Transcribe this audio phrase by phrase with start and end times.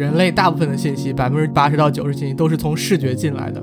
[0.00, 3.62] 人类大部分的信息，百分之八十到九十信息都是从视觉进来的。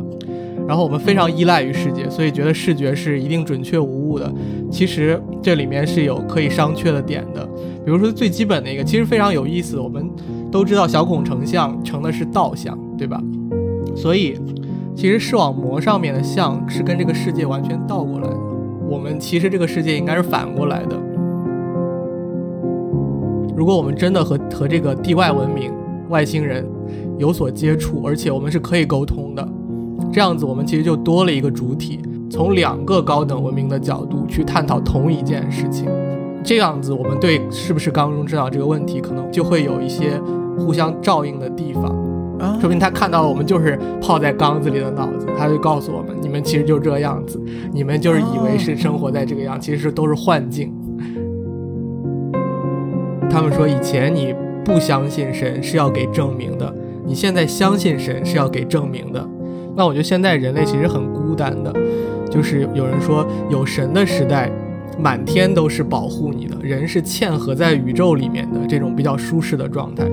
[0.67, 4.31] 然后我们非常依赖于视觉，所以觉得视觉是一定准确无误的。
[4.69, 7.43] 其实这里面是有可以商榷的点的。
[7.83, 9.79] 比如说最基本的一个，其实非常有意思。
[9.79, 10.07] 我们
[10.51, 13.19] 都知道小孔成像成的是倒像，对吧？
[13.95, 14.39] 所以
[14.95, 18.37] 其实视网膜上面的像是跟这个世界完全倒过来的。
[18.87, 20.95] 我们其实这个世界应该是反过来的。
[23.55, 25.71] 如果我们真的和和这个地外文明、
[26.09, 26.65] 外星人
[27.17, 29.47] 有所接触，而且我们是可以沟通的。
[30.11, 35.87] 这样子，我们其实就多了一个主体，从两个高等文明的角度去探讨同一件事情。
[36.43, 40.19] 这样子，我们对是不是缸中之脑这个问题，可能就会有一些
[40.57, 41.83] 互相照应的地方。
[42.39, 47.41] 啊，说明他看到了我们就是泡在缸子里的脑子，他就告诉我们：你们其实就这样子，
[47.73, 50.71] 你们就是以为是生活在这个样，其实都是幻境。
[53.29, 54.33] 他们说，以前你
[54.67, 59.25] 不相信神是要给证明的，你现在相信神是要给证明的。
[59.77, 61.73] 那我觉得现在人类其实很孤单的，
[62.29, 64.51] 就是有人说有神的时代，
[64.99, 70.05] 满天都是保护你的，人是嵌合在宇宙里面的这种比较舒适的状态。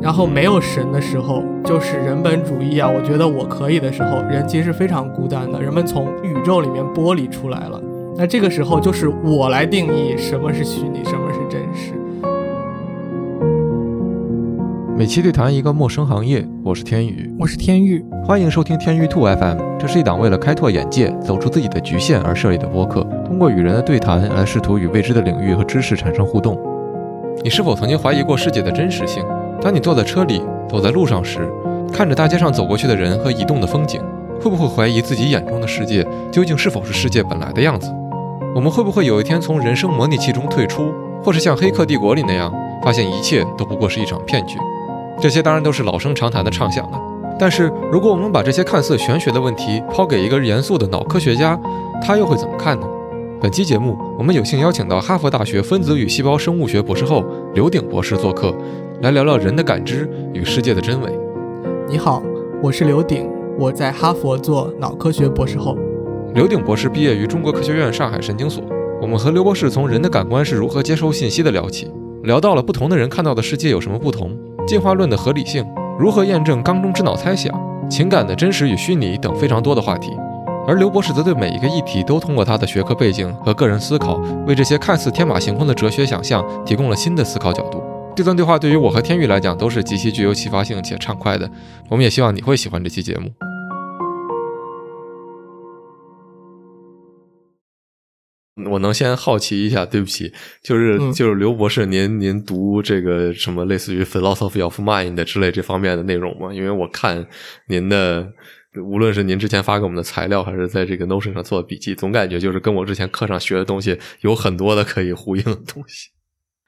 [0.00, 7.82] 然后没有神的时候，就是人本主义啊，我觉得我可以的时候，人其实非常孤单的，人们从宇宙里面剥离出来了。
[8.16, 11.94] 那这个时候就是我来定义什么是虚拟，什么是真实。
[14.98, 19.78] 每期对谈一个陌生行业，我是天宇，我是天宇，欢迎收听天宇兔 FM。
[19.78, 26.58] 这是一档为了开拓眼界、走出自己的局限而设立的播客，通过与人的对谈来试图与未知的领域和知识产生互动。
[27.44, 29.24] 你是否曾经怀疑过世界的真实性？
[29.62, 31.48] 当你坐在车里、走在路上时，
[31.92, 34.02] 看着大街上走过去的人和移动的风景，
[34.40, 37.88] 会不会怀疑自己眼中的世界究竟是否是世界本来的样子？
[38.52, 42.52] 我们会不会有一天从人生模拟器中退出，或是像《黑客帝国》里那样，
[42.82, 44.58] 发现一切都不过是一场骗局？
[45.20, 47.00] 这些当然都是老生常谈的畅想了，
[47.38, 51.58] 但是如果我们把这些看似玄学的问题抛给一个严肃的脑科学家，
[52.00, 52.86] 他又会怎么看呢？
[53.40, 57.24] 本期节目，我们有幸邀请到哈佛大学分子与细胞生物学博士后
[57.54, 58.54] 刘鼎博士做客，
[59.02, 61.10] 来聊聊人的感知与世界的真伪。
[61.88, 62.22] 你好，
[62.62, 63.28] 我是刘鼎，
[63.58, 65.76] 我在哈佛做脑科学博士后。
[66.34, 68.62] 刘鼎博士毕业于中国科学院上海神经所。
[69.00, 71.90] 我们和刘博士从人的感官是如何接收信息的聊起，
[72.22, 74.36] 聊到了不同的人看到的世界有什么不同。
[74.68, 75.66] 进化论的合理性，
[75.98, 77.50] 如何验证缸中之脑猜想，
[77.88, 80.12] 情感的真实与虚拟等非常多的话题。
[80.66, 87.82] 而刘博士则对每一个议题都通过他的学科背景和个人思考，为这些看似天马行空的哲学想象提供了新的思考角度。
[88.14, 91.50] 这段对话对于我和天宇来讲都是极其具有启发性且畅快的。
[91.88, 93.47] 我们也希望你会喜欢这期节目。
[98.68, 106.52] 我能先好奇一下，对不起，就是就是刘博士，您您读这个什么类似于 philosophy of mind 之类这方面的内容吗？
[106.52, 107.26] 因为我看
[107.68, 108.32] 您的，
[108.84, 116.10] 无论是您之前发给我们的材料，还是在这个 Notion 上做的笔记，总感觉就是跟我之前课上学的东西有很多的可以呼应的东西。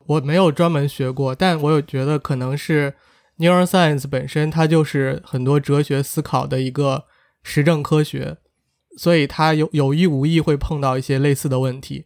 [0.06, 2.94] 我没有专门学过，但我有觉得可能是
[3.38, 7.04] neuroscience 本身它就是很多哲学思考的一个
[7.42, 8.38] 实证科学。
[9.00, 12.04] 所以，他有有意无意会碰到一些类似的问题，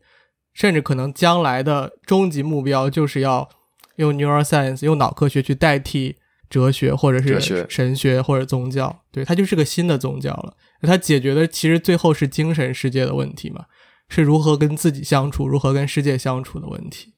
[0.52, 3.48] 甚至可能将来的终极目标就是要
[3.96, 6.14] 用 neuroscience 用脑科学去代替
[6.48, 9.02] 哲学或者是神学或者宗教。
[9.10, 10.56] 对，它就是个新的宗教了。
[10.82, 13.64] 它解决的其实最后是精神世界的问题嘛，
[14.08, 17.14] 是如何跟自己相处，如何跟世界相处的问题。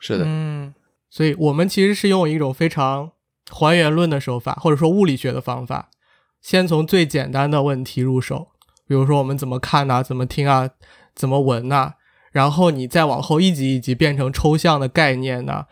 [0.00, 0.72] 是的，嗯。
[1.10, 3.12] 所以我们其实是用一种非常
[3.50, 5.90] 还原论的手法，或者说物理学的方法，
[6.40, 8.48] 先从最简单的问题入手。
[8.88, 10.68] 比如说我们怎么看呐，怎么听啊，
[11.14, 11.92] 怎么闻呐，
[12.32, 15.66] 然后你再往后一级一级变成抽象的概念呐，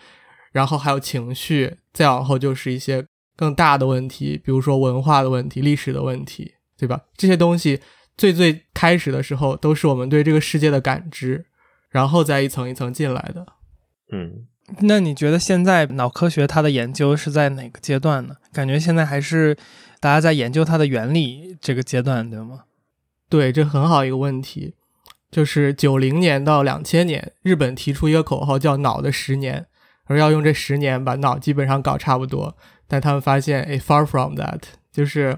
[0.53, 7.01] 然后还有情绪，再往后就是一些更大的问题，比如说文化的问题、历史的问题，对吧？
[7.17, 7.81] 这些东西
[8.17, 11.47] 最最开始的时候都是我们对这个世界的感知，
[11.89, 13.47] 然后再一层一层进来的。
[14.13, 14.47] 嗯，
[14.81, 18.37] 那你觉得现在脑科学它的研究是在哪个阶段呢？
[18.53, 19.57] 感觉现在还是
[20.01, 22.65] 大家在研究它的原理这个阶段，对吗？
[23.29, 24.75] 对，这很好一个问题，
[25.31, 29.67] 就是九零年到两千年，日本提出一个口号叫“脑的十年”，
[30.07, 32.57] 而要用这十年把脑基本上搞差不多。
[32.87, 34.61] 但他们发现，哎，far from that，
[34.93, 35.37] 就是，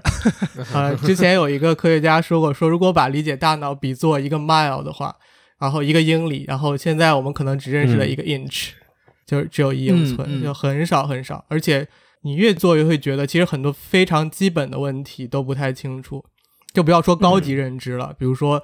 [0.71, 5.15] 呃，之前有一个科学家说过，说如果把理解大脑比作一个 mile 的话，
[5.57, 8.69] 然后一个英里，然后现在我们可能只认识了一个 inch，
[9.25, 11.43] 就是只有一英寸，就很少很少。
[11.49, 11.87] 而且
[12.21, 16.23] 你越做越会觉得，其实很多非常基本的问题都不太清楚。
[16.73, 18.63] 就不要说高级认知了，比如说，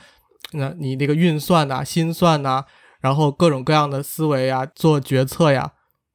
[0.51, 2.65] 那你那个运算呐、心算呐，
[3.01, 5.73] 然后各种各样的思维啊、做决策呀，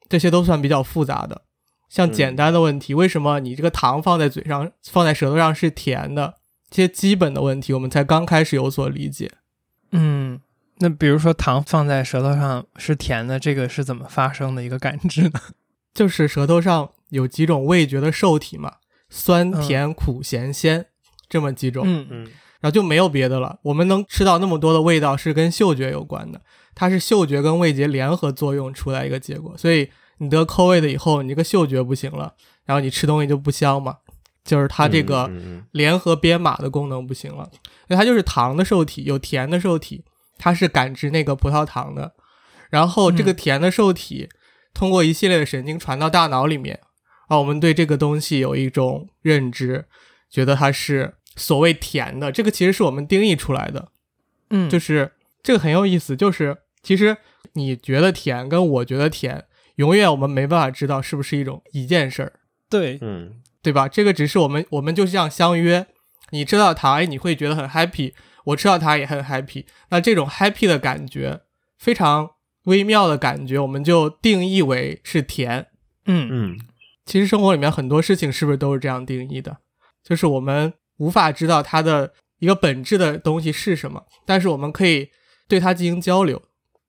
[0.09, 1.43] 这些都算比较复杂的。
[1.89, 6.35] 像简单的问题，为什么你这个糖放在嘴上、放在舌头上是甜的？
[6.71, 9.33] 这些基本的问题，我们才刚开始有所理解。
[9.91, 10.41] 嗯，
[10.79, 15.41] 那比如说糖放在舌头上是甜的，这个是怎么发生的一个感知呢？
[15.93, 18.77] 就是舌头上有几种味觉的受体嘛，
[19.09, 20.87] 酸、甜、苦、咸、鲜
[21.31, 21.85] 这么几种。
[21.87, 22.29] 嗯嗯
[22.61, 23.59] 然后就没有别的了。
[23.63, 26.43] 我们能吃到那么多的味道，是跟嗅觉有关的，
[26.75, 29.57] 它是嗅觉跟味觉联合作用出来一个结果。
[29.57, 29.89] 所以
[30.19, 32.35] 你得抠味的以后，你这个嗅觉不行了，
[32.67, 33.97] 然后你吃东西就不香嘛，
[34.45, 35.31] 就是它这个
[35.73, 37.49] 联合编码的功能不行了。
[37.89, 40.05] 所以它就是糖的受体，有甜的受体，
[40.37, 42.13] 它是感知那个葡萄糖的。
[42.69, 44.29] 然后这个嗯甜的受体
[44.75, 46.79] 通过一系列的神经传到大脑里面，
[47.29, 49.87] 啊，我们对这个东西有一种认知，
[50.29, 52.31] 觉得它是所谓甜的。
[52.31, 53.89] 这个其实是我们定义出来的，
[54.51, 57.17] 嗯，就是这个很有意思，就是其实
[57.55, 59.47] 你觉得甜跟我觉得甜，
[59.77, 62.33] 永远我们没办法知道是不是一种一件事儿。
[62.69, 63.89] 对，嗯对吧？
[63.89, 65.87] 这个只是我们我们就这样相约，
[66.31, 68.13] 你吃到糖，哎，你会觉得很 happy，
[68.45, 69.65] 我吃到糖也很 happy。
[69.91, 71.41] 那这种 happy 的感觉，
[71.79, 72.31] 非常
[72.65, 75.67] 微妙的感觉，我们就定义为是甜。
[76.07, 76.59] 嗯嗯
[77.05, 79.59] 其实生活里面很多事情是不是都是这样定义的？
[80.03, 85.09] 就是我们无法知道它的一个本质的东西是什么，但是我们可以
[85.49, 86.41] 对它进行交流。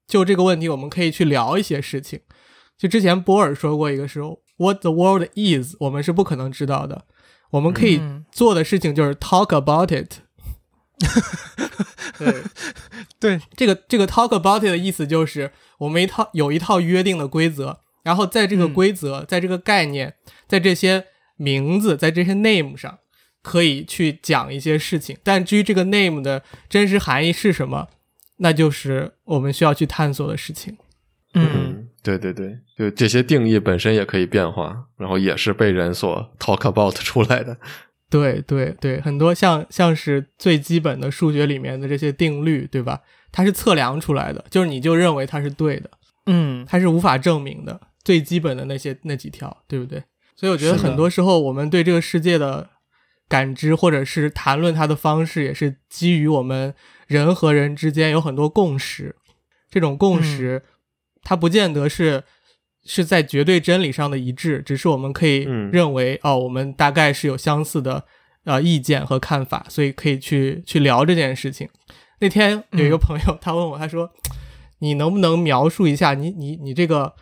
[0.08, 2.20] 就这个问题，我们可以去聊一些事情。
[2.78, 4.20] 就之前波尔说过一个是
[4.58, 7.06] “What the world is”，我们是不可能知道的。
[7.52, 10.20] 我们可以嗯做的事情就是 talk about it。
[12.20, 12.44] 对
[13.20, 20.16] 对，这个这个 talk about it 的意思就是我们一套有一套约定的规则，然后在这个嗯规则、在这个概念、
[20.48, 21.06] 在这些
[21.38, 23.00] 名字、在这些 name 上，
[23.42, 25.18] 可以去讲一些事情。
[25.24, 27.88] 但至于这个 name 的真实含义是什么，
[28.38, 30.78] 那就是我们需要去探索的事情。
[31.34, 37.58] 嗯嗯，对对对，就这些定义本身也可以变化，然后也是被人所 talk about 出来的。
[38.10, 43.00] 对对对，很多像像是最基本的数学里面的这些定律，对吧？
[43.32, 45.90] 它是测量出来的，就是你就认为它是对的，
[46.26, 47.80] 嗯它是无法证明的。
[48.04, 50.04] 最基本的那些那几条，对不对？
[50.36, 52.68] 所以我觉得很多时候我们对这个世界的
[53.32, 56.76] 感知，或者是谈论它的方式，也是基于我们
[57.08, 59.16] 人和人之间有很多共识。
[59.70, 60.62] 这种共识，
[61.24, 62.26] 它不见得是
[62.84, 68.04] 是在绝对真理上的一致，只是我们可以嗯认为，哦，我们大概是有相似的
[68.44, 71.70] 呃意见和看法，所以可以去去聊这件事情。
[72.20, 74.12] 那天有一个朋友，他问我，他说
[74.80, 77.16] ：“你能不能描述一下你你你这个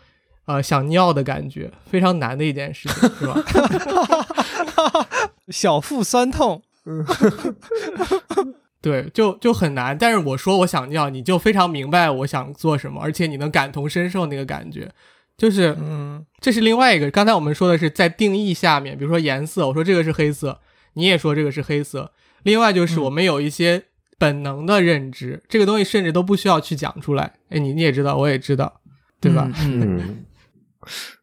[0.46, 1.70] 呃想尿的感觉？
[1.86, 3.36] 非常难的一件事情，是吧？”
[5.48, 6.62] 小腹酸痛，
[8.80, 9.96] 对，就就很难。
[9.98, 14.90] 但是我说我想尿，你就非常明白我想做什么，而且你能感同身受那个感觉，
[15.36, 17.10] 就是嗯这是另外一个。
[17.10, 20.60] 刚才我们说的是在定义下面，比如说颜色，我说这个是黑色，
[20.94, 22.12] 你也说这个是黑色。
[22.44, 23.82] 另外就是嗯我们有一些
[24.16, 27.34] 本能的认知，这个东西甚至都不需要去讲出来。
[27.50, 28.80] 哎，你你也知道，我也知道，
[29.20, 29.50] 对吧？
[29.60, 30.24] 嗯嗯，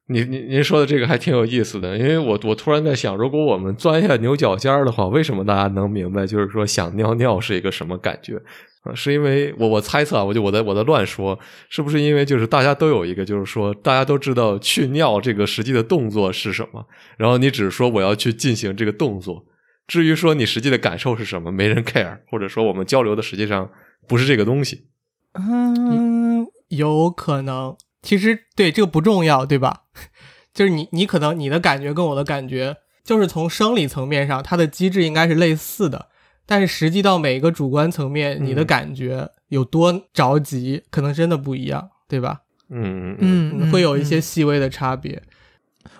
[0.09, 8.41] 你您您说的这个还挺有意思的，因为我我突然在想，如果我们钻一下牛角尖儿的话，为什么大家能明白，就是说想尿尿是一个什么感觉？
[8.83, 11.37] 啊，是因为我我猜测啊，我就我在我在乱说，
[11.69, 16.85] 是不是因为就是大家都有一个，就是说大家都知道去尿这个实际的动作是什么，
[17.17, 19.43] 然后你只是说我要去进行这个动作，
[19.87, 23.69] 至于说你实际的感受是什么，没人 care，或者说我们交流的实际上
[24.07, 24.85] 不是这个东西。
[25.33, 27.75] 嗯有可能，
[28.07, 29.81] 其实对这个不重要，对吧？
[30.55, 36.07] 就是你你可能你的感觉跟我的感觉，就是从生理层面上，它的机制应该是类似的，
[36.45, 42.43] 但是实际到每一个主观层面，你的嗯感觉有多着急，可能真的不一样，对吧？
[42.69, 45.21] 嗯嗯会有一些嗯细微的差别。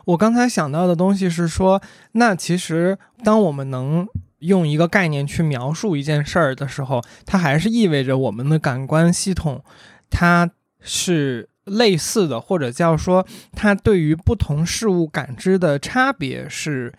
[0.06, 1.82] 我刚才想到的东西是说，
[2.14, 4.08] 那其实当我们能
[4.40, 9.62] 用一个概念去描述一件事儿的时候，它还是意味着我们的感官系统
[10.10, 10.50] 它
[10.80, 16.94] 是类似的，或者叫说它对于不同事物感知的差别是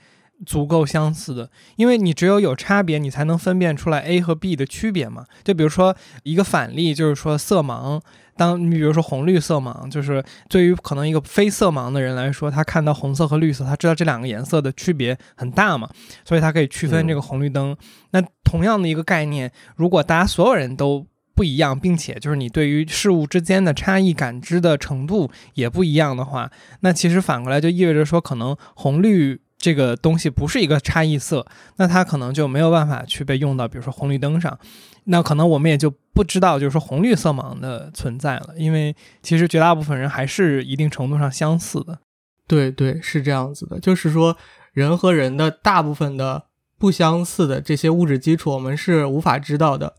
[0.47, 1.51] 足够相似的。
[1.77, 5.25] 因为你只有有差别，你才能分辨出来 A 和 B 的区别嘛。
[5.43, 8.01] 就比如说一个反例，就是说色盲。
[8.37, 15.91] 当你比如说红绿色盲，就是对于可能一个非色盲的人来说，他看到红色和绿色，他知道这两个颜色的区别很大嘛，
[16.25, 17.77] 所以他可以区分这个红绿灯。
[18.13, 21.05] 那同样的一个概念，如果大家所有人都
[21.39, 34.59] 不一样，并且就是你对于事物之间的差异感知的程度也不一样的话，那其实反过来就意味着说，可能红绿这个东西不是一个差异色，那它可能就没有办法去被用到，比如说红绿灯上。
[35.05, 42.01] 那可能我们也就不知道，就是说红绿色盲的存在了，因为其实绝大部分人还是一定程度上相似的。
[42.49, 44.37] 对对，是这样子的，就是说
[44.73, 46.47] 人和人的大部分的
[46.79, 49.95] 不相似的这些物质基础，我们是无法知道的，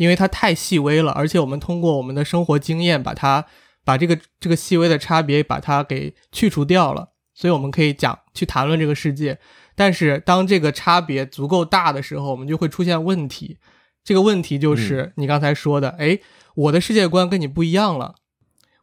[0.00, 3.44] 因为它太细微了，而且我们通过我们的生活经验把它
[3.84, 9.38] 把这个这个细微的差别把它给去除掉了，所以我们可以讲去谈论这个世界。
[9.74, 13.58] 但是当这个差别足够大的时候，我们就会出现问题。
[14.02, 16.18] 这个问题就是你刚才说的，哎，
[16.54, 18.14] 我的世界观跟你不一样了。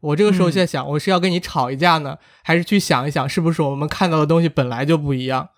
[0.01, 5.49] 我这个时候在想，我是要跟你吵一架呢，还是去想一想，是不是我们看到的东西本来就不一样，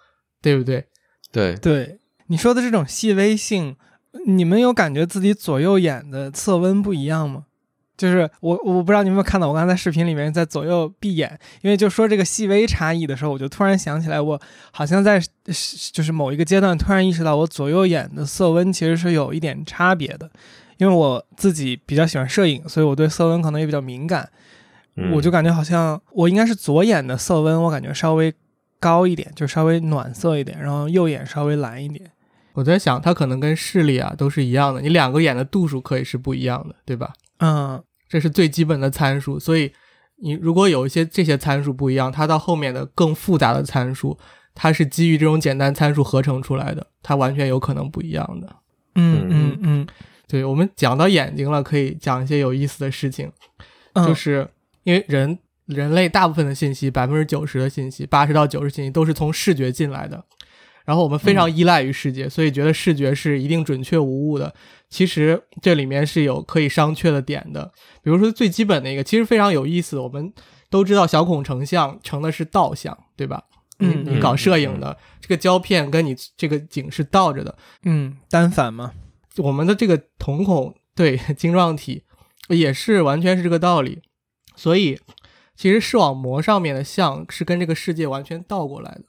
[0.41, 0.85] 对不对？
[1.33, 3.75] 对对，你说的这种细微性，
[4.25, 7.45] 你们有感觉自己左右眼的色温不一样吗？
[7.97, 14.39] 就是我我不知道你有没有看到，我刚才在视频里面在左右闭眼，因为就说这个细微差异的时候，我就突然想起来，我
[14.71, 15.21] 好像在
[15.91, 20.29] 就是某一个阶段突然意识到，我左右眼的色温其实是有一点差别的。
[20.77, 24.29] 因为我自己比较喜欢摄影，所以我对色温可能也比较敏感。
[25.13, 28.33] 我就感觉好像我应该是左眼的色温，我感觉稍微
[28.79, 32.09] 高一点，就稍微暖色一点，然后右眼稍微蓝一点。
[32.59, 37.13] 我在想，它可能跟视力啊都是一样的，你两个眼的度数可以是不一样的，对吧？
[37.37, 39.39] 嗯，这是最基本的参数。
[39.39, 39.71] 所以
[40.17, 44.17] 你如果有一些这些参数不一样，它到后面的更复杂的参数，
[44.53, 48.55] 它是基于这种简单参数合成出来的，它完全有可能不一样的。
[48.95, 49.87] 嗯嗯嗯。
[50.27, 53.31] 对我们讲到眼睛了，可以讲一些有意思的事情，
[54.05, 54.45] 就是
[54.83, 60.23] 因为人人类大部分的信息，百分之九十的信息，八十到九十信息都是从视觉进来的，
[60.89, 64.51] 然后我们非常依赖于视觉，所以觉得视觉是一定准确无误的。
[64.89, 69.99] 其实这里面是有可以商榷的点的，比如说最基本的一个，其实非常有意思。
[69.99, 70.33] 我们
[70.67, 73.43] 都知道小孔成像成的是倒像，对吧？
[73.77, 78.93] 嗯，你搞摄影的这个胶片跟你这个景是倒着的，嗯，单反嘛。
[79.37, 82.01] 我们的这个瞳孔对 晶状体
[82.47, 84.01] 也是完全是这个道理，
[84.55, 84.99] 所以
[85.55, 89.03] 其实视网膜上面的像是跟这个世界完全倒过来的，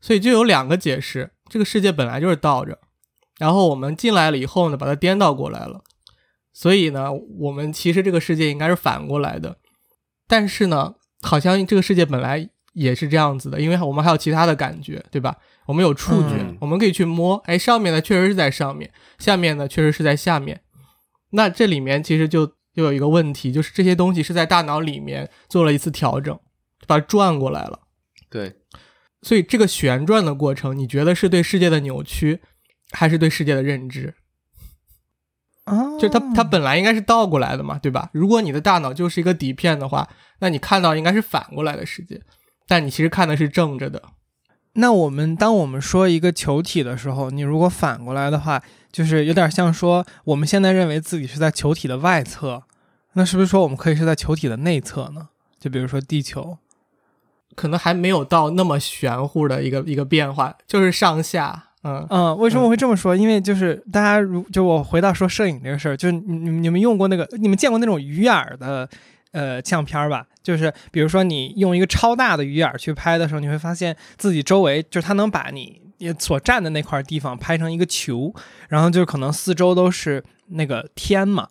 [0.00, 2.78] 所以就有两个解释：这个世界本来就是倒着，
[3.38, 5.82] 然后我们进来了以后呢，把它颠倒过来了，
[6.52, 9.58] 所以呢，我们其实这个世界应该是反过来的，
[10.26, 15.36] 但是呢，好像这个世界本来也是这样子的，因为我们还有其他的感觉，对吧？
[15.66, 20.62] 我们有触觉，我们可以去摸，哎，上面呢确实是在上面，下面呢确实是在下面。
[21.30, 22.40] 那这里面其实就
[22.74, 26.36] 又有一个问题，就是这些东西是在大脑里面做了一次调整，
[26.88, 27.80] 把它转过来了。
[28.28, 28.52] 对，
[29.22, 32.40] 所以这个旋转的过程，你觉得是对世界的扭曲，
[32.90, 34.14] 还是对世界的认知？
[35.64, 38.10] 啊，就它它本来应该是倒过来的嘛，对吧？
[38.12, 40.08] 如果你的大脑就是一个底片的话，
[40.40, 42.20] 那你看到应该是反过来的世界，
[42.66, 44.02] 但你其实看的是正着的。
[44.74, 52.62] 那我们当我们说一个球体的时候，你如果反过来的话，就是有点像说我们现在认为自己是在球体的外侧，
[53.12, 55.28] 那是不是说我们可以是在球体的内侧呢？
[55.58, 56.56] 就比如说地球，
[57.56, 62.36] 可能还没有到那么玄乎的一个一个变化，就是上下，嗯嗯。
[62.38, 63.14] 为什么会这么说？
[63.16, 68.88] 因为就是大家如就我回到说摄影这个事儿，就是你你们用过那个，你们见过那种鱼眼的？
[69.32, 75.80] 呃，相片吧，就是比如说你用一个超大的鱼眼去拍的时候，你会发现自己周围就是它能把你
[76.18, 78.34] 所站的那块地方拍成一个球，
[78.68, 81.46] 然后就可能四周都是那个天嘛。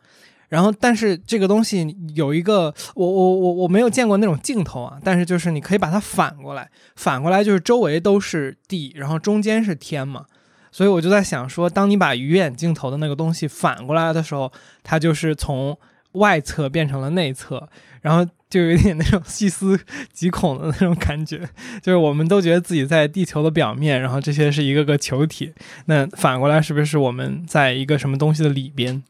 [0.49, 10.25] 然后，但是这个东西有一个，我我我我没有见过那种镜头啊，但是就是你可以把它反过来，反过来就是周围都是地，然后中间是天嘛。
[10.71, 14.51] 所以我就在想说，当你把鱼眼镜头的那个东西反过来的时候，
[14.83, 15.77] 它就是从。
[16.13, 17.69] 外侧变成了内侧，
[18.01, 19.79] 然后就有点那种细思
[20.11, 21.47] 极恐的那种感觉，
[21.83, 25.53] 就是我们都觉得自己在地球的表面，然后这些是一个个球体，
[25.85, 29.03] 那反过来是不是我们在一个什么东西的里边？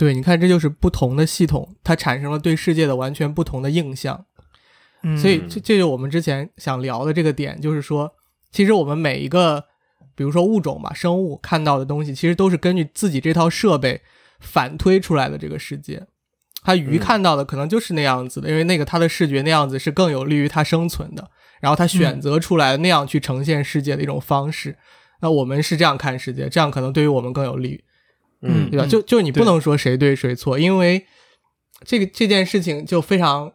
[0.00, 4.24] 对，你看，这就是不同的系统，它产生了对世界的完全不同的印象。
[5.02, 8.10] 嗯，所以这这就我们之前想聊的这个点，就是说，
[8.50, 9.66] 其实我们每一个，
[10.14, 14.00] 比如说物种吧，生物看到的东西，其实都是根据自己这套设备。
[14.42, 16.06] 反推出来的这个世界，
[16.62, 21.30] 它鱼看到的可能就是那样子的，因为那个它的视觉那样子是更有利于它生存的。
[21.60, 24.78] 然后它选择出来那样去呈现世界的一种方式。
[25.20, 27.84] 那我们是这样看世界，这样可能对于我们更有利，
[28.42, 28.86] 嗯，对吧？
[28.86, 31.06] 就就你不能说谁对谁错，因为
[31.84, 33.52] 这个这件事情就非常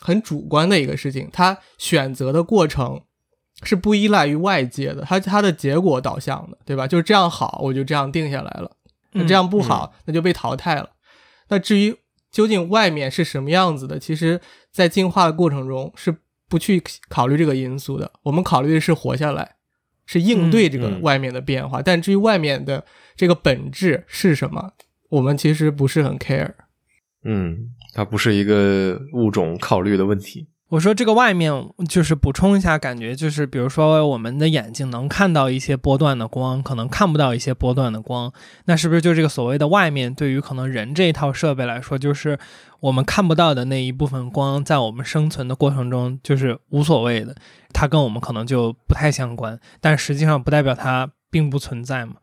[0.00, 3.02] 很主观的一个事情，它选择的过程
[3.62, 6.86] 是不依赖于外界的，它它的结果导向的，对吧？
[6.86, 8.76] 就是这样好，我就这样定下来了。
[9.12, 10.90] 那这样不好，那就被淘汰了。
[11.48, 11.96] 那至于
[12.32, 14.40] 究竟外面是什么样子的，其实，
[14.72, 16.16] 在进化的过程中是
[16.48, 18.10] 不去考虑这个因素的。
[18.24, 19.54] 我们考虑的是活下来，
[20.06, 21.82] 是应对这个外面的变化。
[21.82, 22.84] 但至于外面的
[23.16, 24.72] 这个本质是什么，
[25.10, 26.52] 我们其实不是很 care。
[27.24, 30.48] 嗯，它不是一个物种考虑的问题。
[30.74, 31.52] 我说这个外面
[31.88, 38.32] 就是补充一下，感觉就是比如说我们的眼睛能看到一些波段的光，可能看不到一些波段的光，
[38.64, 42.36] 那是不是就这个所谓的外面对于可能人这一套设备来说，就是
[42.80, 47.36] 我们看不到的那一部分光，在我们生存的过程中就是无所谓的，
[47.72, 52.14] 它跟我们可能就不太相关，但实际上不代表它并不存在嘛。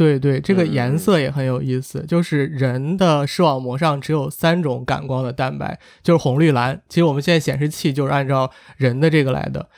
[0.00, 2.02] 对对，这个颜色也很有意思。
[2.08, 6.80] 就是人的视网膜上只有三种感光的蛋白，就是红、绿、蓝。
[6.88, 9.68] 其实我们现在显示器就是按照人的这个来的，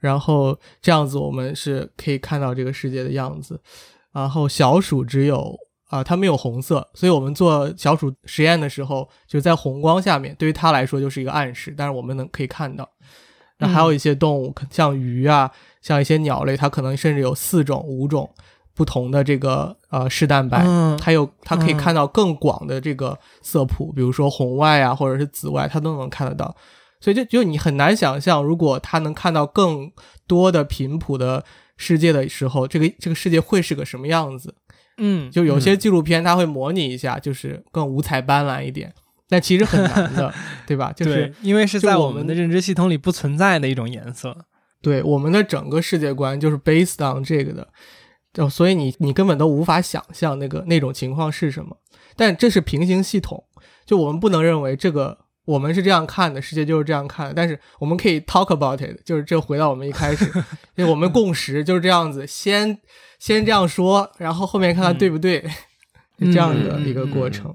[0.00, 3.60] 然后这样子我们是可以看到这个世界的样子。
[4.12, 5.56] 然后小鼠只有
[5.90, 12.90] 啊，它没有红色，所以我们做小鼠实验的时候，就在红光下面，对于它来说就是一个暗示，但是我们能可以看到。
[13.58, 15.48] 那还有一些动物，像鱼啊，
[15.80, 18.28] 像一些鸟类，它可能甚至有四种、五种。
[18.78, 20.64] 不同的这个呃视蛋白，
[21.00, 26.54] 它有它可以看到更广的这个色谱，比如说红外啊，或者是紫外，它都能看得到。
[27.00, 29.90] 所以就就你很难想象，如果它能看到更
[30.28, 31.44] 多的频谱的
[31.76, 34.54] 世界的时候，这个这个世界会是个什么样子？
[34.98, 38.94] 嗯，就有些纪录片它会模拟一下，就是更五彩斑斓一点，
[39.28, 40.32] 但其实很难的，
[40.68, 40.92] 对吧？
[40.92, 44.36] 就是因为是在我们的认知系统里不存在的一种颜色。
[44.80, 47.66] 对，我们的整个世界观就是 based on 这个的。
[48.38, 51.76] 就所以你你根本都无法想象那个那种情况是什么，
[52.14, 53.42] 但这是平行系统，
[53.84, 60.24] 就我们不能认为这个我们是这样看的，世界就是这样看的，但是我们可以 talk about it，就是这回到我们一开始，
[60.76, 62.78] 因为我们共识就是这样子，先
[63.18, 65.44] 先这样说，然后后面看看对不对，
[66.20, 67.52] 这样的一个过程。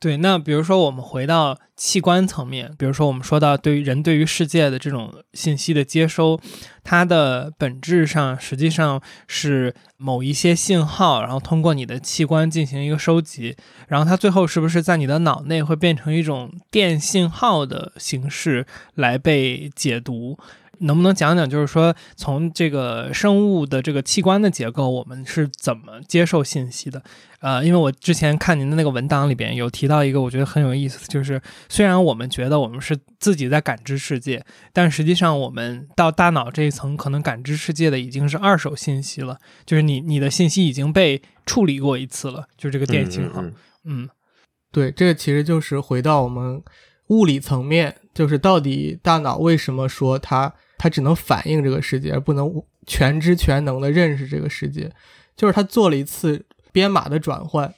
[0.00, 6.40] 对，那比如说我们回到器官层面，比如说我们说到对于人对于世界的这种信息的接收，
[6.82, 13.54] 它的本质上实际上是某一些信号，然后通过你的器官进行一个收集，
[13.88, 20.38] 然后它最后是不是在你的脑内会变成一种电信号的形式来被解读？
[20.80, 27.02] 能不能讲讲，就是说从这个生物的这个器官的结构，我们是怎么接受信息的？
[27.40, 31.40] 呃，因为我之前看您的那个文档里边有提到一个，我觉得很有意思，就是
[31.70, 43.42] 虽然我们觉得我们是自己在感知世界，但实际上我们到大脑这一层，可能感知世界的已经是二手信息了，就是你你的信息已经被处理过一次了，就这个电信号。
[43.84, 44.08] 嗯，
[44.70, 46.62] 对，这个其实就是回到我们
[47.08, 50.54] 物理层面，就是到底大脑为什么说它。
[50.82, 52.50] 它只能反映这个世界，而不能
[52.86, 54.90] 全知全能的认识这个世界。
[55.36, 57.70] 就是它做了一次编码的转换，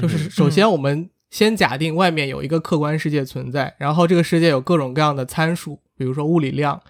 [0.00, 6.80] 就是首先我们先假定外面有一个客观世界存在，然后这个世界有各种各样的参数，比如说物理量，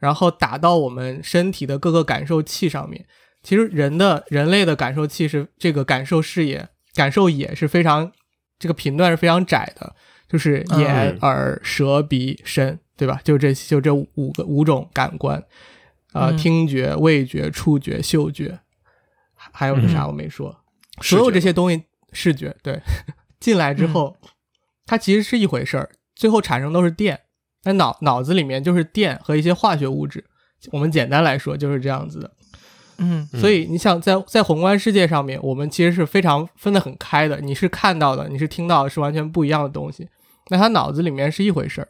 [0.00, 3.06] 然后打到我们身体的各个感受器上面。
[3.44, 8.10] 其实人的人类的感受器是这个感受视野、感受野是非常
[8.58, 9.94] 这个频段是非常窄的，
[10.28, 12.80] 就是眼、耳、舌、鼻、身。
[12.96, 13.20] 对吧？
[13.24, 15.42] 就这就这五个五种感官，
[16.12, 18.60] 呃，听觉、味觉、触觉、嗅觉，
[19.34, 20.56] 还有个啥我没说？
[21.00, 22.80] 所有这些东西，视觉对，
[23.40, 24.16] 进来之后，
[24.86, 27.20] 它其实是一回事儿，最后产生都是电。
[27.64, 30.24] 那脑脑子里面就是电和一些化学物质。
[30.72, 32.30] 我们简单来说就是这样子的。
[32.98, 37.40] 嗯，所以你想在在宏观世界上面，我们其实是非常分得很开的。
[37.40, 40.08] 你是看到的，你是听到的，是完全不一样的东西。
[40.50, 41.88] 那他脑子里面是一回事儿。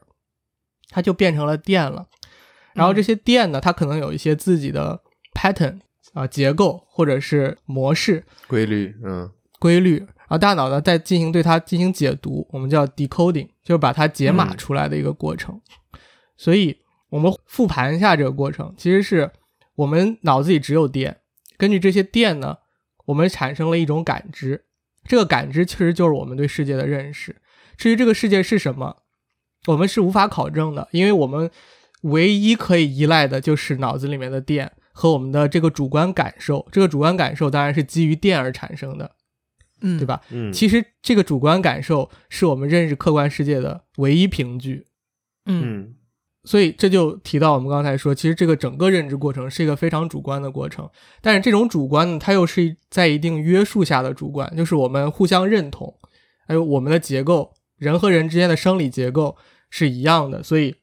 [0.92, 2.06] 它就变成了电了，
[2.74, 5.00] 然后这些电呢，它可能有一些自己的
[5.34, 5.80] pattern
[6.12, 15.58] 啊结构或者是模式规律，嗯，规律，然后大脑呢在进行对它进行解读，我们叫 decoding，就是把它解码出来的一个过程。
[16.36, 16.78] 所以，
[17.08, 19.30] 我们复盘一下这个过程，其实是
[19.76, 21.20] 我们脑子里只有电，
[21.56, 22.58] 根据这些电呢，
[23.06, 24.64] 我们产生了一种感知，
[25.04, 27.36] 这个感知其实就是我们对世界的认识。
[27.76, 28.98] 至于这个世界是什么？
[29.66, 31.50] 我们是无法考证的，因为我们
[32.02, 36.66] 唯一可以依赖的就是脑子里面的电和我们的这个主观感受。
[36.72, 39.12] 这个主观感受当然是基于电而产生的，
[39.80, 40.20] 嗯，对吧？
[40.30, 44.86] 嗯，其实这个主观感受是我们认识客观世界的唯一凭据。
[45.46, 45.94] 嗯，
[46.44, 50.90] 所以这就提到我们刚才说，其实这个整个认知过程是一个非常主观的过程。
[51.20, 55.96] 但是这种主观呢，它又是在一定约束下的主观，就是我们互相认同，
[56.48, 59.36] 还有我们的结构，人和人之间的生理结构。
[59.74, 60.74] 是一样的，所以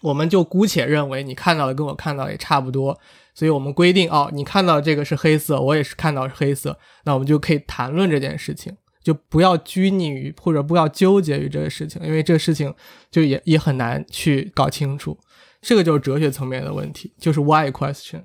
[0.00, 2.98] 我们就姑且认为你看到的跟我看到也差不多，
[3.34, 12.74] 所以我们规定哦，你看到这个是黑色，我也是看到是黑色，那我们就可以谈论这件事情，就不要拘泥于或者不要纠结于这个事情，因为这个事情
[13.10, 15.18] 就也也很难去搞清楚。
[15.60, 18.22] 这个就是哲学层面的问题，就是 why question，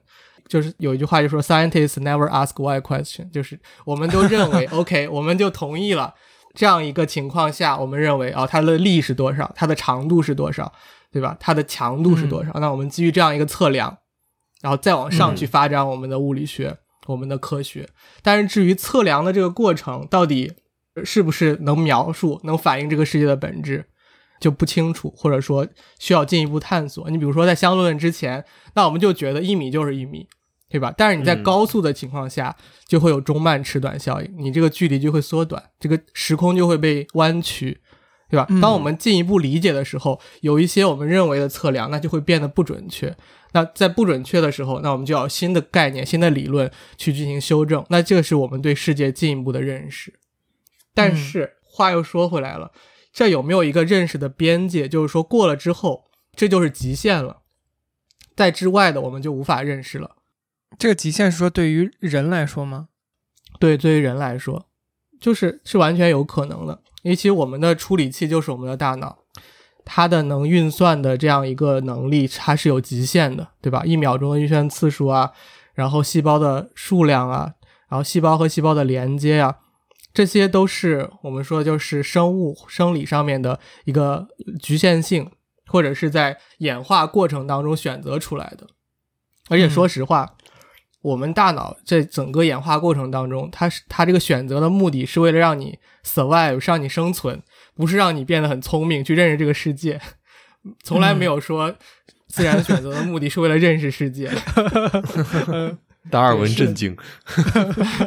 [0.47, 6.15] 就是有一句话就说 scientists never ask why question，就是我们都认为 OK，我们就同意了。
[6.53, 10.73] 这样一个情况下，我们认为啊，它的力是多少，它的长度是多少，
[11.11, 11.37] 对吧？
[11.39, 12.51] 它的强度是多少？
[12.59, 13.97] 那我们基于这样一个测量，
[14.61, 17.87] 然后再往上去发展我们的物理学、我们的科学。
[18.21, 20.53] 但是至于测量的这个过程到底
[21.03, 23.85] 是不是能描述、能反映这个世界的本质，
[24.39, 25.67] 就不清楚，或者说
[25.99, 27.09] 需要进一步探索。
[27.09, 30.27] 你比如说在相对论之前，那我们就觉得一米就是一米，
[30.69, 30.93] 对吧？
[30.97, 32.55] 但是你在高速的情况下，
[32.87, 37.81] 就会有中慢迟短效应，你这个距离就会缩短，这个时空就会被弯曲。
[38.31, 38.45] 对吧？
[38.61, 43.17] 当我们进一步理解的时候，有一些我们认为的测量，那就会变得不准确。
[43.53, 47.83] 那在不准确的时候，那我们就要新的概念、新的理论去进行修正。
[47.89, 50.19] 那这是我们对世界进一步的认识。
[50.93, 52.71] 但是话又说回来了，
[53.11, 54.87] 这有没有一个认识的边界？
[54.87, 56.03] 就是说过了之后，
[56.35, 57.37] 这就是极限了，
[58.35, 60.17] 在之外的我们就无法认识了。
[60.77, 62.87] 这个极限是说对于人来说吗？
[63.59, 64.67] 对，对于人来说，
[65.19, 66.81] 就是是完全有可能的。
[67.01, 69.17] 因为其实我们的处理器就是我们的大脑，
[69.83, 73.83] 它的能运算的这样一个能力，它是有极限的，对吧？
[73.83, 75.31] 一秒钟的运算次数啊，
[75.73, 77.55] 然后细胞的数量啊，
[77.89, 79.57] 然后细胞和细胞的连接啊，
[80.13, 84.27] 这些都是我们说就是生物生理上面的一个
[84.61, 85.29] 局限性，
[85.65, 88.67] 或者是在演化过程当中选择出来的。
[89.49, 90.35] 而且说实话。
[91.01, 97.41] 我们大脑在整个演化过程当中，它是它这个选择的目的是为了让你 survive，让你生存，
[97.73, 100.01] 不是让你变得很聪明去认识这个世界。
[100.83, 101.73] 从来没有说
[102.27, 104.29] 自然选择的目的是为了认识世界。
[106.11, 106.97] 达尔文震惊，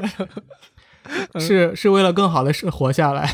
[1.40, 3.32] 是是为了更好的是活下来。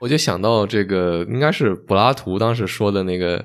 [0.00, 3.44] 我就想到这个，应该是柏拉图当时说的那个。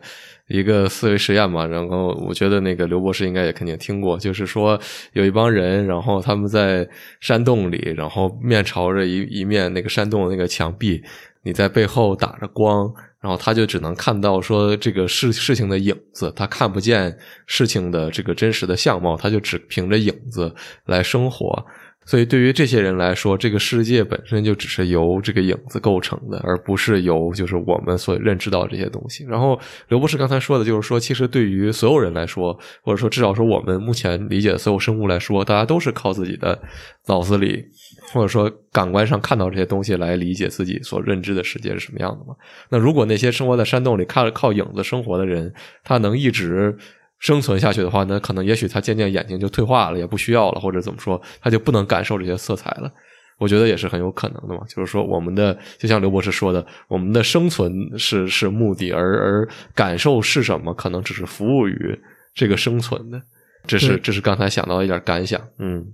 [0.54, 4.80] 一个思维实验嘛，然后我觉得那个刘博士应该也肯定听过，就是说
[5.14, 6.88] 有一帮人，然后他们在
[7.20, 11.02] 山洞里，然后面朝着一一面那个山洞的那个墙壁，
[11.42, 20.54] 你在背后打着光，然后他就只能看到说这个事事情的影子，他看不见事情的这个真实的相貌，他就只凭着影子
[20.86, 21.66] 来生活。
[22.06, 29.24] 所以，对于这些人来说，这个世界本身就只是由这个影子构成的，而不是由就是我们所认知到这些东西。
[29.26, 36.62] 然后，刘博士刚才说的就是说，其实对于所有人来说，或者说至少说我们目前理解的所有生物来说，大家都是靠自己的
[37.08, 37.64] 脑子里，
[38.12, 42.36] 或者说感官上看到这些东西来理解自己所认知的世界是什么样的嘛？
[42.70, 46.78] 那如果那些生活在山洞里靠靠影子生活的人，他能一直。
[47.24, 52.92] 生存下去的话，那可能也许他渐渐眼睛就退化了，也不需要了，或者怎么说，他就不能感受这些色彩了。
[53.38, 54.60] 我觉得也是很有可能的嘛。
[54.68, 61.98] 就是说，我们的就像刘博士说的，我们的生存是是目的，而而感受是什么，可能只是服务于
[62.36, 63.22] 这个生存的。
[63.66, 65.40] 这是这是刚才想到的一点感想。
[65.60, 65.94] 嗯，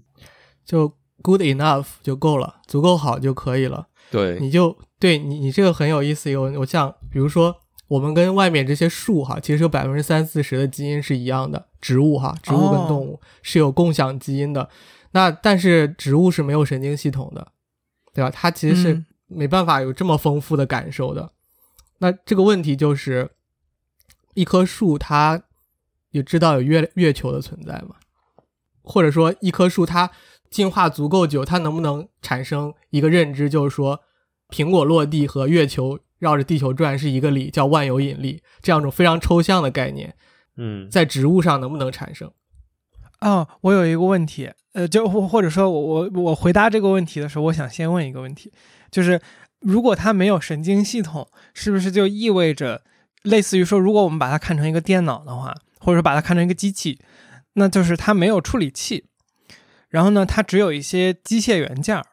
[0.66, 3.86] 就 good enough 就够了，足够好就可以了。
[4.10, 6.32] 对，你就对你你这个很有意思。
[6.32, 7.56] 有我像比如说。
[7.90, 11.68] 我们跟外面这些树哈，其实有百分之三四十的基因是一样的。
[11.82, 14.70] 植物哈，植物跟动物是有共享基因的。
[15.12, 17.52] 那但是植物是没有神经系统的，
[18.14, 18.30] 对吧？
[18.30, 21.32] 它其实是没办法有这么丰富的感受的。
[21.98, 23.32] 那这个问题就是，
[24.36, 25.42] 一棵树它
[26.12, 27.96] 也知道有月月球的存在吗？
[28.84, 30.12] 或者说，一棵树它
[30.52, 34.02] 进化足够久，它能不能产生一个认知，就是说，
[34.50, 36.00] 苹果落地和月球？
[36.20, 40.14] 绕着地球转是一个力，叫万有引力，这样一种非常抽象的概念，
[40.58, 42.32] 嗯，在植物上能不能产生？
[43.22, 48.54] 哦，我有一个问题，呃，就或者说我我我回答这个问题的时候，我想先问一个问题，
[48.92, 49.20] 就是
[49.60, 52.84] 如果它没有神经系统，是不是就意味着
[53.24, 57.00] 类似于说，如果我们把它看成一个电脑的话，或者说把它看成一个机器，
[57.54, 59.06] 那就是它没有处理器，
[59.90, 62.06] 然后呢，它只有一些机械元件儿，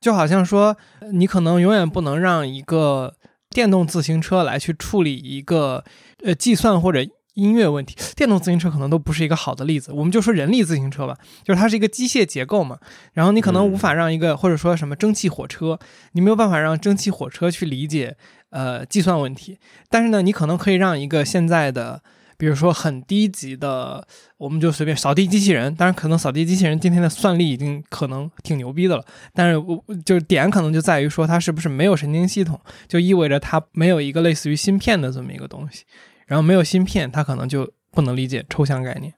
[0.00, 0.76] 就好像说
[1.12, 3.14] 你可能永远不能让一个。
[3.56, 5.82] 电动自行车来去处理一个
[6.22, 9.92] 呃计算或者音乐问题，电动自行车可能都不是一个好的例子。
[9.92, 12.78] 我们就说人力自行车吧，就是它是一个机械结构嘛。
[13.14, 15.78] 然后你可能无法让一个或者说什么蒸汽火车，
[16.12, 18.18] 你没有办法让蒸汽火车去理解
[18.50, 19.58] 呃计算问题。
[19.88, 22.02] 但是呢，你可能可以让一个现在的。
[22.36, 25.74] 比如说很低级的，我们就随便扫地机器人。
[25.74, 29.04] 当然，可能扫地机器人今天的算力已经可能挺牛逼的了。
[29.32, 35.84] 但是，我就是点可能就在于说，它是不是没有神经系统，就意味着它没有一个类似于芯片的这么一个东西。
[36.26, 39.14] 然后没有芯片，它可能就不能理解抽象概念。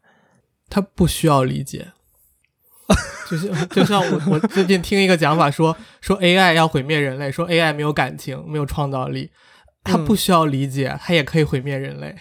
[0.71, 1.89] 它不需要理解，
[3.31, 9.31] 就是就像我我最近听一个讲法说说 AI 要毁灭人类，说 AI 没有感情，没有创造力，
[9.83, 12.15] 它不需要理解，它也可以毁灭人类。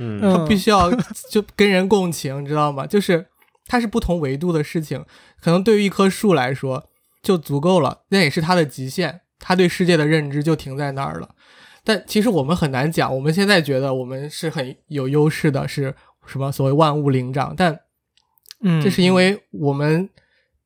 [0.00, 0.90] 嗯，他必须要
[1.30, 2.86] 就跟人共情，你知道吗？
[2.86, 3.26] 就是
[3.66, 5.04] 它是不同维度的事情，
[5.40, 6.88] 可能对于一棵树来说
[7.22, 11.28] 就足够了，那也是它的极限，它对世界的认知就停在那儿了。
[11.84, 15.94] 但其实我们很难讲，我们现在觉得我们是很有优势的，是
[16.26, 17.78] 什么所谓万物灵长，但
[18.62, 20.08] 嗯，这是因为我们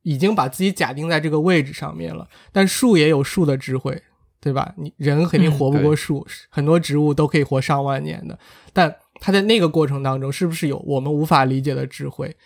[0.03, 2.29] 已经把自己假定在这个位置上面了。
[2.53, 4.03] 但树也有树的智慧，
[4.41, 4.75] 对吧？
[4.77, 8.39] 你人肯定嗯活不过对树，很多植物都可以活上万年的。
[8.73, 12.37] 但它在那个过程当中，是不是有我们无法理解的智慧，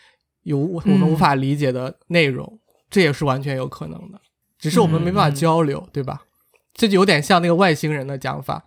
[0.43, 2.59] 有我们嗯无法理解的内容？
[2.91, 4.21] 这也是完全有可能的，
[4.59, 6.23] 只是我们没办法交流，对吧？
[6.75, 8.65] 这就有点像那个外星人的讲法，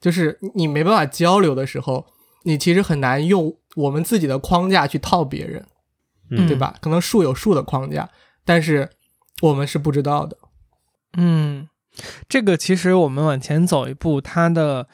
[0.00, 2.06] 就是你没办法交流的时候，
[2.44, 5.66] 你其实很难用我们自己的框架去套别人。
[6.30, 6.76] 嗯对吧？
[6.82, 8.10] 可能树有树的框架，
[8.44, 8.90] 但是
[9.40, 10.36] 我们是不知道的。
[11.16, 11.70] 嗯，
[12.28, 14.88] 这个其实我们往前走一步，它的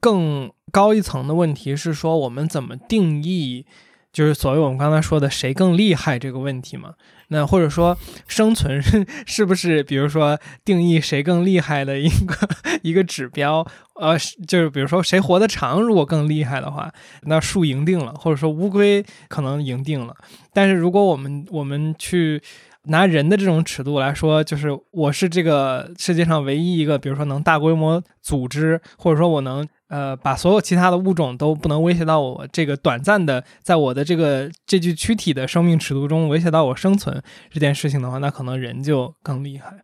[0.00, 3.66] 更高一层的问题是说，我们怎么定义，
[4.12, 6.94] 就是所谓我们刚才说的谁更厉害这个问题嘛？
[7.32, 12.48] 那或者说生存是 是不是，比如说定义谁更厉害的一个
[12.82, 13.64] 一个指标？
[13.94, 20.14] 呃，就是比如说谁活得长，如果更厉害的话，那树赢定了，或者说乌龟可能赢定了。
[20.52, 22.42] 但是如果我们我们去
[22.84, 39.74] 拿人的这种尺度来说，就是我是这个世界上唯一一个，比如说能大规模组织，或者说我能呃把所有其他的物种都不能威胁到我这个短暂的，在我的这个这具躯体的生命尺度中威胁到我生存这件事情的话，那可能人就更厉害。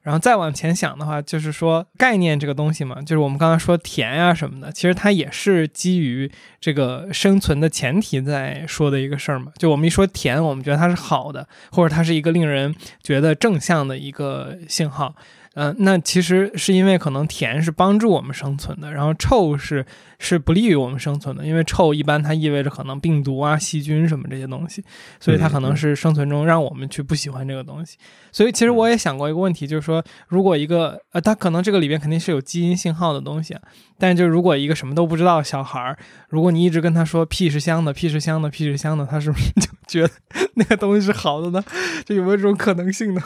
[0.00, 9.52] 然后再往前想的话，就是说概念这个东西嘛，就是我们刚才说田呀、什么的，其实它也是基于这个生存的前提在说的一个事儿嘛。
[9.58, 15.14] 就我们一说田，我们觉得它是好的，或者它是一个令人觉得正向的一个信号。
[15.60, 19.84] 嗯、那其实是因为可能甜是帮助我们生存的，然后臭是
[20.20, 24.84] 是不利于我们生存的，因为臭一般它意味着可能病毒啊、细菌什么这些东西，
[25.18, 27.98] 所以它可能是生存中让我们去不喜欢这个东西。
[28.30, 33.62] 所以其实我也想过一个问题，就是说，如果一个呃，它可能这个里边肯定是有基因信号的东西啊，
[33.98, 40.10] 但是就如果一个什么都不知道的小孩儿，如果你一直跟他说屁是香的，屁是香的，屁是香的，他是不是就觉得
[40.54, 41.64] 那个东西是好的呢？
[42.06, 43.20] 就有没有这种可能性呢？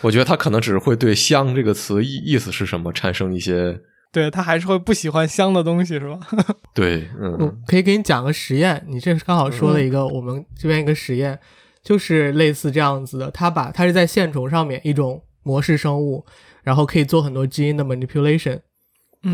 [0.00, 3.78] 我觉得他可能只是会对“香”这个词意意思是什么产生一些
[4.12, 6.20] 对他还是会不喜欢香的东西，是吧？
[6.72, 11.38] 对，我嗯可以给你讲个实验，你这是刚好说了一个我们这边一个实验，
[11.82, 13.30] 就是类似这样子的。
[13.30, 16.24] 他把它是在线虫上面一种模式生物，
[16.62, 18.60] 然后可以做很多基因的 manipulation。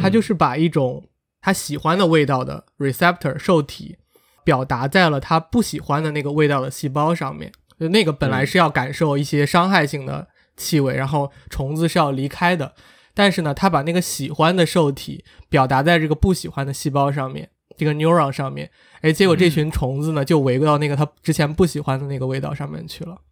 [0.01, 1.05] 它嗯就是把一种
[1.41, 3.99] 他喜欢的味道的 receptor 受体
[4.45, 7.53] 表达在了他不喜欢的那个味道的细胞上面。
[7.79, 10.29] 就那个本来是要感受一些伤害性的
[10.61, 12.75] 气味，然后虫子是要离开的，
[13.15, 18.71] 但是呢，他把那个喜欢的受体表达在这个不喜欢的细胞上面，这个 neuron 上面，
[19.01, 23.23] 哎，结果这群虫子呢就围到那个他之前不喜欢的那个味道上面去了。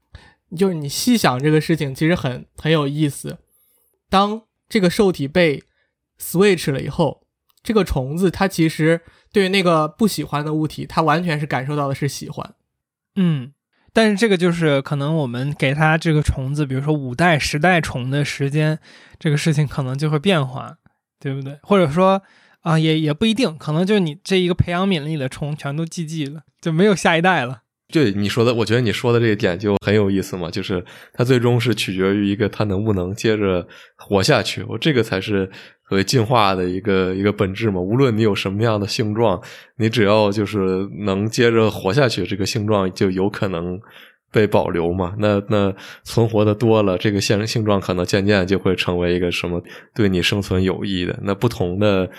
[0.56, 3.36] 就是你细想这个事情，其实很很有意思。
[4.08, 5.62] 当这个受体被
[6.18, 7.26] switch 了以后，
[7.62, 12.54] 这个虫子它其实对那个不喜欢的物体，它完全是感受到的是喜欢。
[13.16, 13.52] 嗯，
[13.98, 18.78] 但是这个就是可能我们给它这个虫子，比如说五代、十代虫的时间，
[19.18, 20.76] 这个事情可能就会变化，
[21.18, 21.58] 对不对？
[21.62, 22.22] 或者说
[22.60, 27.62] 啊、也也不一定，可能就你这一个培养皿里的虫全都 GG 了，就没有下一代了。
[27.92, 30.84] 对你说的，我觉得你说的这一点就很有意思嘛，就是
[31.14, 35.50] 它最终是取决于一个它能不能接着活下去，我这个才是
[35.88, 37.80] 所谓进化的一个一个本质嘛。
[37.80, 39.40] 无论你有什么样的性状，
[39.76, 43.80] 你只要就是能接着活下去，这个性状就有可能
[44.30, 45.14] 被保留嘛。
[45.18, 49.62] 那那存活的多了，这个性性状可能渐渐就会成为一个什么
[49.94, 51.18] 对你生存有益的。
[51.22, 52.10] 那不同的。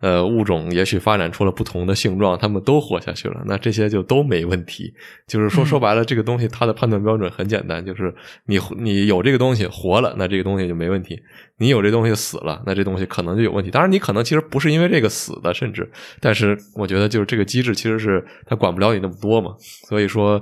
[0.00, 4.94] 呃，物种也许发展出了不同的性状，它们都活下去了，那这些就都没问题。
[5.26, 8.14] 就是说，嗯说白了，这个东西它的判断标准很简单，就是
[8.46, 11.16] 你你有这个东西活了，那这个东西就没问题；
[11.56, 13.72] 你有这东西死了，那这东西可能就有问题。
[13.72, 19.56] 当然，你可能其实不是因为这个死的，甚至，但是我觉得就是这个机制其实是它管不了你那么多嘛。
[19.88, 20.40] 所以说，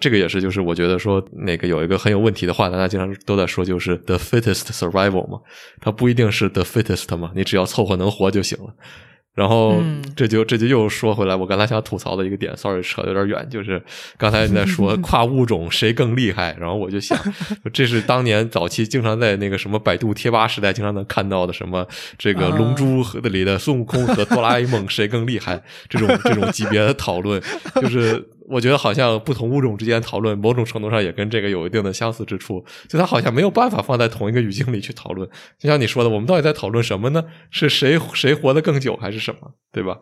[0.00, 5.40] 这个也是就是我觉得说那个有一个很有问题的话，大家经常都在说，就是 the fittest survival 嘛，
[5.80, 8.72] 它不一定是 the fittest 嘛，你只要凑合能活就行了。
[9.34, 13.80] 然后嗯这就这就又说回来，我刚才想吐槽的一个点，sorry 扯得有点远，就是
[14.16, 17.16] 刚才你在说 跨物种谁更厉害，然后我就想，
[17.72, 21.86] 这是当年早期经常在那个什么百度贴吧时代经常能看到的什么
[22.18, 27.40] 这个啊龙珠和里的孙悟空和哆啦 A 梦谁更厉害这种这种级别的讨论，
[27.76, 35.28] 就是我觉得好像不同物种之间讨论，某种程度上也跟这个有一定的相似之处，就它好像没有办法放在同一个语境里去讨论。
[35.58, 37.24] 就像你说的，我们到底在讨论什么呢？
[37.50, 39.52] 是谁谁活得更久，还是什么？
[39.70, 39.98] 对吧？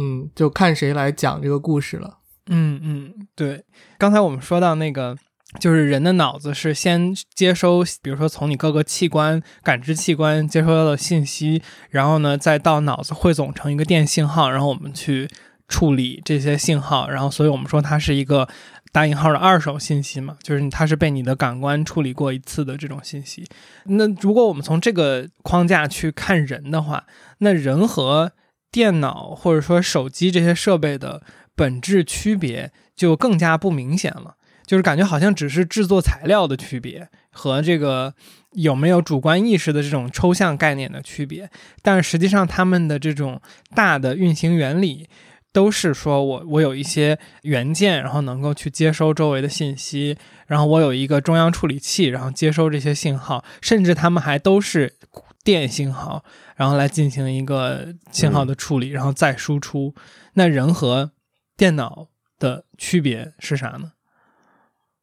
[0.00, 2.18] 嗯，就看谁来讲这个故事了。
[2.48, 3.64] 嗯嗯，对。
[3.98, 5.16] 刚才我们说到那个
[5.58, 15.28] 就是人的脑子是先接收，比如说从你各个器官、感知器官接收到的信息，然后呢再到脑子汇总成一个电信号，然后我们去
[15.70, 18.46] 处理这些信号，然后所以我们说它是一个
[18.92, 23.46] 打引号的二手信息嘛，就是它是被你的感官处理过一次的这种信息。
[23.84, 27.04] 那如果我们从这个框架去看人的话，
[27.38, 28.32] 那人和
[28.70, 31.22] 电脑或者说手机这些设备的
[31.54, 34.34] 本质区别就更加不明显了。
[34.66, 38.14] 就是感觉好像只是制作材料的区别和这个
[38.52, 41.50] 有没有主观意识的这种抽象概念的区别，
[41.82, 43.40] 但实际上他们的这种
[43.74, 45.08] 大的运行原理
[45.52, 54.94] 都是说我我有一些元件，然后能够去接收周围的信息，然后我有一个中央处理器，然后接收这些信号，甚至他们还都是
[55.42, 59.94] 电信号，然后来进行一个信号的处理，然后再输出。
[60.34, 61.10] 那人和
[61.56, 62.08] 电脑
[62.38, 63.92] 的区别是啥呢？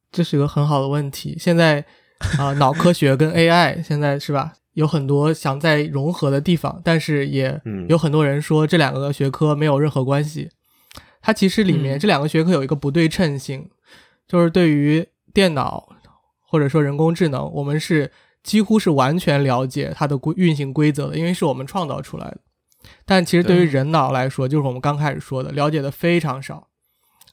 [0.10, 1.36] 这是一个很好的问题。
[1.38, 1.86] 现在
[2.40, 7.60] 啊，脑科学跟 AI 现在是吧，有很多想在融合的地方，但是也
[7.90, 10.52] 有很多人说这两个学科没有任何关系。
[11.20, 13.68] 它其实里面这两个学科有一个不对称性，
[14.28, 15.90] 就是对于电脑
[16.48, 18.12] 或者说人工智能，我们是
[18.44, 22.38] 几乎是完全了解它的规运行规则的，因为是我们创造出来的。
[23.04, 26.68] 但其实对于人脑来说，就是我们刚开始说的，了解的非常少。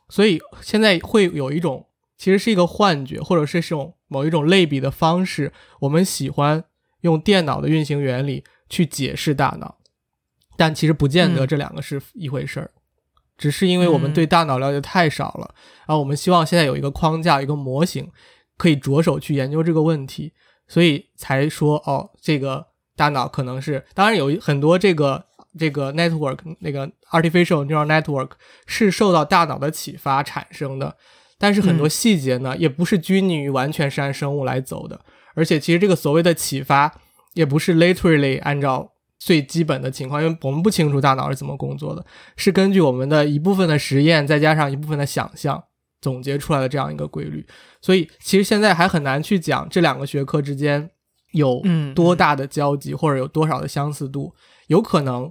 [0.09, 1.87] 所以现在会有一种。
[2.17, 5.53] 其实是一个幻觉，或者是这种某一种类比的方式。
[5.81, 6.65] 我们喜欢
[7.05, 9.77] 用电脑的运行原理去解释大脑，
[10.57, 12.71] 但其实不见得这两个是一回事儿。
[13.37, 15.55] 只是因为我们对大脑了解太少了，
[15.87, 18.11] 然后我们希望现在有一个框架、一个模型，
[18.57, 20.33] 可以着手去研究这个问题，
[20.67, 23.85] 所以才说哦，这个大脑可能是。
[23.93, 25.27] 当然有很多这个
[25.59, 28.31] 这个 network 那个 artificial neural network
[28.67, 30.97] 是受到大脑的启发产生的。
[31.37, 36.93] 但是很多细节呢，也不是拘泥于完全是按生物来走的，而且其实这个所谓的启发，
[37.35, 42.05] 也不是 literally 按照最基本的情况，因为我们不清楚大脑是怎么工作的，
[42.37, 45.63] 是根据我们的一部分的实验，再加上一部分的想象
[46.01, 47.47] 总结出来的这样一个规律。
[47.81, 50.91] 所以其实现在还很难去讲这两个学科之间
[51.33, 51.63] 有
[51.95, 54.35] 多大的交集，或者有多少的相似度。
[54.69, 55.31] 有可能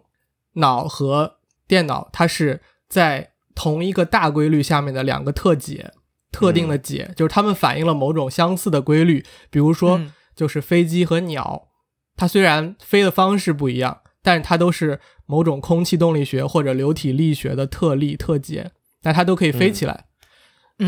[0.53, 1.37] 脑和
[1.67, 3.31] 电脑它是在。
[3.55, 5.93] 同一个大规律下面的两个特解，
[6.33, 9.23] 特定的解，就是它们反映了某种相似的规律。
[9.49, 10.01] 比如说，
[10.35, 11.69] 就是飞机和鸟，
[12.17, 18.71] 它虽然飞的方式不一样，但是它都是某种空气动力学或者流体力学的特例特解，
[19.03, 20.05] 那它都可以飞起来。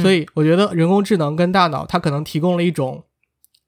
[0.01, 3.05] 所以，我觉得人工智能跟大脑，它可能提供了一种，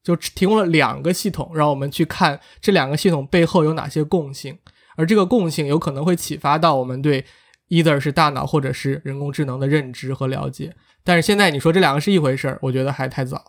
[0.04, 4.58] 就提供了两个系统，让我们去看这两个系统背后有哪些共性，
[4.98, 7.24] 而这个共性有可能会启发到我们对。
[7.70, 10.74] either 是大脑或者是人工智能的认知和了解，
[11.08, 13.44] 但是现在你说这两个是一回事儿，我觉得还太早。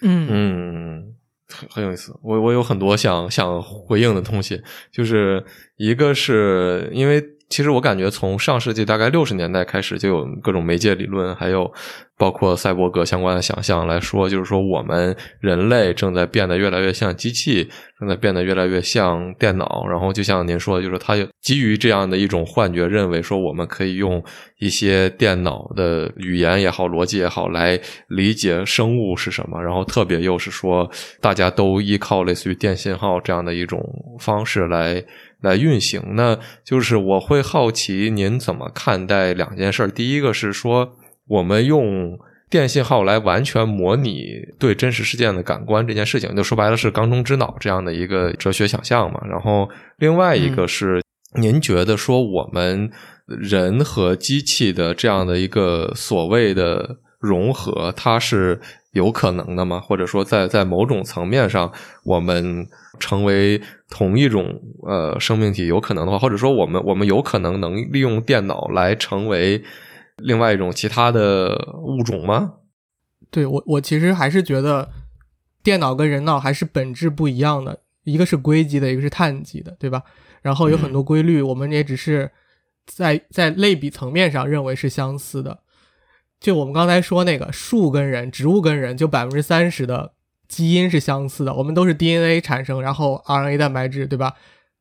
[0.00, 1.14] 嗯嗯，
[1.48, 2.18] 很很有意思。
[2.22, 5.44] 我我有很多想想回应的东西，就是
[5.76, 7.37] 一个是因为。
[7.48, 11.72] 其实我感觉，从上世纪大概六十年代开始，就有各种媒介理论，还有
[12.18, 17.66] 包括赛博格相关的想象来说，就是说我们人类正在变得越来越像机器，
[17.98, 19.86] 正在变得越来越像电脑。
[19.88, 24.22] 然后就像您说，就是他基于这样的一种幻觉，认为说我们可以用
[24.58, 29.58] 一些电脑的语言也好、逻辑也好来理解生物是什么。
[29.62, 30.86] 然后特别又是说，
[31.18, 33.82] 大家都依靠类似于电信号这样的一种
[34.20, 35.02] 方式来。
[35.40, 39.86] 来运行，呢就是我会好奇您怎么看待两件事。
[39.88, 40.96] 第一个是说，
[41.28, 42.18] 我们用
[42.50, 44.24] 电信号来完全模拟
[44.58, 49.20] 对真实事件的感官这件事情，就说白了是缸中之脑这样的一个哲学想象嘛。
[49.28, 51.02] 然后另外一个是，
[51.38, 52.90] 您觉得说我们
[53.26, 58.58] 人和机器的这样的一个所谓的融合，它是
[58.98, 59.80] 有可能的吗？
[59.80, 61.72] 或者说，在在某种层面上，
[62.04, 62.68] 我们。
[63.00, 69.62] 成为同一种呃生命体有可能的话，或者说我们我们有可能能利用电脑来成为
[70.16, 72.54] 另外一种其他的物种吗？
[73.30, 74.90] 对我我其实还是觉得
[75.62, 80.02] 电脑跟人脑还是本质不一样的，一个是硅基的，一个是碳基的，对吧？
[80.42, 82.28] 然后有很多规律，我们也只是
[82.84, 85.60] 在在类比层面上认为是相似的。
[86.40, 90.12] 就我们刚才说那个树跟人，植物跟人，就百分之三十的。
[90.48, 94.32] 基因是相似的，我们都是 DNA 产生，然后 RNA 蛋白质，对吧？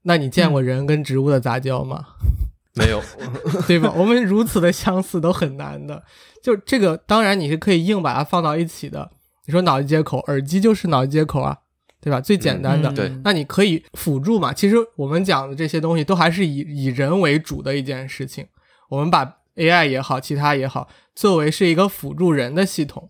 [0.04, 2.06] 那你见过人跟植物的杂交吗？
[2.76, 3.02] 没有，
[3.68, 3.92] 对吧？
[3.98, 6.04] 我们如此的相似都很难的。
[6.42, 9.12] 就这个，当然你是可以硬把它放到一起的。
[9.46, 11.58] 你说脑机接口，耳机就是脑机接口啊，
[12.00, 12.22] 对吧？
[12.22, 12.90] 最简单的。
[12.94, 13.12] 对。
[13.26, 14.54] 那你可以辅助嘛？
[14.54, 18.48] 其实我们讲的这些东西都还是以以人为主的一件事情。
[18.88, 23.10] 我们把 AI 也好，其他也好，作为是一个辅助人的系统。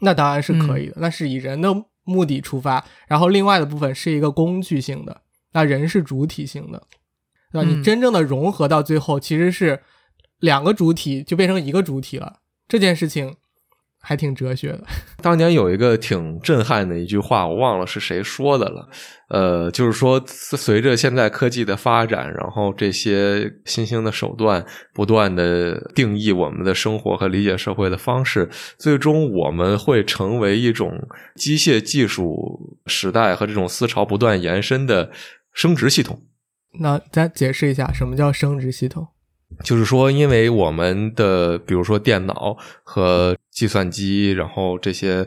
[0.00, 6.86] 那当然是可以的，那是以人的目的出发，然后另外的部分是一个工具性的，那人是主体性的，
[7.50, 7.68] 对吧？
[7.68, 9.82] 你真正的融合到最后，其实是
[10.38, 13.36] 两个主体就变成一个主体了，这件事情。
[14.02, 14.84] 还挺哲学的。
[15.22, 18.88] 当年有一个挺震撼的一句话，我忘了是谁说的了。
[19.28, 30.92] 呃，就是说，随着现在科技的发展，然后这些新兴的手段不断的定义我们的生活和理解社会的方式，最终我们会成为一种
[31.36, 35.10] 机械技术时代和这种思潮不断延伸的
[35.54, 36.20] 生殖系统。
[36.80, 39.06] 那再解释一下，什么叫生殖系统？
[39.62, 45.26] 就是说，因为我们的比如说电脑和计算机，然后这些，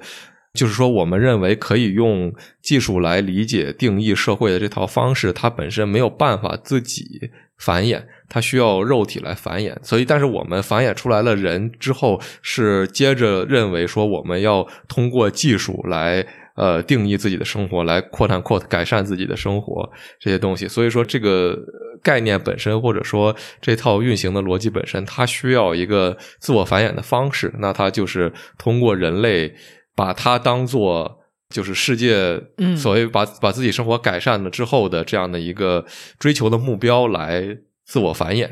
[0.54, 9.76] 就是说，我们认为可以用技术来理解、定义社会的这套方式，它本身没有办法自己繁衍，它需要肉体来繁衍。
[9.82, 16.26] 所以，但是我们繁衍出来了人之后，是接着认为说，我们要通过技术来。
[16.56, 19.90] 呃，定义自己的生活，来扩展、扩改善自己的生活
[20.20, 20.68] 这些东西。
[20.68, 21.58] 所以说，这个
[22.02, 27.54] 概念本身，或者说这套运行的逻辑本身，它需要一个自我繁衍的方式。
[27.60, 29.54] 那它就是通过人类
[29.96, 32.42] 把它当做就是世界
[32.78, 35.86] 所谓把把自己生活改善了之后的这样的一个
[36.18, 38.48] 追求的目标来自我繁衍。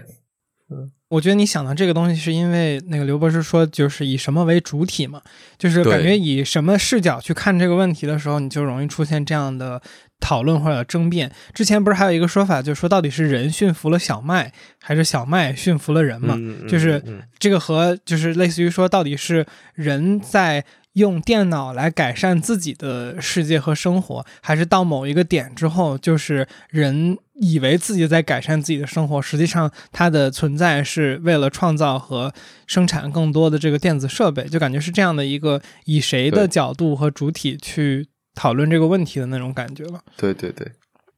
[0.69, 0.91] 嗯。
[1.13, 5.21] 我觉得你想到这个东西，是因为那个刘博士说，就是以什么为主体嘛，
[5.59, 9.79] 就是感觉以什么视角去看这个问题的时候，你就容易出现这样的
[10.19, 11.31] 讨论或者争辩。
[11.53, 14.51] 之前不是还有一个说法，就是说到底是人驯服了小麦，
[14.81, 16.35] 还是小麦驯服了人嘛？
[16.67, 16.99] 就是
[17.37, 19.45] 这个和就是类似于说，到底是
[19.75, 20.65] 人在。
[20.93, 32.31] 用电脑来改善自己的世界和生活，还是到某一个点之后，就是人以为自己在改善自己的生活，实际上它的存在是为了创造和
[32.67, 40.01] 生产更多的这个电子设备，就感觉是这样的一个以谁的角度和主体去讨论这个问题的那种感觉了。
[40.15, 40.71] 对对对，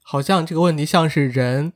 [0.04, 1.74] 好像这个问题像是人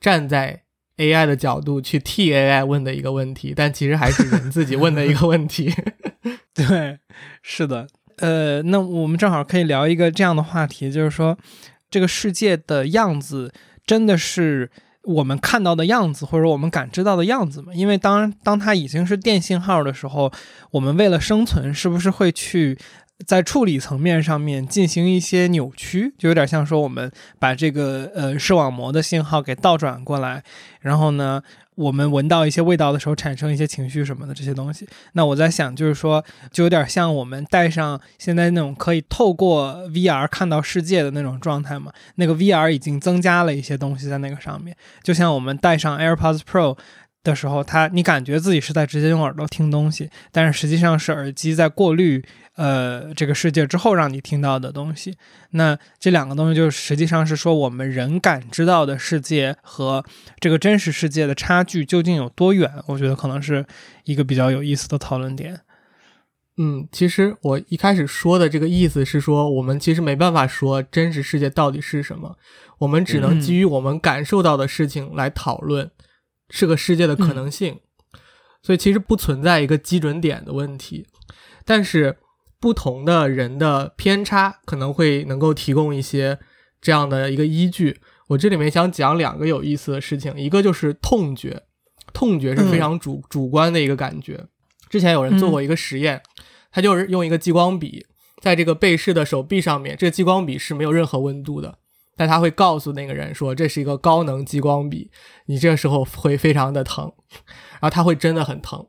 [0.00, 0.62] 站在
[0.96, 5.72] AI 的角度去替 AI 问的一个问题，但其实还是人自己问的一个问题。
[6.68, 6.98] 对，
[7.42, 7.86] 是的，
[8.16, 11.36] 呃，那我们正好可以聊一个这样的话题，就是说，
[11.90, 13.52] 这个世界的样子
[13.84, 14.70] 真的是
[15.02, 17.74] 我们看到的样子，或者我们感知到的样子吗？
[17.74, 20.32] 因为当当它已经是电信号的时候，
[20.70, 22.78] 我们为了生存，是不是会去
[23.26, 26.14] 在处理层面上面进行一些扭曲？
[26.16, 30.42] 就有点像说，我们把这个呃视网膜的信号给倒转过来，
[30.80, 31.42] 然后呢？
[31.76, 34.88] 我们闻到一些味道的时候，产生一些情绪什么的这些东西。
[35.12, 41.92] 那我在想，就是说，就有点像我们戴上现在那种可以透过 VR 看到世界的那种状态嘛。
[42.16, 46.76] 那个 VR 已经增加了一些东西在那个上面，就像我们戴上 AirPods Pro。
[47.26, 52.24] 的时候，它你感觉自己是在直接用耳朵听东西，但是实际上是耳机在过滤
[52.54, 55.16] 呃这个世界之后让你听到的东西。
[55.50, 60.04] 那这两个东西就实际上是说，我们人感知到的世界和
[60.40, 62.70] 这个真实世界的差距究竟有多远？
[62.86, 63.66] 我觉得可能是
[64.04, 65.60] 一个比较有意思的讨论点。
[66.58, 72.38] 嗯，其实我一开始说的这个意思是说，我们其实没办法说真实世界到底是什么，
[72.78, 75.90] 我们只能基于我们感受到的事情来讨论。
[76.50, 77.80] 是个世界的可能性，
[78.62, 81.06] 所以其实不存在一个基准点的问题，
[81.64, 82.18] 但是
[82.60, 86.38] 不同的人的偏差可能会能够提供一些
[86.80, 88.00] 这样的一个依据。
[88.28, 91.62] 我这里面想讲两个有意思的事情，一个就是痛觉，
[92.12, 94.46] 痛觉是非常主主观的一个感觉。
[94.88, 96.22] 之前有人做过一个实验，
[96.72, 98.06] 他就是用一个激光笔
[98.40, 101.78] 在这个被试的手臂上面，这个激光笔是没有任何温度的。
[102.16, 105.10] 但他会告诉那个人说这是一个高能激光笔，
[105.46, 107.12] 你这个时候会非常的疼，
[107.72, 108.86] 然后他会真的很疼，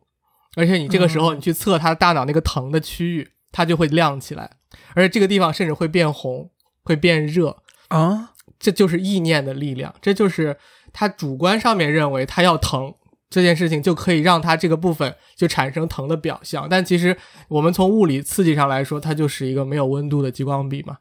[0.56, 4.50] 而且你这个时候你去测他大脑那个疼的区域，它就会亮起来，
[4.96, 6.50] 而且这个地方甚至会变红，
[6.84, 7.58] 会变热。
[7.90, 10.58] 啊，这就是意念的力量，这就是
[10.92, 12.94] 他主观上面认为他要疼
[13.30, 17.18] 这件事情就可以让他这个部分就产生疼的表象，但其实
[17.50, 20.98] 我们从物理刺激上来说，它就是一个没有温度的激光笔嘛。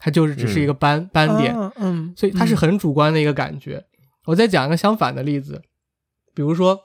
[0.00, 3.84] 它就是只是一个斑斑点，嗯，所以它是很主观的一个感觉。
[4.24, 5.62] 我再讲一个相反的例子，
[6.34, 6.82] 比如说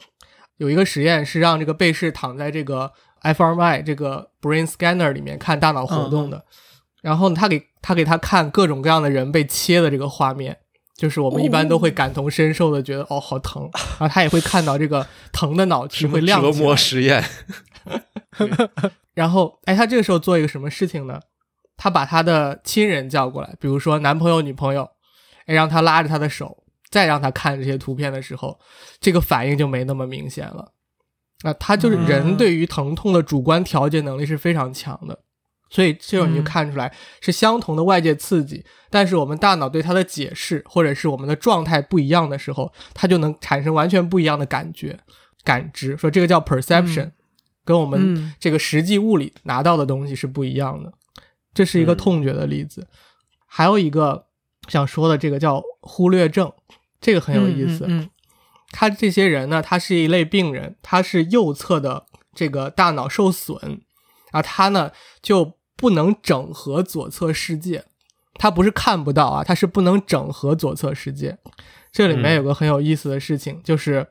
[0.58, 2.92] 有一个实验是让这个被试躺在这个
[3.24, 6.44] fMRI 这个 brain scanner 里面看大脑活动的，
[7.02, 10.58] 然后他给他给他看各种各样的人被切的这个画面，
[10.96, 13.64] 就是我们一般都会感同身受的觉得哦好疼，
[14.00, 16.52] 然后他也会看到这个疼的脑区会亮起来。
[16.52, 17.24] 折磨实验。
[19.14, 21.20] 然后哎，他这个时候做一个什么事情呢？
[21.78, 24.90] 他把他的亲人叫过来，比如说男朋友、女朋友，
[25.46, 28.60] 哎，让他拉着他的手，再让他看这些图片的时候，
[29.00, 30.72] 这个反应就没那么明显了。
[31.44, 35.20] 那他就是人对于疼痛的主观调节能力是非常强的。
[35.70, 44.98] 所以这种你就嗯看出来是相同的外界刺激，但是我们大脑对它的解释或者是我们的状态不一样的时候，它就能产生完全不一样的感觉、
[45.44, 45.98] 感知。
[45.98, 47.12] 说这个叫 perception，、嗯
[47.66, 50.94] 跟我们嗯这个实际物理拿到的东西是不一样的。
[51.56, 52.88] 这是一个嗯痛觉的例子。
[53.48, 54.28] 还有一个
[54.68, 56.54] 想说的，这个叫忽略症，
[57.02, 57.86] 这个很有意思。
[57.88, 58.10] 嗯嗯
[58.72, 63.80] 他这些人呢，他是一类病人，他是右侧的这个大脑受损，
[64.32, 64.92] 啊，他呢
[65.22, 67.86] 就不能整合左侧世界，
[68.34, 71.38] 他不是看不到啊，他是不能整合左侧世界。
[71.94, 74.08] 这里面嗯有个很有意思的事情，就是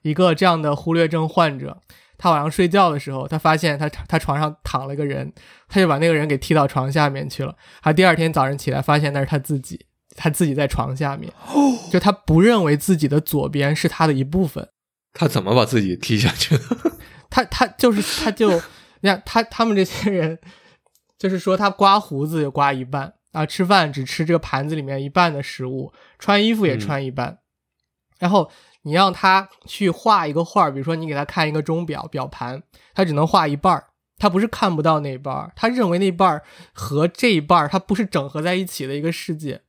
[0.00, 1.82] 一个这样的忽略症患者，
[2.18, 5.32] 他晚上睡觉的时候，他发现他他床上躺了一个人，
[5.68, 7.54] 他就把那个人给踢到床下面去了。
[7.82, 9.86] 他第二天早上起来，发现那是他自己，
[10.16, 11.32] 他自己在床下面，
[11.90, 14.68] 就他不认为自己的左边是他的一部分。
[15.12, 16.62] 他怎么把自己踢下去的？
[17.30, 18.50] 他他就是他就
[19.00, 20.38] 你看他他们这些人，
[21.18, 27.38] 就是说他刮胡子就刮一半啊，吃饭只吃这个盘子里面一半的食物，穿衣服也穿一半，
[28.18, 28.50] 然后
[28.86, 32.62] 你让他去画一个画，比如说你给他看一个钟表表盘，
[32.94, 33.84] 他只能画一半儿。
[34.18, 39.60] 他不是看不到那一半儿，他认为那一半儿和这一半儿它不是整合在一起的一个世界。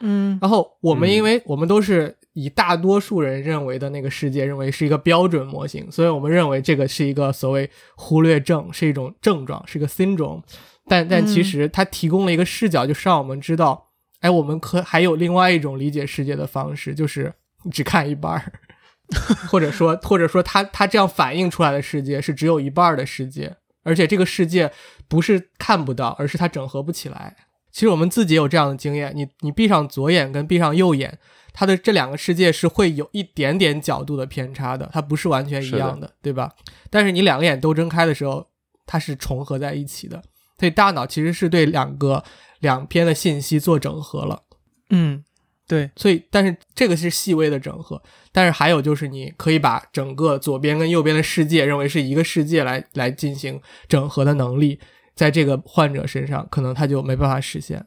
[0.00, 10.42] 嗯然后我们嗯因为我们都是以大多数人认为的那个世界认为是一个标准模型，所以我们认为这个是一个所谓忽略症，是一种症状，是一个 syndrome。
[10.86, 13.88] 但但其实它提供了一个视角，就是让我们知道，
[14.20, 17.34] 哎，我们可还有另外一种理解世界的方式，就是
[17.70, 18.52] 只看一半儿，
[19.48, 24.70] 或者说或者说他他这样反映出来的世界是只有一半儿的世界，而且这个世界
[25.08, 27.36] 不是看不到，而是它整合不起来。
[27.70, 31.18] 其实我们自己有这样的经验，你你闭上左眼跟闭上右眼，
[31.52, 36.52] 它的这两个世界是会有一点点角度的偏差的，它不是完全一样的，对吧？
[36.88, 38.46] 但是你两个眼都睁开的时候，
[38.86, 40.22] 它是重合在一起的。
[40.56, 42.22] 所以大脑其实是对两个
[42.60, 44.44] 两边的信息做整合了。
[44.90, 45.24] 嗯，
[45.66, 48.02] 对，所以，但是这个是细微的整合，
[48.32, 53.58] 但是还有就是你可以把整个左边跟右边的世界认为是一个世界来来进行
[53.88, 54.78] 整合的能力，
[55.14, 57.84] 在这个患者身上可能他就没办法实现。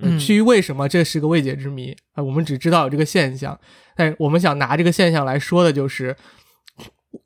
[0.00, 3.58] 嗯至于为什么，这是个未解之谜啊、我们只知道有这个现象，
[3.96, 6.14] 但我们想拿这个现象来说的就是，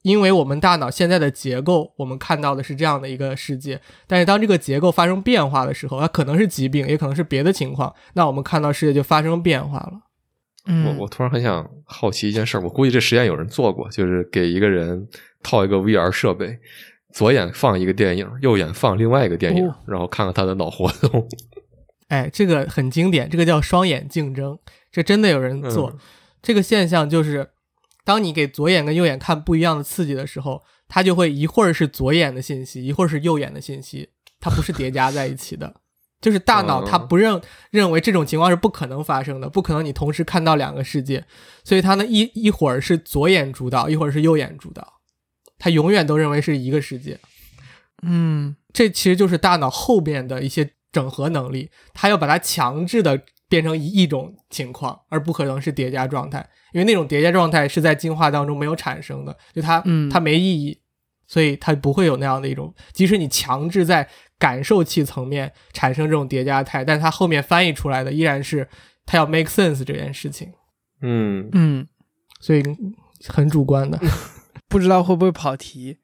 [0.03, 9.93] 因为我们大脑现在的结构，我们看到的是这样的一个世界，但是当这个结构发生变化的时候，它可能是疾病，也可能是别的情况，那我们看到世界就发生变化了。
[10.67, 15.09] 嗯，我我突然很想好奇一件事儿，我估计这实验有人做过，就是给一个人
[15.43, 16.59] 套一个 VR 设备，
[17.15, 21.29] 左眼放一个电影，右眼放另外一个电影，哦然后看看他的脑活动。
[22.09, 24.59] 哎，这个很经典，这个叫双眼竞争，
[24.91, 25.91] 这真的有人做。
[25.91, 25.99] 嗯
[26.43, 27.47] 这个现象就是，
[28.11, 34.09] 当你给左眼跟右眼看不一样的刺激的时候，它就会一会儿是左眼的信息，一会儿是右眼的信息，
[34.41, 35.73] 它不是叠加在一起的。
[36.21, 37.41] 就是大脑它嗯不认
[37.71, 41.25] 认为这种情况是不可能发生的，不可能你同时看到两个世界，
[41.63, 44.95] 所以它呢一一会儿是左眼主导，一会儿是右眼主导，
[45.57, 47.21] 它永远都认为是一个世界。
[48.03, 56.39] 嗯这其实就是大脑后边的一些整合能力，它要把它强制的变成一一种情况，而不可能是叠加状态，
[56.73, 60.81] 因为那种叠加状态是在进化当中没有产生的，就它、嗯它没意义，
[61.27, 68.69] 所以它不会有那样的一种，即使你强制在感受器层面产生这种叠加态，但它后面翻译出来的依然是
[69.05, 70.53] 它要 make sense 这件事情，
[71.03, 71.89] 嗯，嗯，
[72.39, 72.63] 所以
[73.27, 73.99] 很主观的。
[74.69, 75.99] 不知道会不会跑题，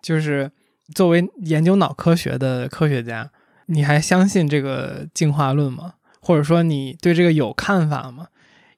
[0.00, 0.52] 就是
[0.94, 3.32] 作为研究脑科学的科学家，
[3.66, 5.94] 你还相信这个进化论吗？
[6.22, 8.28] 或者说你对这个有看法吗？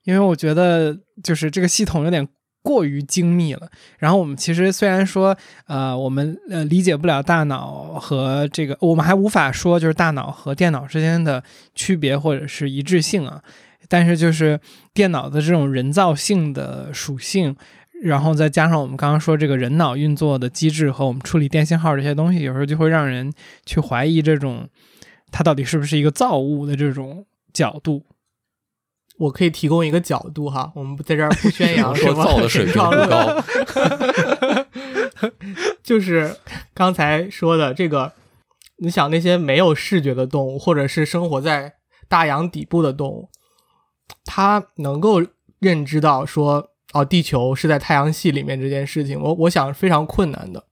[0.02, 2.26] 因为我觉得就是这个系统有点
[2.62, 3.70] 过于精密了。
[3.98, 5.36] 然后我们其实虽然说，
[5.66, 11.42] 呃，我们呃理解不了大脑和这个，我们还无法说就是大脑和电脑之间的
[11.74, 13.42] 区别或者是一致性啊。
[13.86, 14.58] 但是就是
[14.94, 17.54] 电脑的这种人造性的属性，
[18.02, 23.30] 然后再加上我们刚刚说这个人脑运作的机制和我们处理电信号这些东西，有时候就会让人
[23.66, 24.66] 去怀疑这种
[25.30, 28.04] 它到底是不是一个造物的这种角度。
[29.16, 33.44] 我可以提供一个角度哈，我们在这儿不宣扬 说什么造的水平不高。
[35.84, 36.36] 就是
[36.74, 38.12] 刚才说的这个，
[38.78, 41.74] 你想那些没有视觉的动物，或者是生活在
[42.08, 43.28] 大洋底部的动物，
[44.24, 45.22] 它能够
[45.60, 50.64] 认知到说，哦，地球是在太阳系里面这件事情，我我想是非常困难的。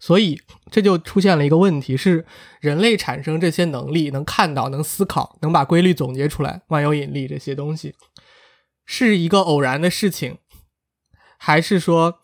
[0.00, 0.40] 所以
[0.70, 2.24] 这就出现了一个问题：是
[2.60, 7.94] 人类产生这些能力，能看到、能思考、能把规律总结出来，万有引力这些东西，
[8.86, 10.38] 是一个偶然的事情，
[11.36, 12.20] 还是说，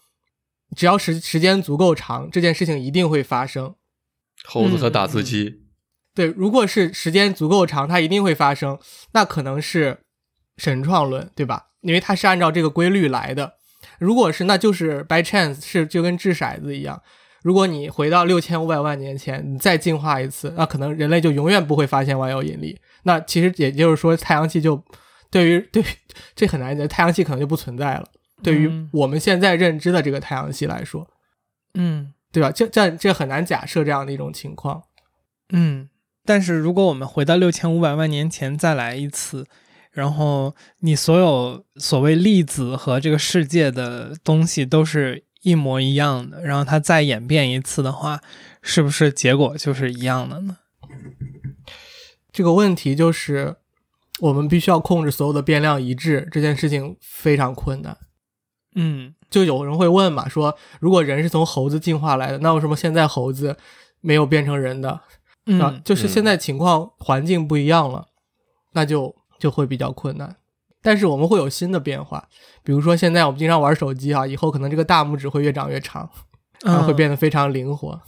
[0.76, 3.74] 只要时时间足够长，这件事情一定会发生？
[4.44, 5.62] 猴子和打字机，
[6.14, 8.78] 对，如果是时间足够长，它一定会发生，
[9.12, 10.00] 那可能是
[10.56, 11.70] 神创论，对吧？
[11.80, 13.54] 因为它是按照这个规律来的。
[13.98, 17.02] 如果是，那就是 by chance，是就跟掷骰子一样。
[17.44, 22.80] 如果你回到六千五百万年前，你再进化一次，那可能人类就永远不会发现万有引力。
[23.02, 24.82] 那其实也就是说，太阳系就
[25.30, 25.84] 对于对
[26.34, 28.08] 这很难讲，太阳系可能就不存在了。
[28.42, 31.06] 对于我们现在认知的这个太阳系来说，
[31.74, 32.50] 嗯，对吧？
[32.50, 34.84] 这这这很难假设这样的一种情况。
[35.52, 35.90] 嗯。
[36.24, 39.46] 但是如果我们回到六千五百万年前再来一次，
[39.90, 48.20] 然后你所有所谓粒子和这个世界的东西都是一模一样的，然后它再演变一次的话，
[48.60, 50.56] 是不是结果就是一样的呢？
[52.32, 53.56] 这个问题就是
[54.18, 57.96] 我们必须要控制所有的变量一致，这件事情非常困难。
[58.74, 63.56] 嗯，就有人会问嘛，说如果人是从猴子进化来的，那为什么现在猴子
[64.00, 65.00] 没有变成人的？
[65.46, 68.06] 嗯，就是现在情况环境不一样了，
[68.72, 70.36] 那就就会比较困难。
[70.84, 72.22] 但是我们会有新的变化，
[72.62, 76.08] 比如说现在我们经常玩手机啊，以后可能这个大拇指会越长越长，
[76.62, 77.98] 然后会变得非常灵活。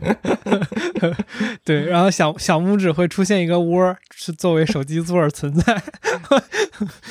[1.64, 5.82] 对，然后小小拇指会出现一个窝，是作为手机座存在。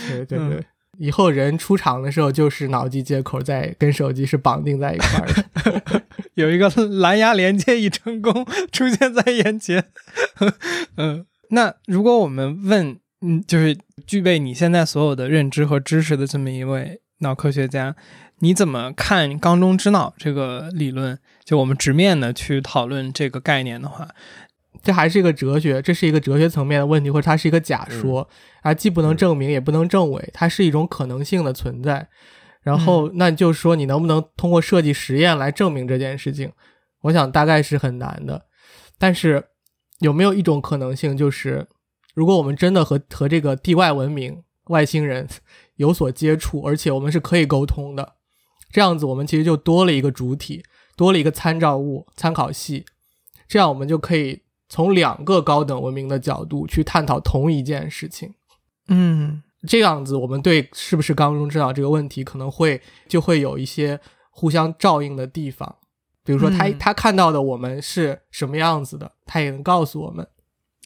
[0.07, 0.63] 对对对。
[0.99, 6.03] 以后人出厂的时候，就是脑机接口在跟手机是绑定在一块儿的，
[6.36, 9.86] 有一个蓝牙连接已成功出现在眼前。
[10.97, 17.95] 嗯，那如果我们问，嗯，就是具备你现在所有的认知和知识的这么一位脑科学家，
[18.39, 21.20] 你怎么看缸中之脑这个理论？
[21.43, 24.07] 就我们直面的去讨论这个概念的话。
[24.82, 28.30] 这还是一个哲学，这是一个哲学层面的问题，或者它是一个假说
[28.61, 32.07] 啊，既不能证明，也不能证伪，它是一种可能性的存在。
[32.61, 36.51] 然后，那就是说，你能不能通过设计实验来证明这件事情？
[37.01, 38.45] 我想大概是很难的。
[38.97, 39.43] 但是，
[39.99, 41.67] 有没有一种可能性，就是
[42.20, 45.26] 如果我们真的和和这个地外文明、外星人
[45.78, 48.15] 有所接触，而且我们是可以沟通的，
[48.70, 50.63] 这样子我们其实就多了一个主体，
[50.97, 52.84] 多了一个参照物、参考系，
[53.47, 54.41] 这样我们就可以。
[54.72, 58.36] 从两个高等文明的角度去探讨同一件事情，
[58.88, 63.99] 嗯，这样子我们对是不是刚中之脑这个问题可能会就会有一些
[64.30, 65.78] 互相照应的地方。
[66.24, 70.28] 比如说他他看到的我们是什么样子的，他也能告诉我们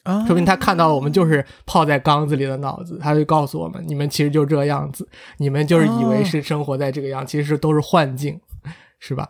[0.04, 8.39] 啊，说明他看到了我们就是泡在缸子里的脑子，他就告诉我们，你们其实就这样子，你们就是以为是生活在这个样，其实都是幻境，
[8.99, 9.30] 是吧？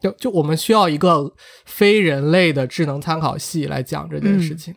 [0.00, 1.32] 就就我们需要一个
[1.66, 4.74] 非人类的智能参考系来讲这件事情。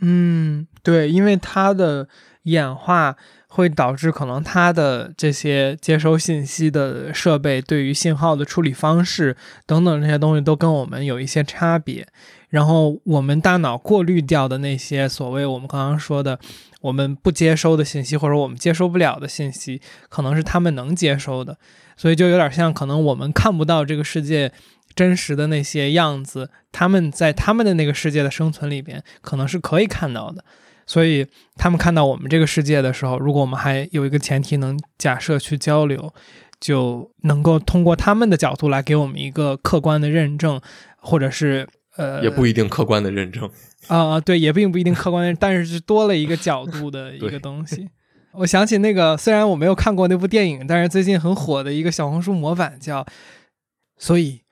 [0.00, 2.08] 嗯，对，因为它的
[2.42, 3.16] 演化
[3.46, 12.06] 会导致可能它的这些接收信息的设备对于信号的处理方式等等这些东西都跟我们有一些差别。
[12.54, 16.38] 然后我们大脑过滤掉的那些所谓我们刚刚说的
[16.82, 21.58] 我们不接收的信息，或者我们接收不了的信息，可能是他们能接收的。
[21.96, 24.52] 所以就有点像，可能我们看不到这个世界
[24.94, 30.44] 真实的那些样子，他们在他们的那个世界的生存里边，可能是可以看到的。
[30.86, 31.26] 所以
[31.56, 36.14] 他们看到我们这个世界的时候，如果我们还有一个前提能假设去交流，
[36.60, 40.60] 就能够通过他们的角度来给我们一个客观的认证，
[40.98, 41.66] 或者是
[41.96, 43.48] 呃，也不一定客观的认证
[43.88, 47.88] 啊，对，也并不一定客观，但是是多了一个角度的 一个东西。
[48.32, 53.06] 我想起那个，虽然我没有看过那部电影，但是最近很火的一个小红书模板叫
[53.96, 54.42] “所以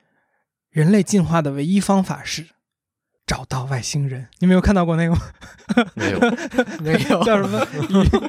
[0.70, 2.47] 人类进化的唯一方法是
[3.33, 4.26] 找到外星人”。
[4.41, 5.20] 你没有看到过那个吗？
[5.95, 6.18] 没有，
[6.85, 7.22] 没有。
[7.24, 7.66] 叫什么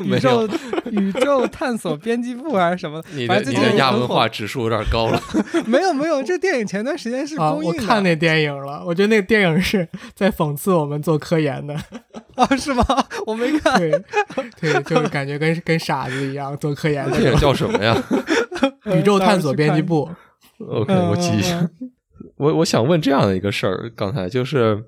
[0.01, 0.47] 宇宙
[0.91, 3.03] 宇宙探索编辑部还是什么？
[3.11, 5.21] 你的你的亚文化指数有点高了。
[5.65, 7.81] 没有没有，这电影前段时间是公映的。
[7.81, 9.85] 我看那电影了，我觉得那个电影是
[10.15, 11.75] 在讽刺我们做科研的。
[12.35, 12.85] 啊，是吗？
[13.27, 13.77] 我没看。
[13.79, 13.91] 对，
[14.61, 17.09] 对，就是感觉跟跟傻子一样做科研。
[17.11, 17.95] 电影叫什么呀？
[18.85, 20.09] 宇宙探索编辑部。
[20.65, 21.69] OK，我记一下。
[22.37, 24.83] 我我想问这样的一个事儿，刚才就是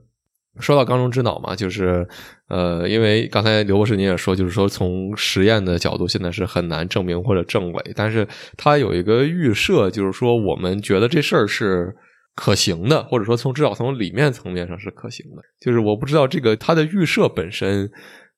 [0.59, 2.07] 说到缸中之脑嘛，就是
[2.47, 8.27] 呃，因为刚才刘博士您也说，就是说从实验的角度，现在是很难证明或者证伪，但是
[8.57, 11.95] 他有一个预设，就是说我们觉得这事儿是。
[12.37, 17.89] 可行的，或者说从至少从理面层面上是可行的，就是我不知道这个它的预设本身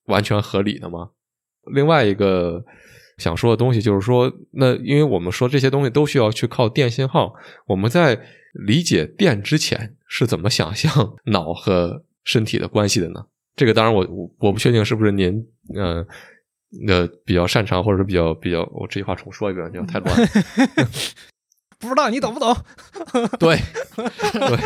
[0.06, 1.10] 完全合理的吗？
[1.74, 2.64] 另外一个
[3.18, 7.34] 想说的东西就是说，那因为我们说这些东西都需要去靠电信号，
[7.66, 8.22] 我们在
[8.54, 13.26] 理解电之前是怎么想象脑和身体的关系的呢？
[13.56, 14.06] 这个当然我
[14.38, 15.42] 我不确定是不是您
[15.74, 16.06] 呃
[16.88, 20.28] 呃比较擅长，或者是比较比较，我这句话重说一遍，这样太乱了。
[21.80, 22.56] 不知道你懂不懂？
[23.40, 23.58] 对，
[23.96, 24.58] 对，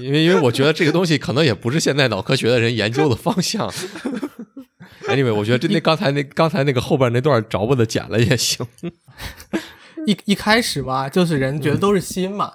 [0.00, 3.68] 因为因为我觉得这个东西可能也不是现在脑科学的人研究的方向。
[5.08, 8.66] Anyway，我觉得这那刚才那刚才那个后边那段着不得剪了也行。
[10.06, 12.54] 一一开始吧，就是人觉得都是心嘛，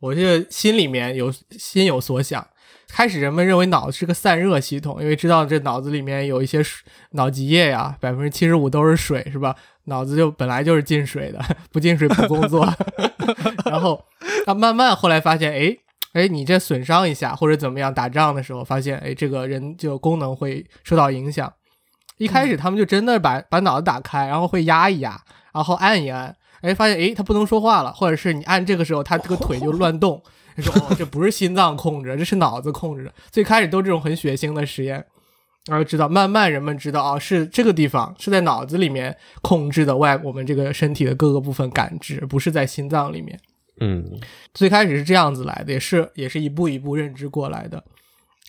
[0.00, 2.46] 我这个心里面有心有所想。
[2.94, 9.52] 开始人们认为脑子是个散热系统，因为知道这脑子里面有一些水脑脊液呀，百分之七十五都是水，是吧？
[9.86, 11.42] 脑子就本来就是进水的，
[11.72, 12.64] 不进水不工作。
[13.66, 14.00] 然后
[14.46, 15.76] 他慢慢后来发现，哎
[16.12, 21.52] 哎，你这损伤一下或者怎么样，打仗的时候发现，哎，这个人就功能会受到影响。
[22.18, 25.20] 一开始他们就真的把把脑子打开，然后会压一压，
[25.52, 30.22] 然后按一按，哎，发现哎他不能说话了，或者是你按这个时候他这个腿就乱动。
[30.56, 33.10] 他说：“哦，这不是心脏控制，这是脑子控制。
[33.30, 35.04] 最开始都这种很血腥的实验，
[35.66, 43.38] 然后知道，慢慢人们知道，哦，是这个地方是在脑子里面控制的外我们这个身体的各个部分感知，不是在心脏里面。
[43.80, 44.04] 嗯，
[44.52, 47.82] 最开始是这样子来的，也是也是一步一步认知过来的。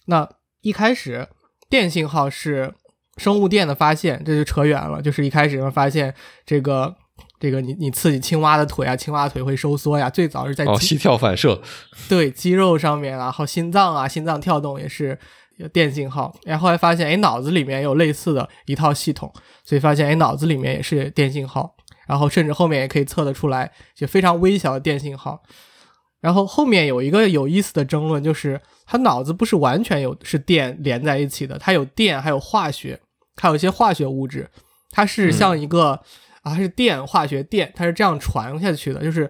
[0.06, 0.30] 那
[0.62, 1.28] 一开始
[1.70, 2.74] 电信号是
[3.18, 5.02] 生物电的发现，这就扯远了。
[5.02, 6.14] 就是一开始人们发现
[6.46, 6.96] 这个。”
[7.40, 10.10] 这个你你刺激青蛙的腿啊，青蛙腿会收缩呀。
[10.10, 11.62] 最早是在哦，膝跳反射，
[12.10, 15.18] 对肌肉上面，然后心脏啊，心脏跳动也是
[15.58, 16.34] 有电信号。
[16.44, 19.32] 然后后来发现，哎，脑子里面有类似的一套系统，
[19.64, 21.76] 所以发现，哎，脑子里面也是电信号。
[22.08, 25.44] 然后甚至后面也可以测得出来，就非常微小的电信号。
[26.22, 33.00] 然后后面有一个有意思的争论，就是他脑子不是完全有是电连在一起的，它有电，还有化学，
[33.36, 34.50] 还有一些化学物质，
[34.90, 36.02] 它是像一个。
[36.46, 39.30] 啊，它是电化学电，它是这样传下去的，就是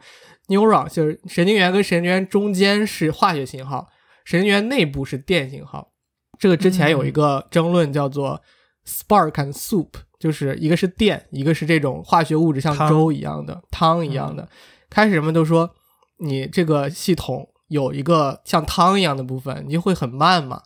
[0.49, 3.87] neuron，就是神经元跟神经元中间是化学信号，
[4.25, 5.93] 神经元内部是电信号。
[6.37, 8.41] 这个之前有一个争论叫做
[8.85, 9.87] spark and soup，
[10.19, 14.47] 就是一个是电，一个是这种化学物质像粥一样的汤一样的。
[14.89, 15.73] 开始人们都说
[16.19, 20.61] 你这个系统有一个像汤一样的部分，你就会很慢嘛。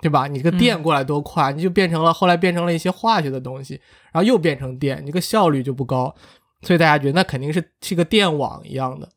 [0.00, 0.26] 对吧？
[0.26, 3.80] 你这个电过来多快，你就变成了后来变成了一些化学的东西，
[4.12, 6.14] 然后又变成电，你这个效率就不高，
[6.62, 9.08] 所以大家觉得那肯定是是个电网一样的。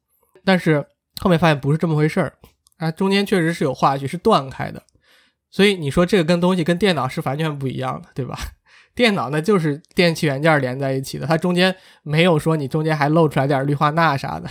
[0.46, 0.86] 但是
[1.20, 2.34] 后面发现不是这么回事儿
[2.78, 4.82] 啊，中间确实是有化学是断开的，
[5.52, 8.40] 所以你说这个跟东西跟电脑是完全不一样的，对吧？
[8.96, 14.50] 电脑那就是电器元件连在一起的，它中间没有说你中间还露出来点氯化钠啥的。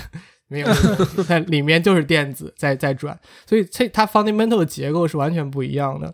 [0.49, 0.67] 没有，
[1.29, 6.13] 它里面就是电子在在转，所以这它 fundamental 的结构是完全不一样的。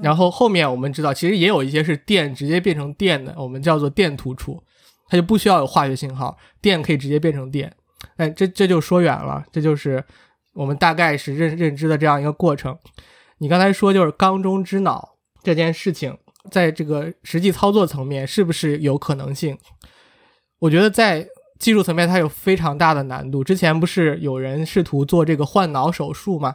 [0.00, 4.62] 然后后面我们知道，其实也有一些是电直接变成电的，我们叫做电突触，
[5.08, 7.70] 它就不需要有化学信号，电可以直接变成电。
[8.16, 10.02] 哎，这这就说远了，这就是
[10.54, 12.78] 我们大概是认认知的这样一个过程。
[13.38, 16.16] 你刚才说就是缸中之脑这件事情，
[16.50, 19.58] 在这个实际操作层面是不是有可能性？
[20.60, 21.26] 我觉得在。
[21.58, 23.42] 技术层面它有非常大的难度。
[23.42, 26.54] 之前不是有人试图做这个换脑手术吗？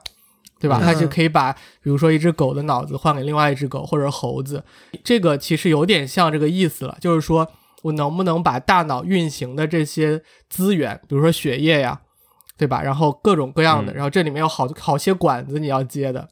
[0.60, 0.80] 对吧？
[0.82, 4.64] 他就可以把，比如说一只狗的脑子换给另外一只狗或者猴子。
[5.04, 7.45] 这个其实有点像这个意思了，就是说
[7.82, 11.99] 我能不能把大脑运行的这些资源，比如说血液呀，
[12.58, 12.82] 对吧？
[12.82, 16.30] 然后各种各样的，然后这里面有好好些管子你要接的，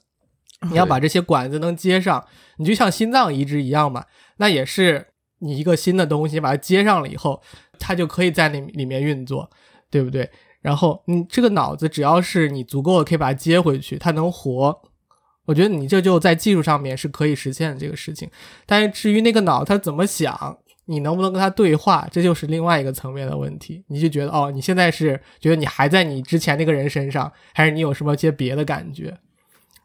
[0.69, 4.05] 你要把这些管子能接上，你就像心脏移植一样嘛，
[4.37, 5.07] 那也是
[5.39, 7.41] 你一个新的东西把它接上了以后。
[7.81, 9.49] 它就可以在里里面运作，
[9.89, 10.29] 对不对？
[10.61, 14.79] 然后你这个脑子只要是你足够的可以把它接回去，它能活。
[15.45, 18.29] 我觉得你这就在技术上面是可以实现这个事情。
[18.67, 20.55] 但是至于那个脑它怎么想，
[20.85, 23.83] 你能不能跟它对话，这就是另外一个层面的问题。
[23.87, 29.17] 你就觉得哦，你现在是觉得你还在你之前那个人身上，还是你有什么些别的感觉？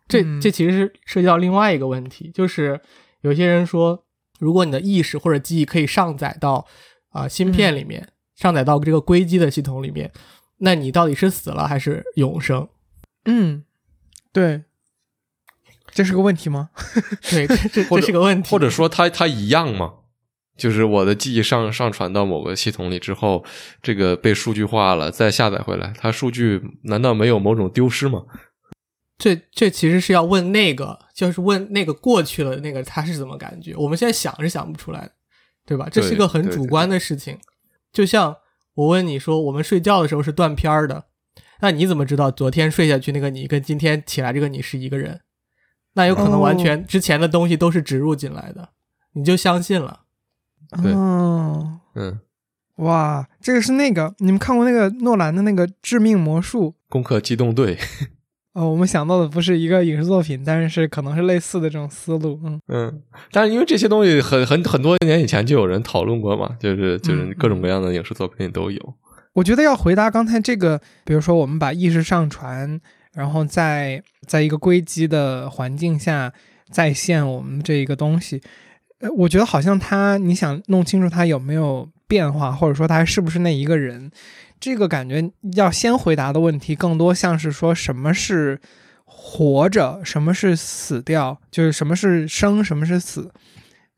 [0.06, 2.78] 这这其实是涉及到另外一个问题，就是
[3.22, 4.04] 有些人说，
[4.38, 6.66] 如果你的意识或者记忆可以上载到。
[7.16, 10.12] 啊，芯片里面上载到这个硅基的系统里面，
[10.58, 12.68] 那你到底是死了还是永生？
[13.24, 13.64] 嗯，
[14.32, 14.64] 对，
[15.90, 16.70] 这是个问题吗？
[17.30, 18.50] 对，这这是个问题。
[18.50, 19.94] 或者说，它它一样吗？
[20.56, 23.44] 就是我的记忆上上传到某个系统里之后，
[23.82, 28.24] 这个被数据化了，再下载回来，它数据难道没有某种丢失吗？
[29.18, 33.74] 这这其实是要问那个，就是问那个过去了那个他是怎么感觉？
[33.76, 35.12] 我们现在想是想不出来的。
[35.66, 35.88] 对吧？
[35.90, 37.38] 这是个很主观的事情，
[37.92, 38.36] 就像
[38.74, 41.06] 我问你说，我们睡觉的时候是断片儿的，
[41.60, 45.20] 那你怎么知道昨天睡下去那个你跟今天起来这个你是一个人？
[45.94, 48.68] 那有可能完全之前的东西都是植入进来的，
[49.14, 50.02] 你就相信了。
[50.82, 52.20] 对，嗯，
[52.76, 56.70] 哇，这个是那个你们看过那个诺兰的那个《致命魔术》？
[56.88, 57.78] 攻克机动队。
[58.56, 62.40] 哦，我们想到的不是一个影视作品，但是可能是类似的这种思路。
[62.42, 68.94] 嗯嗯，但是因为这些东西很很很多年以前就有人讨论过嘛，就是就是各种各样的影视作品都有。
[69.34, 72.80] 我觉得要回答刚才这个，比如说我们把意识上传，
[73.12, 76.32] 然后在在一个硅基的环境下
[76.70, 78.40] 再现我们这一个东西。
[79.00, 84.10] 呃，我觉得好像他，你想弄清楚他有没有变化，或者说他是不是那一个人，
[84.58, 88.60] 这个感觉要先回答的问题，更多像是说什么是
[89.04, 93.30] 活着，什么是死掉，就是什么是生，什么是死。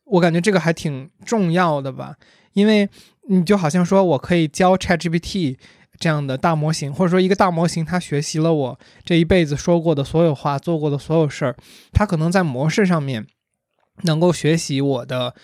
[0.05, 2.17] 我感觉这个还挺重要的吧，
[2.53, 2.89] 因为
[3.29, 5.57] 你就好像说我可以教 ChatGPT
[5.99, 11.57] 这样的大模型，或者说一个大模型，它学习了我这一辈子说过的所有话，做过的所有事儿，
[11.93, 13.27] 它可能在模式上面。
[14.03, 15.35] 能够学习我的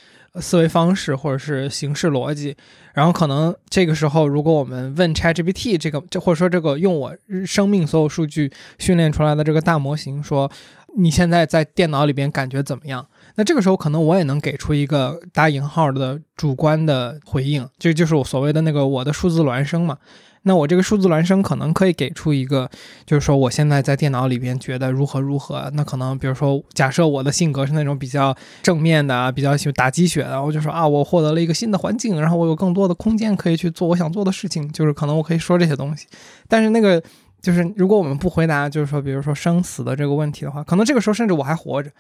[0.41, 2.57] 思维方式或者是形式逻辑，
[2.95, 7.15] 然后可能这个时候，如果我们问 ChatGPT 这个，就或者说这个用我
[7.45, 10.51] 生命所有数据训练出来的这个大模型，说
[10.97, 13.07] 你现在在电脑里边感觉怎么样？
[13.35, 19.99] 那这个时候可能我也能给出一个打引号的主观的回应，这就是我所谓的那个我的数字孪生嘛。
[20.45, 22.71] 那我这个数字孪生可能可以给出一个，
[23.07, 25.71] 就是说我现在在电脑里边觉得如何如何。
[25.75, 34.71] 那可能比如说，假设我的性格是那种比较正面的，比较喜欢打鸡血的，我就说啊，我获得了一个新的环境，然后我有更多的空间可以去做我想做的事情。
[34.71, 36.07] 就是可能我可以说这些东西。
[36.47, 37.03] 但是那个
[37.41, 41.91] 就是如果我们不回答，就是说比如说生死的这个问题的话，可能这个时候甚至我还活着，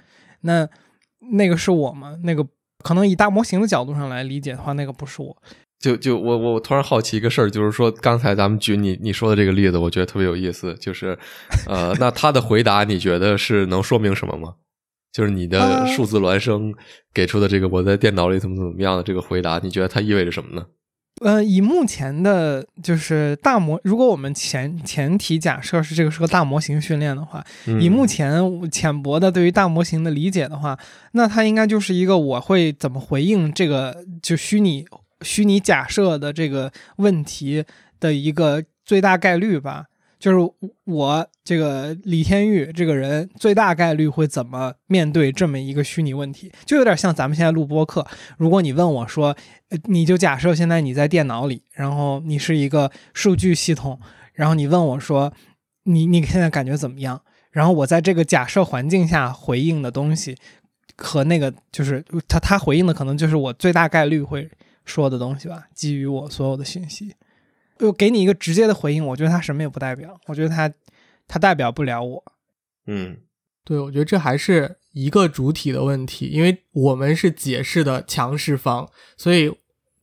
[0.43, 0.69] 那
[1.33, 2.15] 那个是我吗？
[2.23, 2.47] 那个
[2.83, 5.35] 可能以大模型的角度上来理解的话，那个不是我。
[5.85, 10.75] 就就我我突然好奇一个事儿，就是说刚才咱们举你你说的这个例子，我觉得特别有意思。
[10.81, 11.19] 就是，
[11.67, 14.55] 呃，那他的回答你觉得是能说明什么吗？
[15.13, 16.73] 就是你的数字孪生
[17.13, 20.65] 给出的这个我在电脑里怎么怎么样的这个回答，你觉得它意味着什么呢？
[21.21, 27.45] 呃，以目前的，就是大模，如果我们前前提假设是这个是个大模型训练的话，
[27.79, 30.79] 以目前浅薄的对于大模型的理解的话，
[31.13, 34.87] 那它应该就是一个我会怎么回应这个就虚拟。
[35.25, 37.65] 虚拟假设的这个问题
[37.99, 39.87] 的一个最大概率吧，
[40.19, 40.39] 就是
[40.85, 48.07] 我这个李天玉这个人最大概率会怎么面对这么一个虚拟问题，就有点像咱们现在录播课。
[48.37, 49.35] 如果你问我说，
[49.85, 53.99] 你就假设现在你在电脑里，然后你是一个数据系统，
[54.35, 55.33] 然后你问我说，
[55.85, 57.21] 你你现在感觉怎么样？
[57.51, 60.37] 然后我在这个假设环境下回应的东西，
[60.97, 64.51] 和那个就是他他回应的可能就是我最大概率会。
[64.85, 67.15] 说的东西吧，基于我所有的信息，
[67.79, 69.05] 就给你一个直接的回应。
[69.07, 70.73] 我觉得他什么也不代表，我觉得他
[71.27, 72.25] 他代表不了我。
[72.87, 73.17] 嗯，
[73.65, 79.51] 对，我觉得这还是一个主体的问题，因为我们是解释的强势方，所以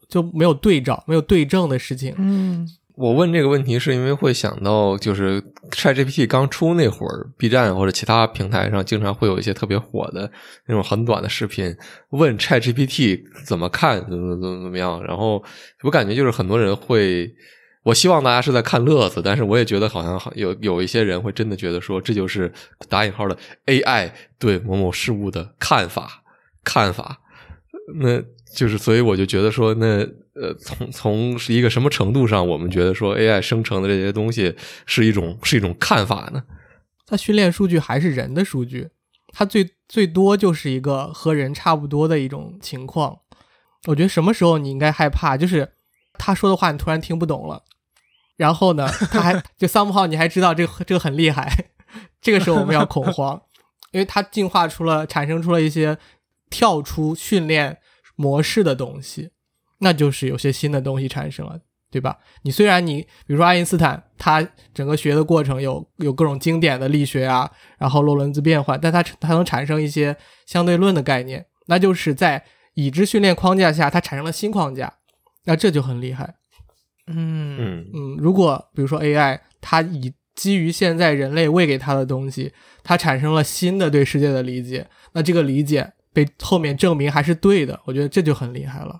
[0.07, 2.13] 就没有对照、没有对证的事情。
[2.17, 2.67] 嗯。
[3.01, 5.41] 我问这个问题是因为会想到，就是
[5.71, 10.31] ChatGPT 刚出那会儿，B 站或者其他平台上经常会有一些特别火的
[10.67, 11.75] 那种很短的视频，
[12.11, 15.03] 问 ChatGPT 怎么看，怎么怎么怎么样。
[15.03, 15.43] 然后
[15.81, 17.33] 我感觉就是很多人会，
[17.81, 22.53] 我希望大家是在看乐子，但是我也觉得好像有有一些人会真的觉得说，这就是
[22.87, 23.35] 打引号的
[23.65, 26.21] AI 对某某事物的看法，
[26.63, 27.19] 看法。
[27.95, 28.21] 那
[28.55, 30.07] 就是，所以我就觉得说，那。
[30.33, 36.41] 呃，从从是一个什么程度上，我们觉得说 AI 生成的这些东西是一种是一种看法呢？
[37.05, 38.87] 它训练数据还是人的数据，
[39.33, 43.19] 它最最多就是一个和人差不多的一种情况。
[43.87, 45.73] 我觉得什么时候你应该害怕，就是
[46.13, 47.63] 他说的话你突然听不懂了，
[48.37, 51.65] 然后呢，他还就三木号你还知道这个这个很厉害，
[52.21, 53.41] 这个时候我们要恐慌，
[53.91, 55.97] 因为它进化出了产生出了一些
[56.49, 57.79] 跳出训练
[58.15, 59.31] 模式的东西。
[59.79, 61.59] 那就是有些新的东西产生了，
[61.89, 62.19] 对吧？
[62.43, 67.49] 你虽然你，比如说爱因斯坦，他整个学的过程有有各种经典的力学啊，
[67.79, 72.43] 然后洛伦兹变换，但他他能产生一些相对论的概念，那就是在
[72.75, 74.93] 已知训练框架下，它产生了新框架，
[75.45, 76.35] 那这就很厉害。
[77.07, 82.53] 嗯嗯嗯，如果比如说 AI，它以基于现在人类喂给它的东西，
[82.83, 88.99] 它产生了新的对世界的理解，那这个理解被后面证明还是对的，我觉得这就很厉害了。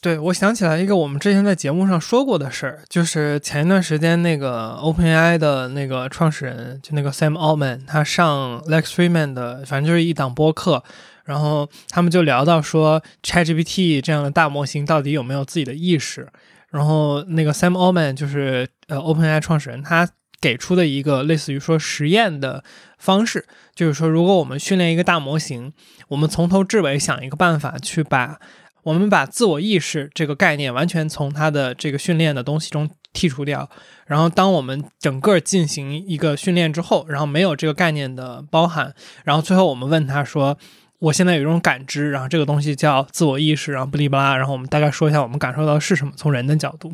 [0.00, 10.82] 对，我想起来一个我们之前在节目上说过的事儿，就是前一段时间那个 OpenAI 的那个创始人，就那个 Sam Altman，他上 Lex Fridman 的，反正就是一档播客，
[11.24, 16.28] 然后他们就聊到说 ChatGPT 这样的大模型到底有没有自己的意识，
[16.70, 20.08] 然后那个 Sam Altman 就是呃 OpenAI 创始人，他
[20.40, 22.64] 给出的一个类似于说实验的
[23.02, 23.44] 方式，
[23.74, 25.72] 就是说如果我们训练一个大模型，
[26.06, 28.38] 我们从头至尾想一个办法去把
[28.84, 33.68] 我们把自我意识这个概念完全从它的这个训练的东西中剔除掉，
[34.06, 38.94] 然后当我们整个进行一个训练之后，然后没有这个概念的包含，
[39.24, 40.56] 然后最后我们问他说
[41.02, 46.92] ：“我现在有一种感知，然后这个东西叫自我意识，然后不哩不拉，然后我们大概说一下我们感受到的是什么，从人的角度。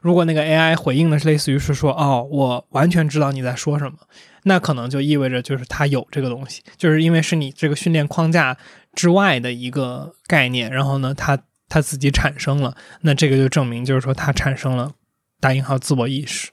[0.00, 3.98] 如果那个 AI 回应的是类似于是说，哦，我完全知道你在说什么，
[4.44, 8.56] 那可能就意味着就是它有这个东西，就是因为是你这个训练框架
[8.94, 11.38] 之外的一个概念，然后呢，它
[11.68, 14.92] 它自己产生了，那这个就证明就是说它产生了
[15.38, 16.50] 大引号自我意识。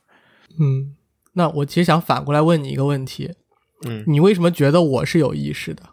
[0.59, 0.93] 嗯，
[1.35, 3.33] 那我其实想反过来问你一个问题，
[3.87, 5.83] 嗯，你为什么觉得我是有意识的？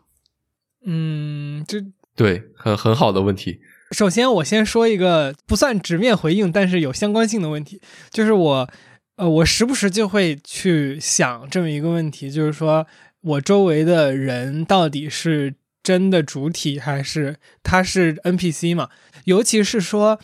[0.85, 1.83] 嗯，这
[2.15, 3.61] 对，很很好的问题。
[3.91, 7.81] 首先，我先说一个不算直面回应，但是有相关性的问题，
[8.11, 8.69] 就是我，
[9.17, 12.87] 呃，我时不时就会去想这么一个问题，就是说
[13.21, 18.89] 我周围的人到底是真的主体还是他是 NPC 嘛？
[19.25, 20.19] 尤其是说，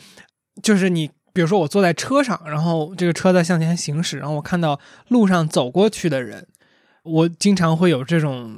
[0.61, 6.47] 就是你，比如说我坐在车上，然后这个车在向前行驶，然后我看到路上走过去的人，
[7.03, 8.57] 我经常会有这种。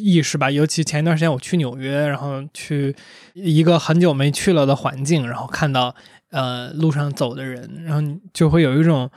[0.00, 2.94] 意识吧，尤其前一段时间我去纽约，然后去
[3.34, 5.94] 一个很久没去了的环境，然后看到
[6.30, 9.10] 呃路上走的人，然后就会有一种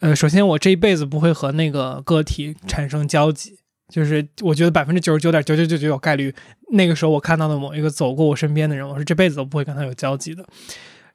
[0.00, 3.56] 呃，首先我这一辈子不会和那个个体产生交集，
[3.88, 6.34] 就是我觉得百分之九十九点九九九九有概率，
[6.72, 10.44] 那个时候我看到的某一个走过我身边的人，我是这辈子都不会跟他有交集的。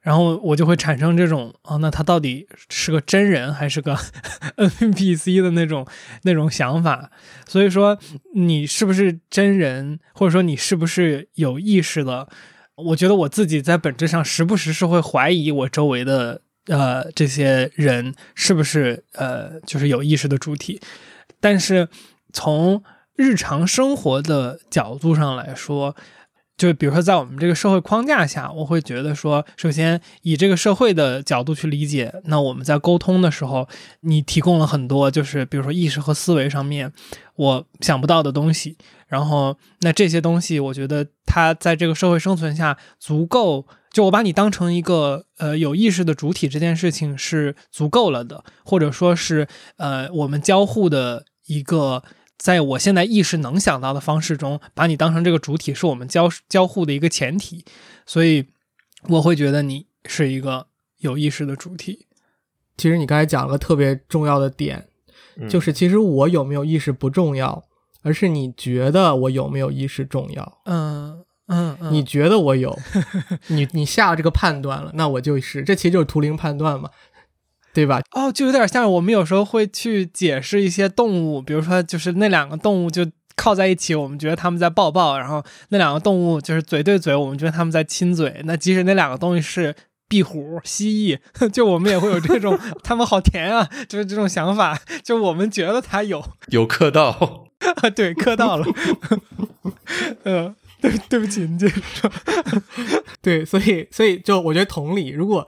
[0.08, 3.94] 然后我就会产生这种啊，那他到底是个真人还是个
[4.56, 5.86] NPC 的那种
[6.22, 7.12] 那种想法。
[7.46, 8.00] 所以说，
[8.34, 12.30] 你是不是真人，或者说你是不是有意识的？
[12.76, 20.80] 我觉得我自己在本质上时不时是会怀疑我周围的呃这些人是不是呃就是有意识的主体。
[21.42, 21.90] 但是
[22.32, 22.82] 从
[23.18, 25.98] 日常生活的角度上来说。
[26.58, 33.70] 就比如说，在我们这个社会框架下，我会觉得说，首先以这个社会的角度去理解，那我们在沟通的时候，
[34.02, 36.92] 你提供了很多，就是比如说意识和思维上面
[37.36, 38.76] 我想不到的东西。
[39.08, 49.48] 然后，那这些东西，我觉得它在这个社会生存下足够，就我把你当成一个呃有意识的主体，这件事情是足够了的，或者说是
[49.78, 52.04] 呃我们交互的一个。
[52.38, 57.66] 在我现在意识能想到的方式中，把你当成这个主体，是我们交交互的一个前提，
[58.06, 58.46] 所以
[59.10, 60.68] 我会觉得你是一个
[61.00, 62.06] 有意识的主体。
[62.78, 64.88] 其实你刚才讲了个特别重要的点，
[65.50, 67.64] 就是其实我有没有意识不重要，
[68.04, 70.62] 而是你觉得我有没有意识重要。
[70.66, 72.78] 嗯嗯，你觉得我有，
[73.48, 76.90] 你你下了这个判断了，那我就是，这其实就是图灵判断嘛。
[77.74, 78.02] 对吧？
[78.14, 83.06] 哦，就有点像我们有时候会去解释一些动物，比如说就是那两个动物就
[83.36, 88.42] 靠在一起，我们觉得他们在抱抱；然后那两个动物就是嘴对嘴，我们觉得他们在亲嘴。
[88.46, 89.76] 那即使那两个东西是
[90.08, 91.20] 壁虎、蜥蜴，
[91.54, 94.80] 就我们也会有这种 他们好甜啊，就是这种想法。
[95.04, 97.46] 就我们觉得它有有磕到，
[97.96, 98.66] 对，磕到了。
[100.24, 102.12] 嗯，对，对不起，你接着说。
[103.22, 105.48] 对，所以，所以就我觉得同理，如果。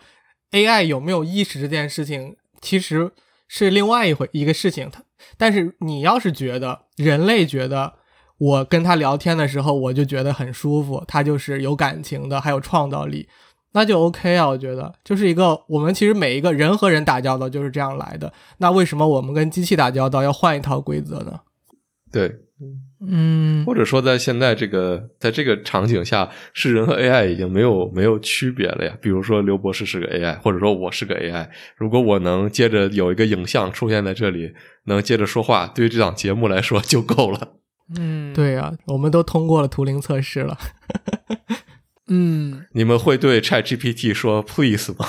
[0.52, 3.12] AI 有没有意识这件事情，其实
[3.48, 4.90] 是另外一回一个事情。
[4.92, 5.04] 它，
[5.38, 7.94] 但是你要是觉得人类觉得
[8.38, 13.28] 我跟他聊天的时候，我就觉得很舒服，他就是有感情的，还有创造力，
[13.74, 14.48] 那就 OK 啊。
[14.48, 18.32] 我觉得就是一个我们其实每一个人和人打交道就是这样来的。
[18.58, 21.42] 那为什么我们跟机器打交道要换一套规则呢？
[22.12, 22.28] 对。
[23.66, 28.98] 或者说，在现在这个在这个场景下，是人和 AI 已经没有没有区别了呀。
[29.02, 31.48] 比如说，刘博士是个 AI，或者说我是个 AI，
[31.78, 34.54] 如果我能接着有一个影像出现在这里，
[34.86, 37.54] 能接着说话，对于这档节目来说就够了。
[37.98, 40.58] 嗯，对呀，我们都通过了图灵测试了。
[42.12, 45.08] 嗯，你们会对 ChatGPT 说 “please” 吗？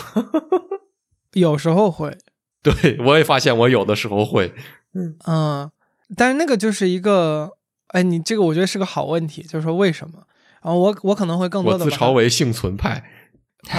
[1.33, 2.17] 有时候会。
[2.63, 4.53] 对，我也发现我有的时候会。
[4.95, 5.71] 嗯嗯。
[6.17, 7.53] 但是那个就是一个，
[7.93, 10.15] 哎，你这个我觉得是个好问题，就是说为什么？
[10.63, 13.03] 然后我我可能会更多的我自嘲为幸存派，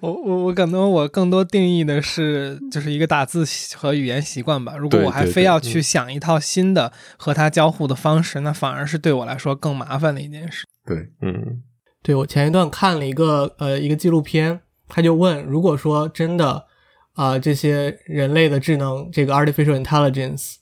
[0.00, 3.44] 我我我可能我更多定义的是就是一个打字
[3.74, 4.76] 和语言习惯吧。
[4.76, 10.66] 如果我还非要去想一套新的和它交互的方式，那反而是对我来说更麻烦的一件事。
[10.84, 11.62] 对，嗯，
[12.02, 16.66] 对我前一段看了一个呃一个纪录片，他就问，如果说真的。
[17.14, 20.56] 啊，这些人类的智能，这个 artificial intelligence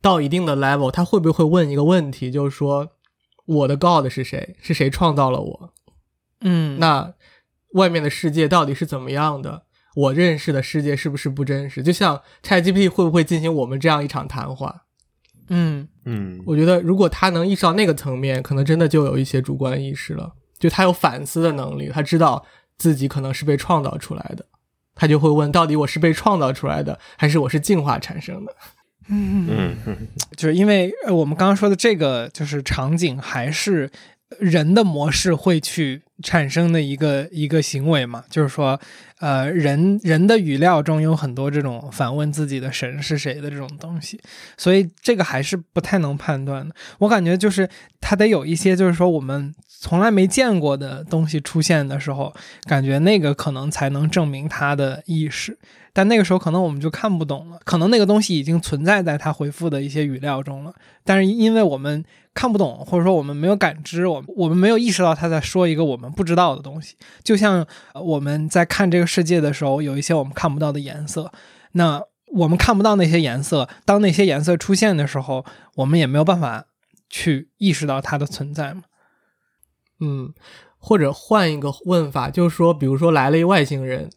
[0.00, 2.88] 到一定的 level，他会不会问一个问题，就是说，
[3.46, 4.56] 我的 God 是谁？
[4.60, 5.74] 是谁创造了我？
[6.40, 7.14] 嗯，那
[7.74, 9.64] 外面的世界到底是怎么样的？
[9.96, 11.82] 我认识的世界是不是不真实？
[11.82, 14.84] 就像 ChatGPT 会不会进行我们这样一场谈话？
[15.48, 22.44] 嗯嗯，我觉得如果他能意识到那个层面，可能真的就有一些主观意识了，就他有反思的能力，他知道
[22.76, 24.46] 自己可能是被创造出来的。
[24.94, 28.54] 他就会问：到底我是被创造出来的，还是我是进化产生的？
[29.08, 29.96] 嗯嗯，
[30.36, 33.90] 就是因为我们刚刚说的这个，就是场景还是
[34.38, 38.78] 人的模式会去产生的一个一个行为嘛，就是说，
[39.20, 44.20] 呃，人人的语料中有很多这种反问自己的神是谁的这种东西，
[44.56, 46.74] 所以这个还是不太能判断的。
[46.98, 47.68] 我感觉就是
[48.00, 55.58] 它得有一些，就是说我们从来没见过的东西出现的时候，感觉那个可能才能证明他的意识。
[55.94, 60.72] 但那个时候可能我们就看不懂了，可能那个东西已经存在在他回复的一些语料中了，
[61.02, 62.04] 但是因为我们
[62.38, 66.94] 看不懂，或者说我们没有感知，我我们没有意识到他在说一个我们不知道的东西。
[67.24, 71.32] 就像我们在看这个世界的时候，有一些我们看不到的颜色，
[71.72, 72.00] 那
[72.34, 76.66] 我们看不到那些颜色，当那些颜色出现的时候，我们也没有办法
[77.10, 78.82] 去意识到它的存在嘛。
[79.98, 80.32] 嗯，
[80.78, 84.08] 或者换一个问法，就是说，比如说来了一外星人。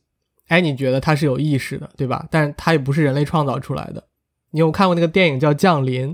[0.47, 2.27] 哎，你觉得他是有意识的，对吧？
[2.29, 4.03] 但是它也不是人类创造出来的。
[4.51, 6.13] 你有看过那个电影叫《降临》，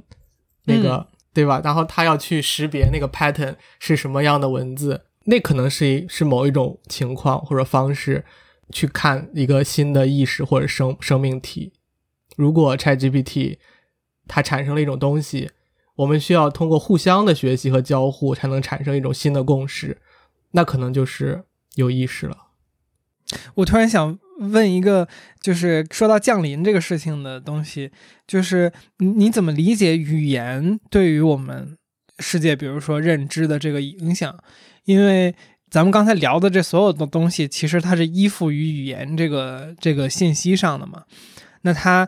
[0.65, 1.61] 那个对吧？
[1.63, 8.25] 然后他要去识别那个 pattern 是什么样的文字，那可能是一是某一种情况或者方式
[8.71, 11.73] 去看一个新的意识或者生生命体。
[12.35, 13.59] 如果 ChatGPT
[14.27, 15.51] 它产生了一种东西，
[15.97, 20.01] 我们需要通过互相的学习和交互才能产生一种新的共识，
[20.53, 21.43] 那可能就是
[21.75, 22.47] 有意识了。
[23.57, 24.17] 我突然想。
[24.39, 25.07] 问一个，
[25.41, 27.91] 就是说到降临这个事情的东西，
[28.25, 31.77] 就是你怎么理解语言对于我们
[32.19, 34.37] 世界，比如说认知的这个影响？
[34.85, 35.35] 因为
[35.69, 41.03] 咱们刚才聊的这所有的东西，其实它是依附于语言这个这个信息上的嘛。
[41.63, 42.07] 那它，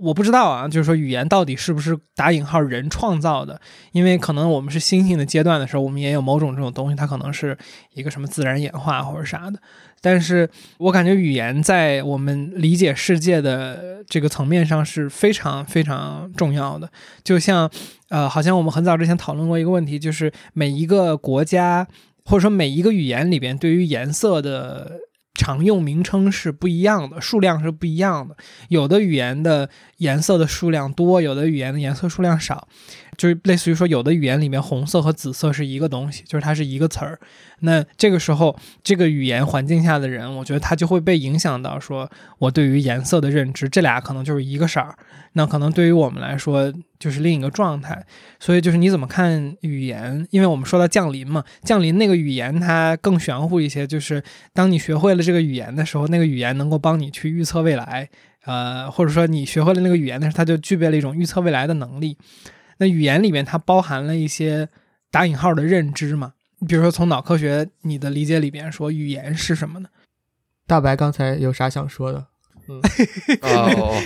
[0.00, 3.60] 我不知道啊，就是说语言到底是不是打引号人创造的？
[3.92, 7.56] 因为可能我们是新兴的阶段的时候，我们也有某种这种东西，它可能是
[7.92, 9.58] 一个什么自然演化或者啥的。
[10.00, 16.90] 但是我感觉语言在我们理解世界的这个层面上是非常非常重要的。
[17.22, 17.70] 就像，
[18.08, 21.86] 呃，好像我们很早之前讨论过一个问题，就是每一个国家
[22.24, 24.92] 或者说每一个语言里边对于颜色的
[25.34, 28.36] 常用名称是不一样的，数量是不一样的。
[28.68, 29.68] 有的语言的
[29.98, 32.68] 颜色的数量多，有的语言的颜色数量少。
[33.16, 37.18] 就是类似于说，有的语言里面红色和紫色是一个东西，就是它是一个词儿。
[37.60, 44.96] 那这个时候，这个语言环境下的人，我觉得他就会被影响到，说我对于颜色的认知，这俩可能就是一个色儿。
[45.34, 48.04] 那可能对于我们来说，就是另一个状态。
[48.40, 50.26] 所以就是你怎么看语言？
[50.30, 54.22] 因为我们说到降临嘛，降临那个语言它更玄乎一些，就是
[54.52, 58.08] 当你学会了这个语言的时候，那个语言能够帮你去预测未来，
[58.44, 62.16] 呃，或者说你学会了那个语言的时候，它就具备了一种预测未来的能力。
[62.78, 64.68] 那语言里面它包含了一些
[65.10, 66.32] 打引号的认知嘛？
[66.60, 69.88] 你比如说从脑科学你的理解里边说语言是什么呢？
[70.66, 72.26] 大白刚才有啥想说的？
[72.68, 72.80] 嗯，
[73.42, 74.02] 哦，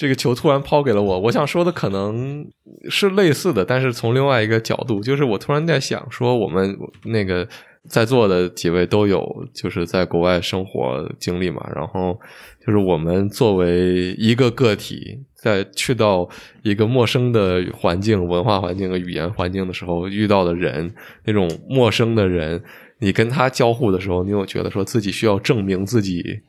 [0.00, 2.48] 这个球突然抛给了我，我想说的可能
[2.88, 6.74] 是类似的，但是从另外一个角度，就是我突然在想说，我们
[7.04, 7.46] 那个
[7.86, 9.22] 在座的几位都有
[9.52, 12.18] 就是在国外生活经历嘛，然后
[12.66, 15.18] 就是我们作为一个个体。
[15.34, 16.28] 在去到
[16.62, 20.94] 一个陌生的环境、文化环境和语言环境的时候，遇到的人，
[21.24, 22.62] 那种陌生的人，
[22.98, 26.40] 你跟他交互的时候，你有觉得说自己需要证明自己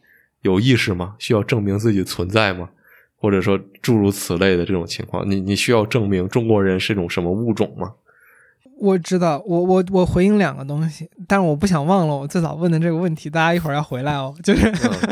[0.42, 1.16] 有意识吗？
[1.20, 2.70] 需要证明自己存在吗？
[3.22, 7.92] 或者说诸如此类的这种情况，你你需要证明中国人是一种什么物种吗？
[8.80, 14.72] 我知道，我我我回应两个东西，但是我不想忘了我最早问的这个问题，大家一会儿要回来哦，就是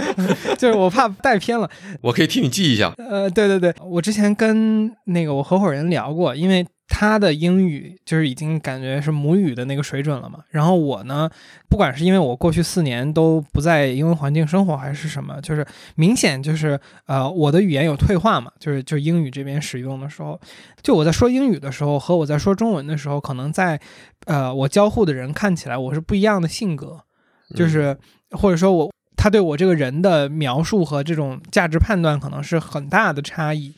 [0.57, 1.69] 就是我怕带偏了，
[2.01, 2.91] 我可以替你记一下。
[2.97, 6.65] 呃，对对对，我之前跟那个我合伙人聊过，因为。
[6.89, 10.39] 他的英语就是已经感觉是母语的那个水准了嘛。
[10.49, 11.29] 然后我呢，
[11.69, 18.51] 不管是因为我过去四年都不在英文环境生活，还是什么，就是明显就是呃，我的语言有退化嘛。
[18.59, 20.39] 就是就英语这边使用的时候，
[20.81, 23.79] 就我在说英语的时候和我在说中文的时候，可能在
[24.25, 26.99] 呃我交互的人看起来我是不一样的性格，
[27.55, 27.95] 就是
[28.31, 33.75] 或者说我他对我这个人的描述和这种价值判断可能是很大的差异。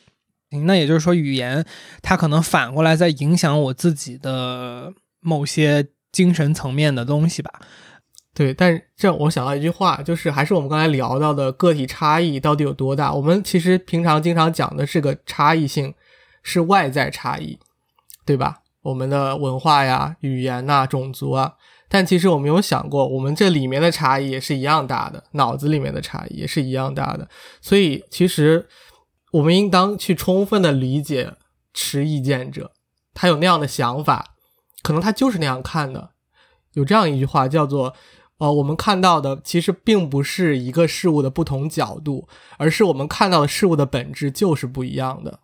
[0.60, 1.64] 那也就是说，语言
[2.02, 7.50] 它可能反过来在影响我自己的某些精神层面的东西吧。
[8.34, 13.12] 对，但这我想到一句话，就是还是我们刚才聊到的个体差异到底有多大？
[13.12, 15.94] 我们其实平常经常讲的是个差异性，
[16.42, 17.58] 是外在差异，
[18.24, 18.60] 对吧？
[18.82, 21.52] 我们的文化呀、语言呐、种族啊，
[21.88, 27.28] 但其实我们有想过，我们这里面的差异也是一样大的，脑子里面的差异也是一样大的。
[27.60, 28.66] 所以其实。
[29.32, 31.34] 我们应当去充分的理解
[31.74, 32.72] 持意见者，
[33.12, 34.34] 他有那样的想法，
[34.82, 36.10] 可能他就是那样看的。
[36.72, 37.94] 有这样一句话叫做
[38.38, 42.26] ：“呃，我们看到的其实并不是一个事物的不同角度，
[42.56, 45.40] 而是我们看到的事物的本质就是不一样的。”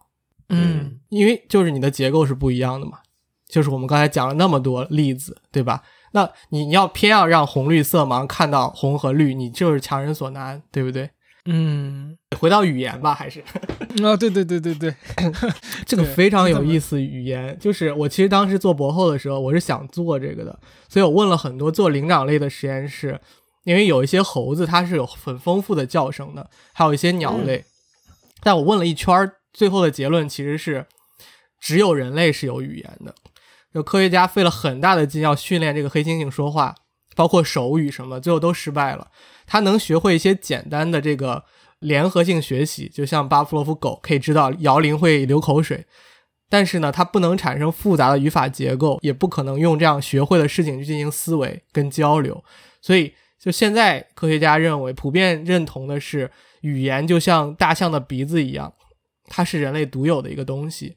[0.51, 3.01] 嗯因为就是你的结构是不一样的嘛。
[3.47, 5.83] 就是我们刚才讲了那么多例子，对吧？
[6.13, 11.11] 那你你要偏要让红绿色盲看到红和绿，你就是强人所难，对不对？
[11.51, 13.41] 嗯，回到语言吧，还是
[14.05, 14.95] 啊，对对对对对，
[15.87, 17.01] 这个非常有意思。
[17.01, 20.61] 语言就是我其实当时做博后的时候，我是想做这个的，
[20.91, 23.19] 所以我问了很多做灵长类的实验室，
[23.65, 27.65] 因为有一些猴子它是有很丰富的叫声的，还有一些鸟类。
[28.43, 30.85] 但我问了一圈儿，最后的结论其实是
[31.59, 33.15] 只有人类是有语言的。
[33.73, 36.75] 就科学家费了很大的劲要训练这个黑猩猩说话，
[37.17, 39.09] 包括手语什么，最后都失败了。
[39.49, 41.43] 它能学会一些简单的这个
[41.81, 45.87] 联合性学习，就像巴甫洛夫狗可以知道摇铃会流口水，
[46.51, 52.45] 但是呢，它不能产生复杂的语法结构，也不可能用这样学会的事情去进行思维跟交流。
[52.83, 56.31] 所以，就现在科学家认为，普遍认同的是，
[56.61, 58.75] 语言就像大象的鼻子一样，
[59.29, 60.97] 它是人类独有的一个东西。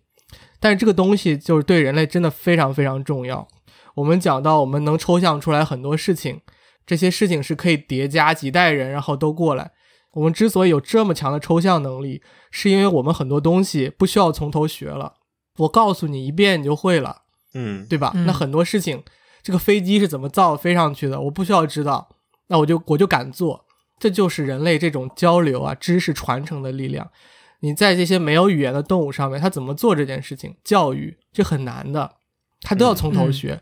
[0.59, 3.47] 但是这个东西就是对人类真的非常非常重要。
[3.95, 6.41] 我们讲到，我们能抽象出来很多事情，
[6.85, 9.71] 这些事情是可以叠加几代人，然后都过来。
[10.13, 15.13] 我们之所以有这么强的抽象能力，是因为我们很多东西不需要从头学了，
[15.59, 17.21] 我告诉你一遍你就会了，
[17.53, 18.11] 嗯，对吧？
[18.15, 19.03] 嗯那很多事情，
[19.41, 22.09] 这个飞机是怎么造飞上去的，我不需要知道，
[22.47, 23.65] 那我就我就敢做。
[23.99, 27.09] 这就是人类这种交流啊、知识传承的力量。
[27.59, 30.55] 你在这些没有语言的动物上面，它怎么做这件事情？
[30.63, 32.15] 教育这很难的，
[32.61, 33.61] 它都要从头学。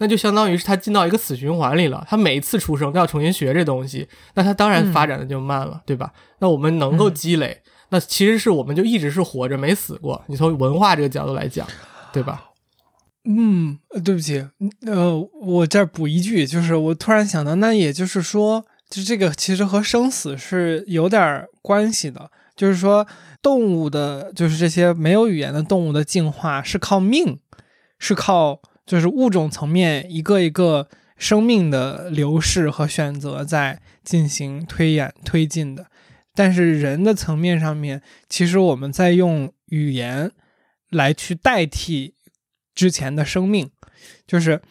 [0.00, 2.04] 那就相当于是他进到一个死循环里了。
[2.08, 6.12] 他每一次出生都要重新学这东西，那他当然发展的就慢了，对吧？
[6.40, 10.24] 那我们能够积累，那其实是我们就一直是活着没死过。
[10.26, 11.68] 你从文化这个角度来讲，
[12.12, 12.46] 对吧？
[13.24, 14.48] 嗯，呃对不起，
[14.86, 23.06] 呃，我这儿补一句，就是我突然想到，那也就是说，就这个其实和生死是有点关系的，就是说，
[23.42, 27.38] 动物的，就是这些没有语言的动物的进化是靠命，
[27.98, 35.86] 是靠就是物种层面一个一个生命的流逝和选择在进行推演推进的，
[36.34, 40.32] 但是人的层面上面，其实我们在用语言
[40.90, 42.14] 来去代替。
[42.72, 43.68] 之前的生命，
[44.26, 44.62] 就是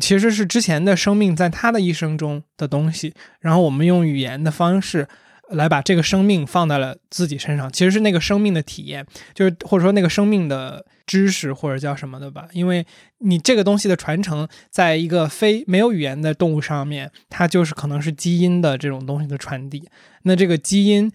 [0.00, 5.08] 其实是之前的生命在他的一生中的东西，然后我们用语言的方式
[5.50, 12.86] 来把这个生命放在了自己身上，其实是那个生命的体验，就是或者说那个生命的知识或者叫什么的吧，因为
[13.18, 19.88] 你这个东西的传承，在一个非没有语言的动物上面，它就是可能是基因的这种东西的传递，
[20.22, 21.10] 那这个基因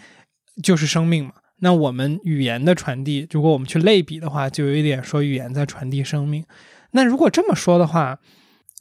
[0.62, 1.34] 就是生命嘛。
[1.60, 6.44] 那我们语言的传递，如果我们去类比的话，就有一点说语言在传递生命。
[6.92, 8.20] 那如果这么说的话，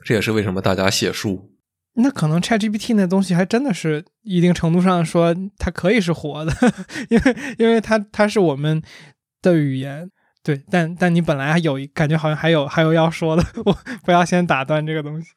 [0.05, 1.52] 这也是为什么大家写书。
[1.95, 6.53] 那可能 ChatGPT 那东西还真的是一定程度上说它可以是活的，
[7.11, 8.83] 因为因为它它是我们
[9.41, 10.11] 的语言。
[10.43, 15.29] 对，但但你本来还有感觉好像还有还有要说的， 我不要先打断这个东西。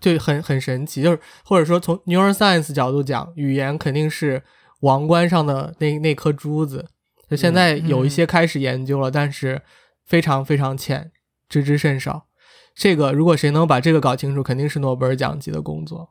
[0.00, 4.42] 就很很神奇，就是或者说从 neuroscience 角度讲，语言肯定是。
[4.80, 6.84] 王冠上的那那颗珠子，
[7.30, 9.62] 就现在有一些开始研究了，但是
[10.04, 11.10] 非常非常浅，
[11.48, 12.26] 知之甚少。
[12.74, 16.10] 这个如果谁能把这个搞清楚，肯定是诺贝尔奖级的工作。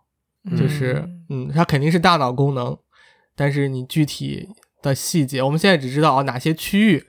[0.57, 2.77] 就是，嗯，它肯定是大脑功能，
[3.35, 4.49] 但是你具体
[4.81, 7.05] 的细节，我们现在只知道啊哪些区域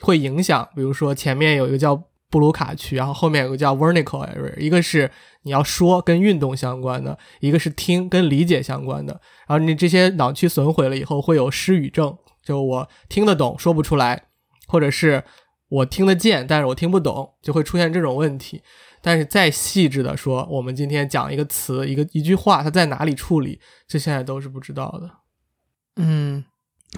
[0.00, 5.08] 会影响，比如说前面有一个叫布鲁卡区，然后后面有个叫 Wernicke area，一个是
[5.42, 9.20] 你要说跟运动相关的，一个是听跟理解相关的。
[9.46, 14.24] 然后你这些脑区损毁了以后，会有失语症，就我听得懂说不出来，
[14.66, 15.22] 或者是
[15.68, 18.62] 我听得见，但是我听不懂，就会出现这种问题。
[19.02, 25.10] 但是再细致的说，我们今天讲一个词，一个一句话，它在哪里处理，这现在都是不知道的。
[25.96, 26.44] 嗯，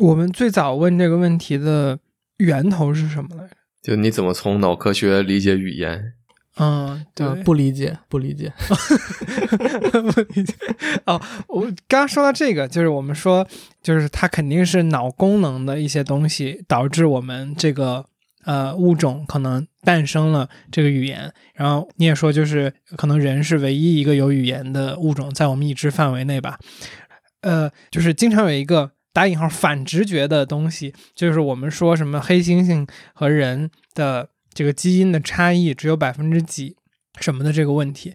[0.00, 1.98] 我们最早问这个问题的
[2.36, 3.56] 源头是什么来着？
[3.82, 6.12] 就你怎么从脑科学理解语言？
[6.56, 8.52] 嗯，对，不理解，不理解，
[9.90, 10.54] 不理解。
[11.04, 13.44] 哦，我刚刚说到这个，就是我们说，
[13.82, 18.06] 就是它肯定是脑功能的一些东西导致我们这个
[18.44, 21.32] 呃物种可能诞生了这个语言。
[21.54, 26.58] 然后你也说，就是可能人是唯一一个有语言的物种，在我们已知范围内吧。
[27.40, 34.30] 呃，就是经常有一个打引号反直觉的东西，就是我们说什么黑猩猩和人的。
[34.56, 36.76] 这个基因的差异只有百分之几
[37.18, 38.14] 什么的这个问题，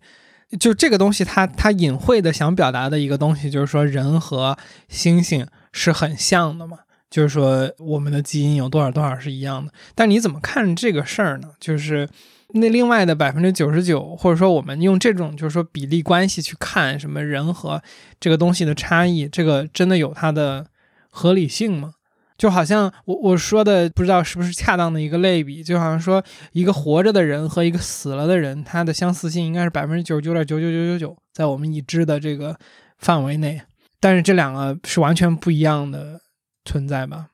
[0.58, 4.58] 就这个东西，它它隐晦的想表达的一个东西，就是说人和
[4.90, 6.78] 猩猩是很像的嘛，
[7.10, 9.72] 就是说我们的基因有多少多少是一样的。
[9.96, 11.50] 但你怎么看这个事儿呢？
[11.60, 12.08] 就是
[12.54, 17.82] 那另外的百分之九十九，或者说我们用这种就是说比例关系去看什么人和
[18.20, 20.66] 这个东西的差异，这个真的有它的
[21.10, 21.94] 合理性吗？
[22.38, 26.24] 就好像我我说的不知道是不是恰当的一个类比，就好像说
[26.54, 32.58] 一个活着的人和一个死了的人，他的相似性应该是百分之九十九点九九九九九，在我们已知的这个
[32.98, 33.62] 范围内。
[34.00, 36.22] 但是这两个是完全不一样的
[36.70, 37.30] 存在吧？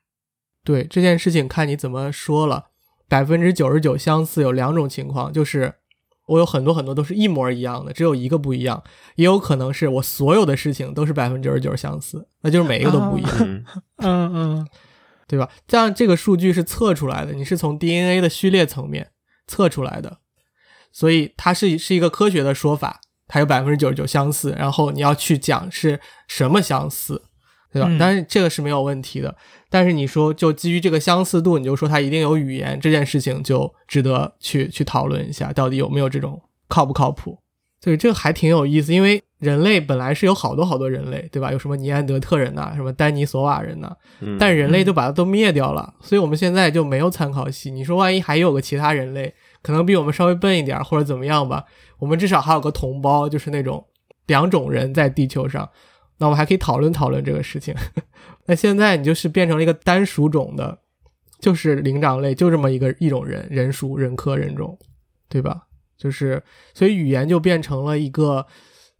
[0.63, 2.67] 对这件事情，看你怎么说了。
[3.07, 5.75] 百分之九十九相似有两种情况，就是
[6.27, 8.81] 我有很多很多都是一模一样的，只有一个不一样。
[9.15, 13.63] 也有可能是我所有的事情都是百分之九十九相似，那就是每一个都不一样。
[13.97, 14.67] 嗯嗯，
[15.27, 15.49] 对吧？
[15.67, 19.11] 这样这个数据是测出来的，你是从 DNA 的序列层面
[19.45, 20.19] 测出来的，
[20.91, 23.01] 所以它是是一个科学的说法。
[23.27, 27.23] 它有百分之九十九相似，然后你要去讲是什么相似，
[27.75, 27.89] 对吧？
[27.99, 29.35] 但是这个是没有问题的。
[29.69, 37.37] 但是你说就基于这个相似度，你就说它一定有语言，这件事情就值得去去讨论一下，到底有没有这种靠不靠谱？
[37.81, 41.51] 所以，这个还挺有意思，因为人类本来是有好多好多人类，对吧？
[41.51, 43.93] 有什么尼安德特人呐，什么丹尼索瓦人呐，
[44.39, 47.69] 但人类就把它都灭掉了，所以我们现在就没有参考系。
[47.69, 51.65] 你说万一还有个其他人类，可能比我们稍微笨一点或者怎么样吧？
[51.99, 53.85] 我们至少还有个同胞，就是那种
[54.27, 55.69] 两种人在地球上，
[56.17, 57.75] 那我们还可以讨论讨论这个事情。
[58.45, 60.79] 那现在你就是变成了一个单属种的，
[61.39, 64.77] 就是灵长类，就这么一个一种人，人属、人科、人种，
[65.27, 65.63] 对吧？
[65.97, 66.43] 就是
[66.73, 68.45] 所以语言就变成了一个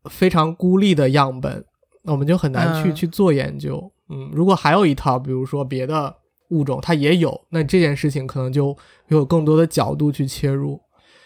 [0.09, 1.65] 非常孤立的样本，
[2.03, 3.91] 那我们就很难去去做研究。
[4.09, 6.15] 嗯，如果还有一套，比如说别的
[6.49, 8.75] 物种它也有，那这件事情可能就
[9.07, 10.81] 有更多的角度去切入。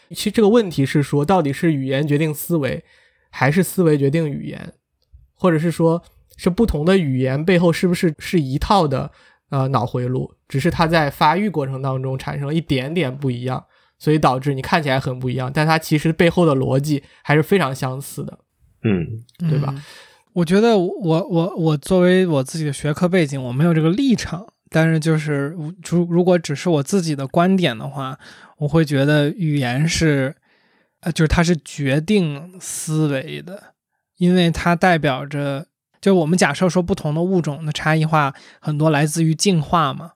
[0.09, 2.83] 其实这个问题是说，到底是语言决定思维，
[3.29, 4.73] 还是思维决定语言，
[5.39, 6.03] 或者是说，
[6.37, 9.09] 是不同的语言背后是不是是一套的
[9.49, 13.65] 呃脑回路，只是它在发育过程当中产生了一点点不一样，
[13.97, 18.37] 所以导致你看起来很不一样，但它其实背后的逻辑还是非常相似的，
[18.83, 19.73] 嗯，对吧？
[20.33, 24.45] 我觉得我我我作为我自己的学科背景，我没有这个立场。
[24.71, 28.19] 但是，就是如如果只是我自己的观点的话，
[28.59, 30.35] 我会觉得语言是，
[30.99, 33.73] 呃，就是它是决定思维的，
[34.19, 35.65] 因为它代表着，
[35.99, 40.11] 就我们假设说不同的物种的差异化很多来自于进化嘛。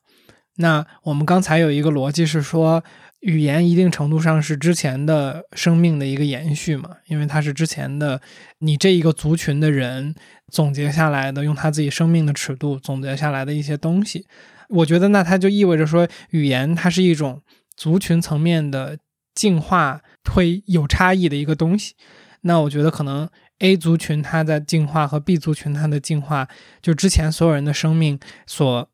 [0.58, 2.84] 那我们刚才有一个逻辑是说，
[3.22, 8.22] 语言一定程度上是之前的生命的一个延续嘛，因为它是之前的
[8.60, 10.14] 你这一个族群的人。
[10.52, 14.28] 总结下来的，用他自己生命的尺度总结下来的一些东西，
[14.70, 17.42] 我觉得那它就意味着说，语言它是一种
[17.76, 18.96] 族群层面的
[19.34, 20.02] 进化
[20.32, 21.96] 会有差异的一个东西。
[22.42, 23.28] 那我觉得可能
[23.64, 26.48] A 族群它在进化和 B 族群它的进化，
[26.82, 28.88] 就之前所有人的生命所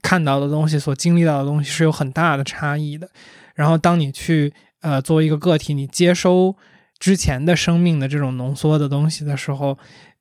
[0.00, 3.10] 看到的东西、所经历到的东西是有很大的差异的。
[3.54, 6.56] 然后当你去呃作为一个个体，你接收
[6.98, 9.76] 之前的生命的这种浓缩的东西的时候。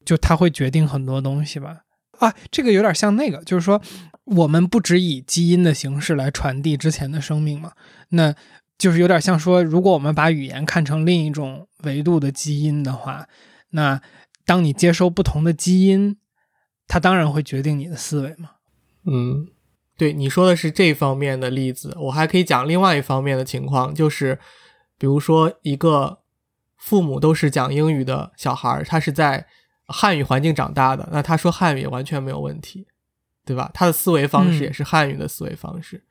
[0.05, 1.81] 就它会决定很多东西吧？
[2.17, 3.79] 啊，这个有点像那个，就是说，
[4.23, 7.73] 我们不只以基因的形式来传递之前的生命嘛？
[8.07, 8.33] 那
[8.79, 13.27] 就是有点像说，如果我们把语言看成另一种维度的基因的话，
[13.71, 14.01] 那
[14.45, 16.17] 当你接收不同的基因，
[16.87, 18.51] 它当然会决定你的思维嘛？
[19.05, 19.47] 嗯，
[19.97, 24.39] 对，你说的是这方面的例子，我还可以讲另外一方面的情况，就是
[24.97, 26.19] 比如说一个
[26.77, 29.47] 父母都是讲英语的小孩，他是在。
[29.91, 32.85] 汉语环境长大的，那他说汉语完全没有问题，
[33.43, 33.71] 对吧？
[33.73, 36.03] 他的思维方式也是汉语的思维方式，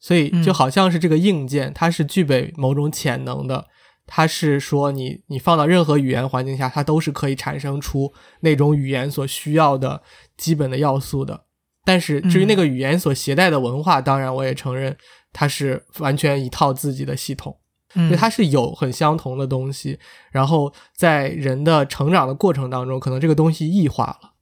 [0.00, 3.68] 所以就好像是这个硬件，它是具备某种潜能的。
[4.08, 10.02] 它是说你你放到任何语言环境下，它都是可以产生出那种语言所需要的
[10.36, 11.44] 基本的要素的。
[11.84, 14.96] 但是至于那个语言所携带的文化，当然我也承认
[15.32, 17.56] 它是完全一套自己的系统。
[17.94, 19.98] 因为它是有很相同的东西，
[20.30, 24.34] 然后在人的成长的过程当中，可能这个东西异化了。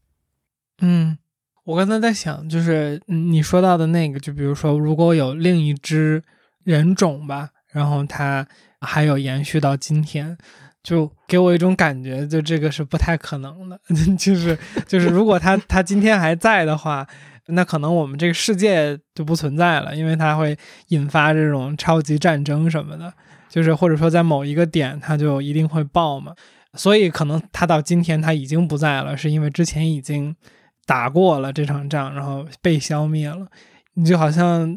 [0.80, 1.16] 嗯，
[1.62, 6.24] 我刚才在想，就是你说到的那个，就比如说，如果有另一只
[6.64, 8.44] 人种吧，然后它
[8.80, 10.36] 还有延续到今天，
[10.82, 13.80] 就给我一种感觉，就这个是不太可能的。
[14.18, 17.06] 就 是就是，如果它它今天还在的话，
[17.46, 20.56] 那可能我们这个世界就不存在了，因为它会
[20.88, 23.12] 引发这种超级战争什么的。
[23.48, 26.34] 就是或者说在某一个点，它就一定会爆嘛，
[26.74, 30.34] 所以可能它到今天它已经不在了，是因为之前已经
[30.84, 33.46] 打过了这场仗，然后被消灭了。
[33.94, 34.76] 你就好像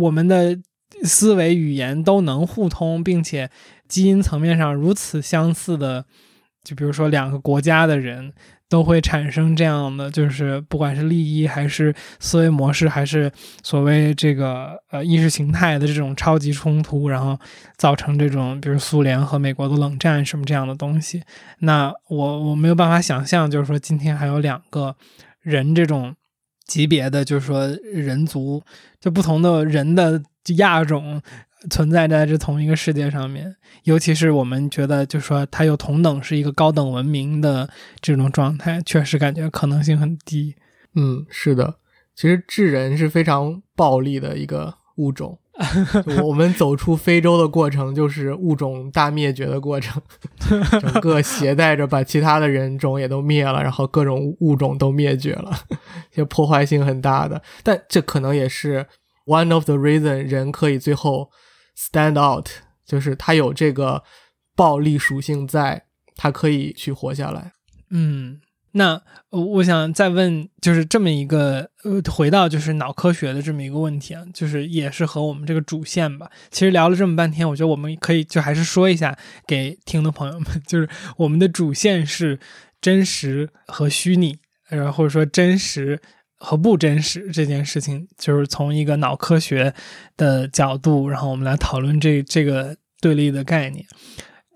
[0.00, 0.58] 我们的
[1.04, 3.50] 思维语言都能互通，并且
[3.86, 6.04] 基因层面上如此相似的，
[6.64, 8.32] 就比如说两个国家的人。
[8.70, 17.38] 都会产生这样的，就是不管是利益还是思维模式，还是所谓这个呃意识形态的这种超级冲突，然后
[17.78, 21.22] 造成这种比如苏联和美国的冷战什么这样的东西。
[21.60, 24.94] 那我我没有办法想象，就是说今天还有两个
[25.40, 26.14] 人这种
[26.68, 28.62] 级别的，就是说人族，
[29.00, 30.22] 就不同的人的
[30.58, 31.20] 亚种
[31.68, 37.68] 存在在这同一个世界上面，尤其是我们觉得，就是说它有同等是一个高等文明的
[38.00, 40.54] 这种状态，确实感觉可能性很低。
[40.94, 41.78] 嗯，是的，
[42.14, 45.38] 其实智人是非常暴力的一个物种。
[46.22, 50.00] 我们走出非洲的过程就是物种大灭绝的过程，
[50.80, 55.52] 整个携带着把其他的人种也都灭了，然后各种物种都灭绝了，
[56.12, 57.42] 就破坏性很大的。
[57.62, 58.86] 但这可能也是
[59.26, 61.30] one of the reason 人可以最后
[61.76, 62.48] stand out，
[62.86, 64.02] 就是他有这个
[64.54, 65.86] 暴力属性在，
[66.16, 67.52] 他可以去活下来。
[67.90, 68.40] 嗯。
[68.72, 69.00] 那
[69.30, 76.30] 我想再问，就是这么一个呃，回到就是脑科学的这么一个问题啊，就是也是和我们这个主线吧。
[76.50, 82.38] 其实聊了这么半天，我觉得我们可以就还是说一下给听的朋友们， 就是我们的主线是
[82.80, 84.36] 真实和虚拟，
[84.68, 86.00] 然后或者说真实
[86.36, 89.74] 和不真实这件事情，就是从一个脑科学
[90.16, 93.84] 的角度，然后我们来讨论这这个对立的概念。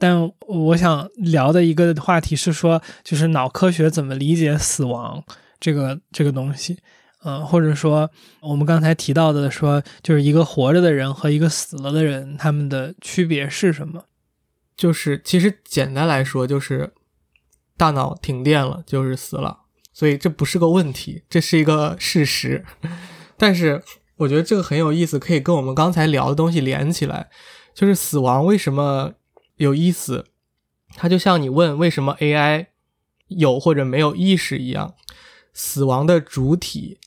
[0.03, 5.23] 但我想聊的一个话题是说，就是脑科学怎么理解死亡
[5.61, 6.77] 这个这个东西，
[7.23, 8.11] 嗯，或者说
[8.41, 14.03] 我们刚才提到的说，就是一个活着的人和一个死了的人，他们的区别是什么？
[14.77, 16.93] 就是其实简单来说，就是
[17.77, 19.57] 大脑停电了，就是死了，
[19.93, 22.65] 所以这不是个问题，这是一个事实。
[23.37, 23.81] 但是
[24.17, 27.29] 我觉得这个很有意思，可以跟我们刚才聊的东西连起来，
[27.73, 29.13] 就是死亡为什么？
[29.63, 30.27] 有意思，
[30.95, 32.67] 它就像你问为什么 AI
[33.29, 34.95] 有或者没有意识一样。
[35.55, 36.99] 死亡的主体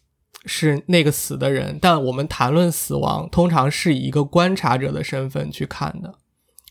[0.46, 6.16] 是那个死的人，但我们谈论死亡，通常是以一个观察者的身份去看的。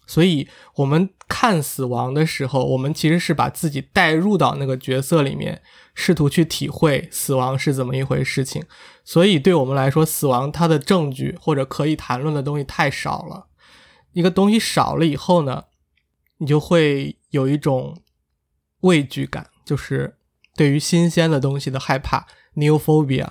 [0.07, 5.63] 所以，我们看死亡的时候，我们其实是把自己带入到那个角色里面，
[5.95, 8.63] 试图去体会死亡是怎么一回事情。
[9.03, 13.47] 所以，对我们来说，死亡它的证据或者可以谈论的东西太少了。
[14.13, 15.65] 一个东西少了以后呢？
[16.45, 17.97] 你就会有一种
[18.81, 20.19] 畏惧感，就是
[20.55, 23.27] 对于新鲜的东西的害怕，new phobia，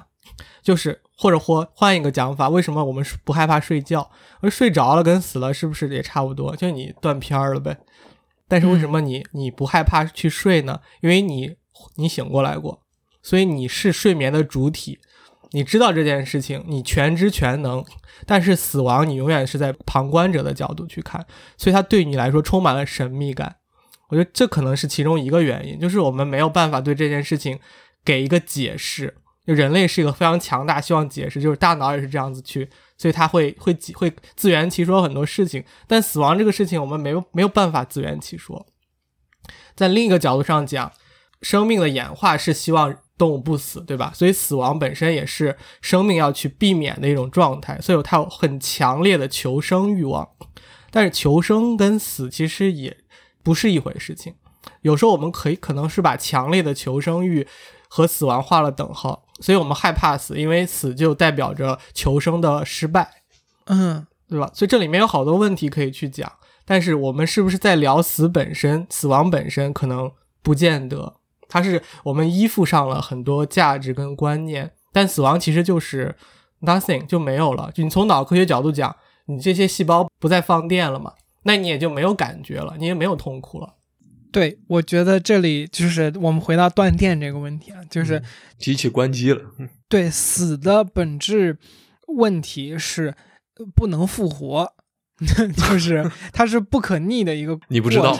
[0.63, 4.09] 就是或者或换一个讲法，为什么我们不害怕睡觉？
[4.41, 6.55] 而睡着了跟死了是不是也差不多？
[6.55, 7.77] 就你断片儿了呗。
[8.47, 10.81] 但是为什么你你不害怕去睡呢？
[11.01, 11.55] 因为你
[11.97, 12.81] 你醒过来过，
[13.21, 14.97] 所以你是睡眠的主体。
[15.53, 17.85] 你知道这件事情，你全知全能，
[18.25, 21.25] 但是死亡你永远是在旁观者的角度去看，
[21.57, 23.57] 所以它对你来说充满了神秘感。
[24.09, 27.59] 我觉得这可能是其中一个原因，就是我们没有办法对这件事情
[28.03, 29.15] 给一个解释。
[29.45, 32.67] 就人类是一个非常强大，希望解释，就是大脑也是这样子去，
[32.97, 35.63] 所以他会会会自圆其说很多事情。
[35.85, 38.65] 但死亡这个事情，我们没有没有办法自圆其说。
[39.75, 40.91] 在另一个角度上讲，
[41.41, 42.95] 生命的演化是希望。
[43.17, 44.11] 动物不死，对吧？
[44.15, 50.27] 所以死亡本身也是生命要去避免的一种状态，所以它有很强烈的求生欲望。
[50.91, 52.95] 但是求生跟死其实也
[53.41, 54.35] 不是一回事情。
[54.81, 57.47] 有时候我们可以可能是把强烈的求生欲
[57.87, 63.21] 和死亡画了等号，所以我们害怕死，因为死就代表着求生的失败，
[63.65, 64.49] 嗯，对吧？
[64.53, 66.31] 所以这里面有好多问题可以去讲。
[66.65, 68.87] 但是我们是不是在聊死本身？
[68.89, 70.11] 死亡本身可能
[70.41, 71.15] 不见得。
[71.53, 76.15] 它是我们依附上了很多价值跟观念，但死亡其实就是
[76.61, 77.71] nothing 就没有了。
[77.75, 78.95] 就你从脑科学角度讲，
[79.27, 81.13] 你这些细胞不再放电了嘛，
[81.43, 83.75] 那你也就没有感觉了，你也没有痛苦了。
[84.31, 88.19] 对，我觉得这里就是我们回到断电这个问题啊，就是
[88.57, 89.39] 机器关机了。
[89.87, 91.59] 对，死的本质
[92.07, 93.13] 问题是
[93.75, 94.73] 不能复活，
[95.55, 97.59] 就是它是不可逆的一个。
[97.67, 98.17] 你不知道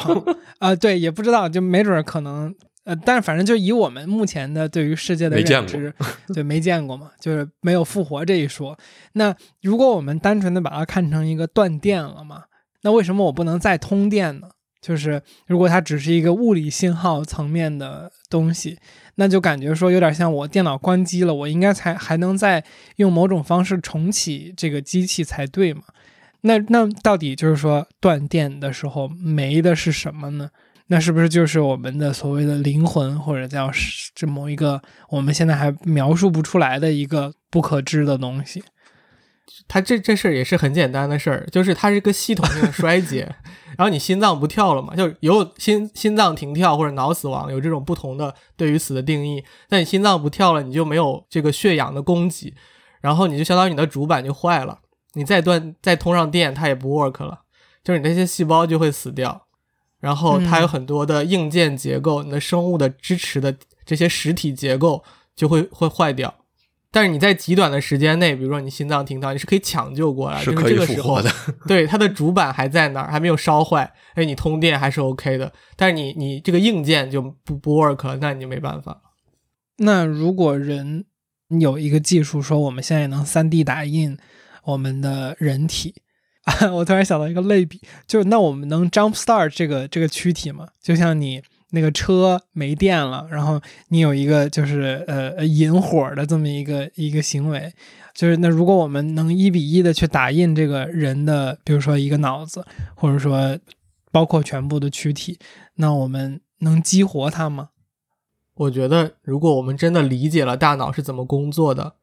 [0.59, 0.75] 啊？
[0.77, 2.53] 对，也不知道，就没准可能。
[2.85, 5.93] 呃，但是反正就以我们目前的对于世界的认知，
[6.33, 8.77] 对没见过嘛，就是没有复活这一说。
[9.13, 12.43] 那如果我们单纯的把它看成一个断电了嘛，
[12.81, 14.49] 那为什么我不能再通电呢？
[14.81, 18.77] 就是如果它只是一个物理信号层面的东西，
[19.15, 22.61] 那就感觉说有点像我电脑关机了，我应该才还能再
[22.97, 25.83] 用某种方式重启这个机器才对嘛？
[26.41, 30.49] 那那到底就是说断电的时候没的是什么呢？
[30.93, 33.71] 那是不是就是我们的所谓的灵魂，或者叫
[34.13, 34.79] 这某一个
[35.09, 38.63] 我们现在还描述不出来的一个不可知的东西？
[39.67, 43.21] 它这这事儿也是很简单的事儿，就是它是一个系统性的衰竭，
[43.75, 49.43] 然后你心脏不跳了嘛，就有心心脏停跳或者脑死亡，有这种不同的对于死的定义。
[49.69, 52.53] 那你心脏不跳了，你就没有这个血氧的供给，
[53.01, 54.77] 然后你就相当于你的主板就坏了，
[55.13, 57.39] 你再断再通上电，它也不 work 了，
[57.83, 59.47] 就是你那些细胞就会死掉。
[60.03, 63.55] 然后它有很多的硬件结构，你的生物的支持的
[63.85, 65.01] 这些实体结构
[65.33, 66.35] 就会会坏掉，
[66.91, 71.55] 但是你在极短的时间内，比如说你心脏停跳，你是可以抢救过来，是就是可以复活这个时候，的。
[71.65, 75.53] 对它的主板还在那儿，还没有烧坏，哎，你通电还是 OK 的。
[75.77, 79.01] 但是你你这个硬件就不不 work 了，那你就没办法。
[79.77, 81.05] 那如果人
[81.47, 84.17] 有一个技术说我们现在能 3D 打印
[84.65, 86.12] 我们的人体，啊，
[86.73, 90.67] 我突然想到一个类比，就是那我们能 jump start 这个这个躯体吗？
[90.81, 91.41] 就像你
[91.71, 97.73] 那个车没电了，然后你有一个就是呃呃引火的这么一个一个行为，
[98.13, 103.57] 就是那如果我们能一比一的去打印这个人的，比如说一个脑子，或者说
[104.11, 105.39] 包括全部的躯体，
[105.75, 107.69] 那我们能激活它吗？
[108.55, 111.95] 我觉得，如果我们真的理解了大脑是怎么工作的，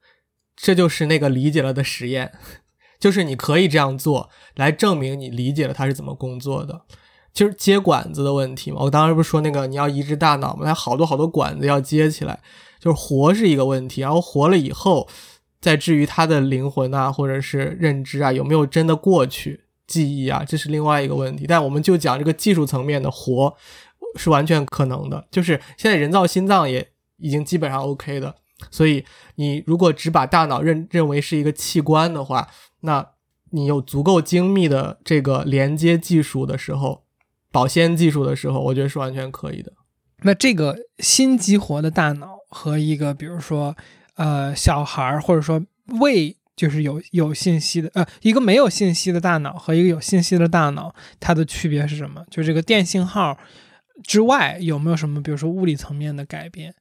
[0.57, 2.33] 这就是那个理解了的实验，
[3.01, 6.83] 就是你可以这样做来证明你理解了它是怎么工作的。
[7.33, 12.41] 就是接管子的问题嘛，我当时不是说那个你要移植大脑嘛，它好多好多管子要接起来，
[12.81, 15.07] 就是活是一个问题，然后活了以后，
[15.61, 21.47] 再至于他的灵魂啊，或者是认知啊，有没有真的过去记忆啊，这是另外一个问题。
[21.47, 23.55] 但我们就讲这个技术层面的活
[24.17, 26.85] 是完全可能的，就是现在人造心脏也
[27.19, 28.35] 已经基本上 OK 的，
[28.73, 29.05] 所以
[29.37, 32.49] 你如果只把大脑认认为是一个器官的话，
[32.81, 33.11] 那
[33.51, 37.05] 你有足够精密的这个连接技术的时候。
[37.53, 39.73] 保鲜技术的时候，我觉得是完全可以的。
[40.23, 43.77] 那这个新激活的大脑和一个，比如说，
[44.15, 45.61] 呃，小孩儿或者说
[46.01, 52.25] 未就是有有信息的，呃，一个没有信息的大脑和一个有信息的大脑，它的区别是什么？
[52.31, 53.37] 就这个电信号
[54.05, 56.73] 之外，有没有什么，比如说物理层面的改变？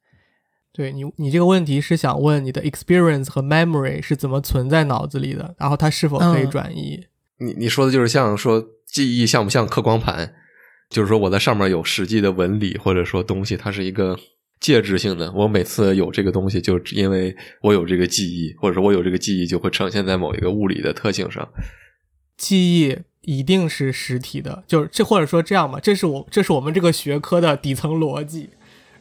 [0.72, 7.06] 对你，你这个问题是想问你的 experience 和 memory 是怎么存在脑子里的，然后它是否可以转移？
[7.40, 10.34] 你你说的就是像说记忆像不像刻光盘？
[10.90, 14.18] 就是说我在上面有实际的纹理，或者说东西，它是一个
[14.60, 15.32] 介质性的。
[15.34, 21.48] 我每次有这个东西，就因为我有这个记忆，或者说我有这个记忆，就会呈现在某一个物理的特性上。
[22.38, 28.50] 记忆一定是实体的，就是这或者说这样吧，这是我这是我们这个学科的底层逻辑。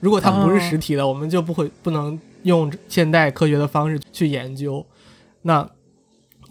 [0.00, 4.86] 如果它不是实体的，我们就不会不能用现代科学的方式去研究。
[5.42, 5.68] 那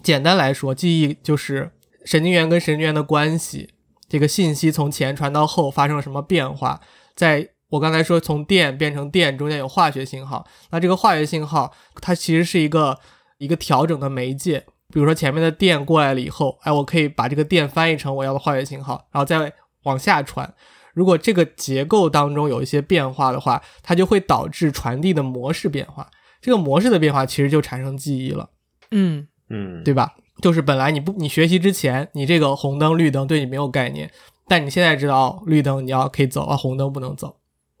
[0.02, 1.70] 简单来说，记忆就是
[2.04, 3.70] 神经元跟神经元的关系。
[4.08, 6.80] 这个信息从前传到后发生了什么变化？
[7.14, 12.98] 在我刚才说从电变成电中间有化学信号，那这个化学信号它其实是一个
[13.36, 14.64] 一个调整的媒介。
[14.90, 19.52] 比如说前面的电过来了以后，哎，我可以把这个电翻译成我要的化学信号，然后再
[19.82, 20.54] 往下传。
[20.98, 26.10] 如果这个结构当中有一些变化的话，它就会导致传递的模式变化。
[26.42, 28.50] 这个模式的变化其实就产生记忆了。
[28.90, 30.16] 嗯嗯，对吧？
[30.42, 34.10] 就是本来你不你学习之前，你这个红灯绿灯对你没有概念，
[34.48, 37.36] 但你现在知道绿灯你要可以走啊，红灯不能走，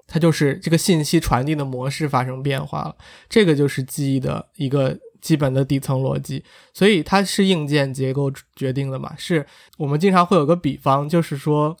[0.06, 2.96] 它就是这个信息传递的模式发生变化了，
[3.28, 9.12] 这个就是记忆的一个基本的底层逻辑，所以它是硬件结构决定的嘛？
[9.16, 9.46] 是
[9.76, 11.76] 我们经常会有个比方，就是说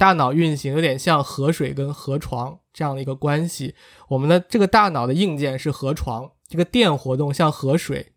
[0.00, 3.74] 大脑运行有点像河水跟河床这样的一个关系，
[4.08, 8.12] 我们的这个大脑的硬件是河床，这个电活动像河水。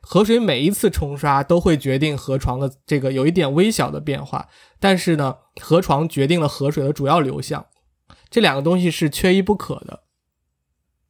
[0.00, 4.48] 河水每一次冲刷都会决定河床的这个有一点微小的变化，
[4.80, 7.66] 但是呢，河床决定了河水的主要流向，
[8.30, 10.04] 这两个东西是缺一不可的。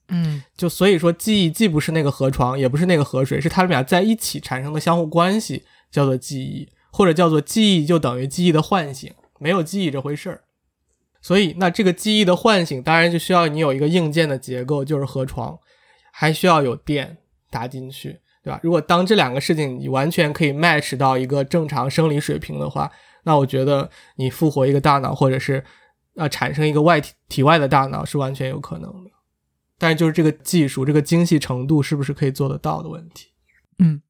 [0.08, 5.62] 嗯，就所以说，记忆既不是那个河床，也不是那个河水，是它们俩在一起产生的相互关系，
[5.92, 10.44] 叫做记忆，或者叫做记忆就等于记忆的唤醒，没有记忆这回事儿。
[11.20, 15.58] 所以，那这个记忆的唤醒，当然就需要你有一个硬件的结构，就是河床，
[16.12, 17.18] 还需要有电
[17.50, 18.20] 打进去。
[18.44, 18.60] 对吧？
[18.62, 22.88] 如果当这两个事情你完全可以 match 到一个正常生理水平的话，
[23.24, 25.64] 那我觉得你复活一个大脑，或者是
[26.14, 29.10] 呃产生一个外体体外的大脑是完全有可能的。
[29.78, 33.30] 但是就是这个技术，这个精细程度是不是可以做得到的问题？
[33.80, 34.00] 嗯，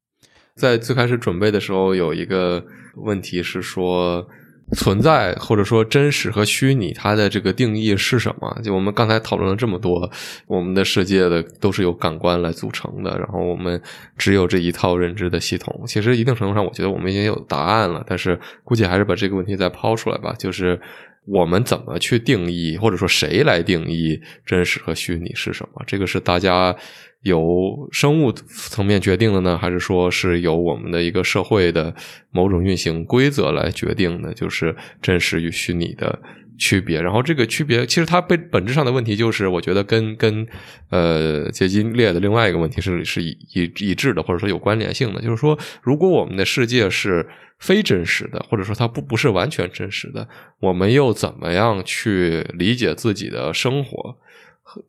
[0.55, 2.63] 在最开始准备的时候，有一个
[2.97, 4.29] 问题是说。
[4.75, 8.59] 存在或者说真实和虚拟，它的这个定义是什么？
[8.61, 10.09] 就我们刚才讨论了这么多，
[10.45, 13.81] 我们的世界的都是由感官来组成的，然后我们
[14.17, 15.83] 只有这一套认知的系统。
[15.87, 20.35] 其实一定程度上，我觉得我们已经有答案了，但是估计还是把这个问题再抛出来吧。
[20.37, 20.79] 就是
[21.27, 25.83] 我们怎么去定义，或者说谁来定义真实和虚拟是什么？
[25.85, 26.75] 这个是大家。
[27.23, 31.93] 由生物层面决定的呢，还是说是由我们的一个社会的
[32.31, 34.33] 某种运行规则来决定的？
[34.33, 36.17] 就是真实与虚拟的
[36.57, 37.01] 区别。
[37.01, 40.45] 然后这个区别，其实它本本质上的问题，就是我觉得跟跟
[40.89, 45.21] 呃结晶列的另外一个问题是是一一一致的，或者说有关联性的。
[45.21, 47.27] 就是说，如果我们的世界是
[47.59, 50.27] 非真实的，或者说它不不是完全真实的，
[50.59, 54.17] 我们又怎么样去理解自己的生活？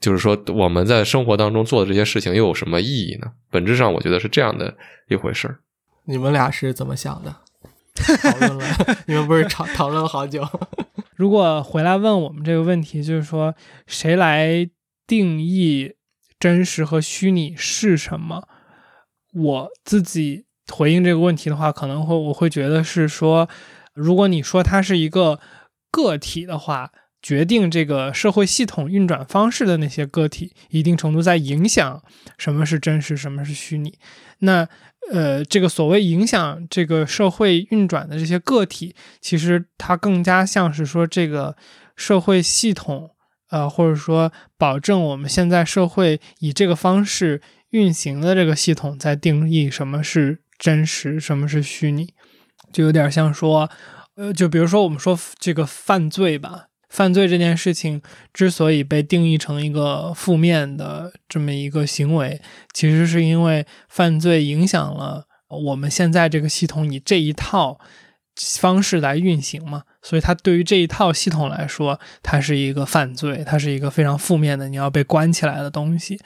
[0.01, 3.29] 就是说我们在生活当中做的这些事情又有什么意义呢？
[3.51, 4.77] 本质上，我觉得是这样的
[5.09, 5.61] 一回事儿。
[6.05, 7.35] 你们俩是怎么想的？
[8.23, 8.65] 讨论了，
[9.07, 10.43] 你们不是讨讨论了好久？
[11.19, 13.53] 如果回来问我们这个问题，就是说
[13.89, 14.71] 谁来
[15.05, 15.95] 定义
[16.39, 18.47] 真实和虚拟是什么？
[19.35, 23.49] 我自己回应这个问题的话，可能会我会觉得是说，
[23.95, 25.41] 如果你说它是一个
[25.91, 32.01] 个体的话，决定这个社会系统运转方式的那些个体，一定程度在影响
[32.39, 33.99] 什么是真实，什么是虚拟。
[34.39, 34.69] 那
[35.11, 41.57] 呃，这个所谓影响这个社会运转的这些个体，其实它更加像是说这个
[41.97, 43.11] 社会系统，
[43.51, 47.41] 呃，或者说保证我们现在社会以这个方式
[47.71, 52.15] 运行的这个系统，在定义什么是真实，什么是虚拟，
[52.73, 53.71] 就有点像说，
[54.17, 56.68] 呃，就比如说我们说这个犯罪吧。
[56.89, 58.01] 犯罪这件事情
[58.33, 62.41] 之所以被定义成一个负面的这么一个行为，
[62.73, 67.79] 其实是因为犯罪影响了我们现在这个系统以这一套
[68.59, 76.21] 方式来运行嘛，所以它对于这一套系统来说，它是一个犯罪，它是一个非常负面的，你要被关起来的东西。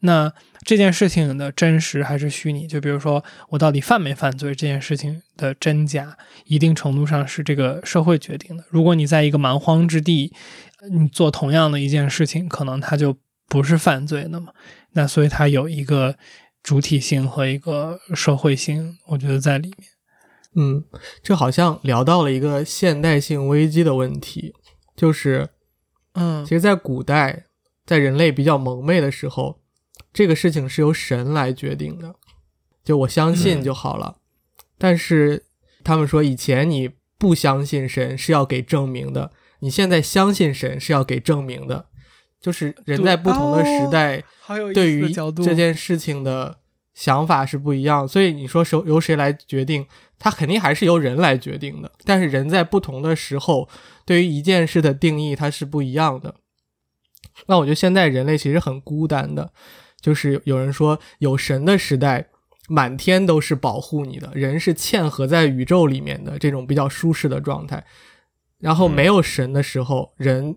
[0.00, 0.32] 那
[0.64, 2.68] 这件事情的真实还是虚拟？
[2.68, 8.64] 就比如说，我到底犯没犯罪这件事情的真假，一定程度上是这个社会决定的。
[8.68, 10.32] 如果你在一个蛮荒之地，
[10.92, 13.16] 你做同样的一件事情，可能它就
[13.48, 14.52] 不是犯罪的嘛。
[14.92, 16.16] 那所以它有一个
[16.62, 19.88] 主体性和一个社会性，我觉得在里面。
[20.54, 20.84] 嗯，
[21.22, 24.54] 这好像聊到了一个现代性危机的问题，
[24.94, 25.48] 就是，
[26.14, 27.46] 嗯，其实，在古代，
[27.84, 29.60] 在人类比较蒙昧的时候。
[30.18, 32.12] 这个事情是由神来决定的，
[32.82, 34.16] 就我相信就好了。
[34.76, 35.44] 但是
[35.84, 39.30] 他们说以前你不相信神是要给证明的，
[39.60, 41.86] 你现在相信神是要给证明的。
[42.40, 44.24] 就是人在不同的时代，
[44.74, 46.58] 对于这件事情的
[46.94, 48.08] 想法是不一样。
[48.08, 49.86] 所以你说由由谁来决定，
[50.18, 51.92] 他肯定还是由人来决定的。
[52.04, 53.68] 但是人在不同的时候，
[54.04, 56.34] 对于一件事的定义它是不一样的。
[57.46, 59.52] 那我觉得现在人类其实很孤单的。
[60.08, 62.26] 就是有人说，有神的时代，
[62.66, 67.84] 满天都是保护你的人，是嵌合在宇宙里面的这种比较舒适的状态。
[68.58, 70.56] 然后没有神的时候，人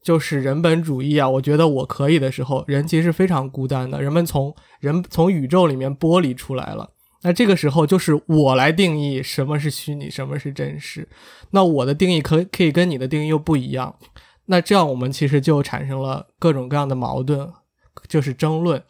[0.00, 4.00] 就是人本主义啊，我觉得我可以的时候，人其实非常孤单的。
[4.00, 6.92] 人们从人从宇宙里面剥离出来了，
[7.22, 11.08] 那这个时候就是我来定义什么是虚拟，什么是真实。
[11.50, 13.96] 那我的定义可可以跟你的定义又不一样，
[14.46, 17.50] 那这样我们其实就产生了各种各样的矛盾。
[18.08, 18.82] 就是争论，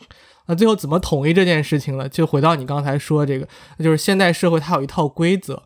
[0.47, 2.09] 那最后怎么统一这件事情呢？
[2.09, 3.49] 就回到你刚才说这个，
[3.79, 5.63] 那就是现代社会它有一套规则，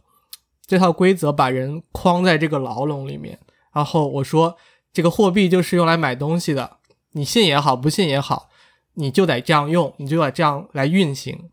[0.66, 3.38] 这套规则把人框在这个牢笼里面。
[3.72, 4.56] 然后我说，
[4.92, 6.78] 这个货币就是用来买东西的，
[7.12, 8.48] 你信也好，不信也好，
[8.94, 11.50] 你就得这样用，你就得这样来运行。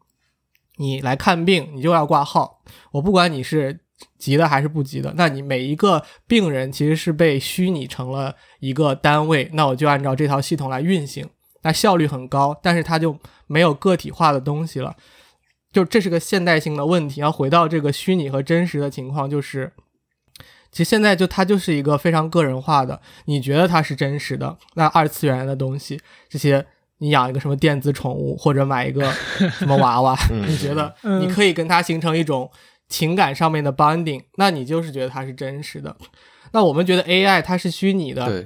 [0.78, 3.80] 你来看病，你就要挂号，我不管你是
[4.18, 11.30] 急的还是不急的，那你每一个病人其实是被虚拟成了一个单位，那我就按照这套系统来运行。
[11.66, 13.18] 那效率很高，但是它就
[13.48, 14.96] 没有个体化的东西了，
[15.74, 17.20] 就这是个现代性的问题。
[17.20, 19.74] 要回到这个虚拟和真实的情况，就是
[20.72, 23.02] 其实现在就它就是一个非常个人化的。
[23.26, 26.64] 你觉得它是真实的，那二次元的东西，这些
[27.00, 29.12] 你养一个什么电子宠物或者买一个
[29.58, 30.16] 什么娃娃，
[30.48, 32.52] 你觉得你可以跟它形成一种
[32.90, 35.98] 情感上面的 bonding，那你就是觉得它是真实的。
[36.52, 38.46] 那我们觉得 AI 它是虚拟的。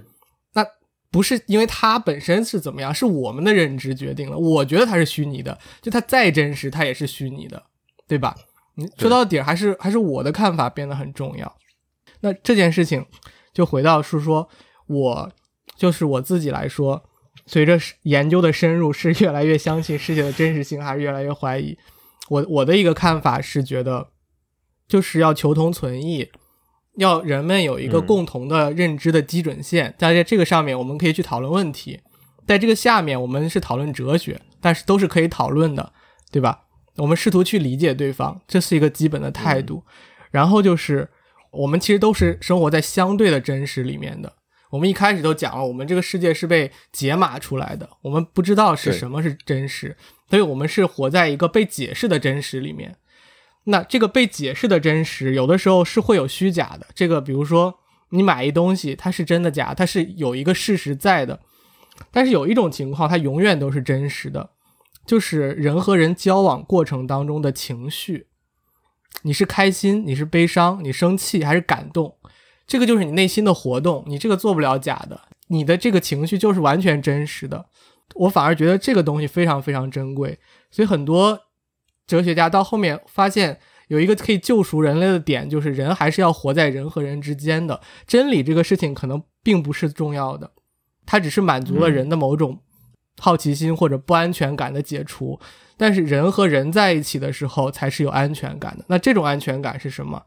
[1.11, 4.38] 不是因为它本身是怎么样，是我们的认知决定了。
[4.38, 7.64] 我觉得它是虚拟的，就它再真实，它也是虚拟的，
[8.07, 8.36] 对吧？
[8.76, 11.57] 你说到底还是还是我的看法变得很重要。
[12.22, 13.06] 那这件事情
[13.53, 14.48] 就回到是说，
[14.88, 15.31] 我
[15.76, 17.03] 就是我自己来说，
[17.45, 21.77] 随着研究的深入，是越来越相信世界的真实性，还是越来越怀疑？
[22.30, 24.10] 我我的一个看法是觉得，
[24.88, 26.30] 就是要求同存异。
[26.99, 32.01] 要人们有一个共同的认知的基准线，在这个上面我们可以去讨论问题，
[32.45, 35.93] 在这个下面我们是讨论哲学，但是都是可以讨论的，
[36.30, 36.65] 对吧？
[36.97, 39.84] 我们试图去理解对方，这是一个基本的态度。
[40.31, 41.09] 然后就是
[41.51, 44.34] 我们其实都是生活在相对的真实里面的。
[44.69, 49.95] 我们一开始都讲了，我们这个世界是被解码出来的，我们不知道是什么是真实，
[50.30, 52.95] 所以我们是活在一个被解释的真实里面。
[53.65, 56.88] 那这个被解释的真实，有的时候是会有虚假的。
[56.94, 57.80] 这个，比如说
[58.10, 61.40] 你买一东西，它是真的假，它是有一个事实在的。
[62.11, 64.52] 但是有一种情况，它永远都是真实的，
[65.06, 68.27] 就是人和人交往过程当中的情绪。
[69.23, 72.15] 你是开心，你是悲伤，你生气还是感动，
[72.65, 74.03] 这个就是你内心的活动。
[74.07, 75.19] 你这个做不了假的。
[75.48, 77.65] 你的这个情绪就是完全真实的。
[78.15, 80.40] 我反而觉得这个东西非常非常珍贵，
[80.72, 81.38] 所以很多
[82.10, 87.80] 哲学家到后面发现有一个可以救赎人类的点，就是人还是要活在人和人之间的。
[88.07, 90.52] 真理这个事情可能并不是重要的，
[91.06, 92.61] 它只是满足了人的某种
[93.19, 95.40] 好奇心或者不安全感的解除。
[95.77, 98.84] 但是人和人在一起的时候才是有安全感的。
[98.88, 100.23] 那这种安全感是什么？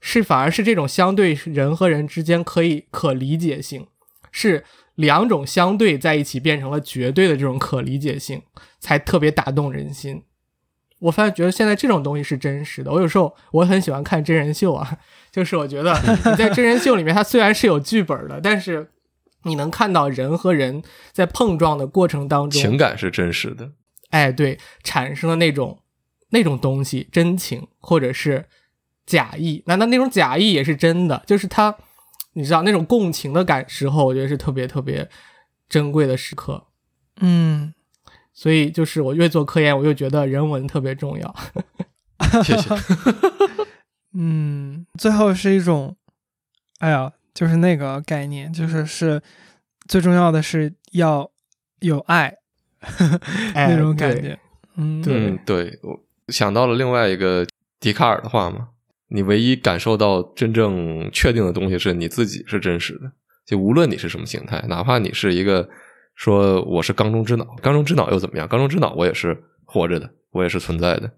[0.00, 3.88] 是反而是这种相对人和人之间可以可理解性，
[4.30, 4.64] 是。
[4.98, 8.42] 两种相对在一起变成了绝对的这种可理解性，
[8.80, 10.24] 才特别打动人心。
[10.98, 12.90] 我发现觉得现在这种东西是真实的。
[12.90, 14.98] 我有时候我很喜欢看真人秀啊，
[15.30, 15.92] 就是我觉得
[16.26, 18.90] 你在真人秀里面，它虽然是有剧本的，但是
[19.44, 23.70] 你能看到人和人在碰撞的过程当中，情感是真实的。
[24.10, 25.78] 哎，对，产生了那种
[26.30, 28.46] 那种东西，真情或者是
[29.06, 31.22] 假意，难道那种假意也是真的？
[31.26, 31.76] 就是他。
[32.34, 35.08] 你知道那种共情的感时候，我觉得是特别特别
[35.68, 36.66] 珍贵的时刻。
[37.20, 37.74] 嗯，
[38.38, 41.36] 所以就是我越做科研，我越觉得人文特别重要。
[42.44, 42.72] 谢谢。
[44.14, 45.96] 嗯，最后是一种，
[46.78, 49.20] 哎呀，就是那个概念，就是是
[49.88, 51.28] 最重要的是要
[51.80, 52.32] 有爱
[53.56, 54.38] 那种感觉。
[54.76, 57.44] 嗯，对对，我想到了另外一个
[57.80, 58.68] 笛卡尔的话嘛。
[59.08, 63.10] 你唯一感受到真正确定的东西是你自己是真实的，
[63.44, 65.68] 就无论你是什么形态，哪怕你是一个
[66.18, 68.48] 说我是缸中之脑，缸中之脑又怎么样？
[68.48, 71.08] 缸中之脑我也是活着的，我也是存在的。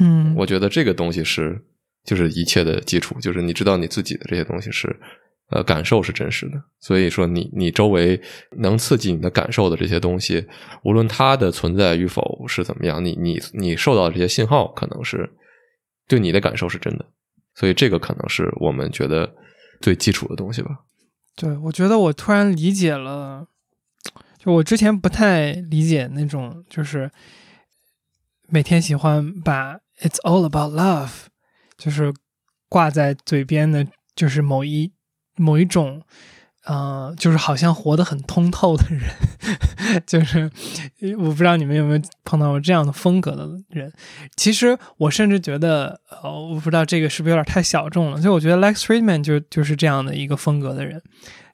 [0.00, 1.64] 嗯，我觉得这个东西是
[2.04, 4.98] 就是一切的基础，就是你知道你自己的这些东西是
[5.50, 6.60] 呃感受是真实的。
[6.80, 8.20] 所以说你你周围
[8.56, 10.44] 能刺激你的感受的这些东西，
[10.82, 15.30] 无论它的存在与否是怎么样，你你你受到的这些信号可能是
[16.08, 17.06] 对你的感受是真的。
[17.54, 19.32] 所以这个可能是我们觉得
[19.80, 20.70] 最基础的东西吧。
[21.36, 23.46] 对，我觉得我突然理解了，
[24.38, 27.10] 就我之前不太理解那种，就是
[28.48, 31.10] 每天喜欢把 "It's all about love"
[31.76, 32.14] 就是
[32.68, 34.92] 挂在嘴边的，就是某一
[35.36, 36.02] 某一种。
[36.64, 39.02] 呃，就是好像活得很通透的人，
[40.06, 40.50] 就是
[41.16, 43.90] 我不知道你们有没有碰到过这样的风格的人。
[44.36, 48.20] 其实我甚至觉得，呃，我不知道这个是不是有点太小众了。
[48.20, 51.02] 就我觉得 Lex Friedman 就就是这样的一个风格的人，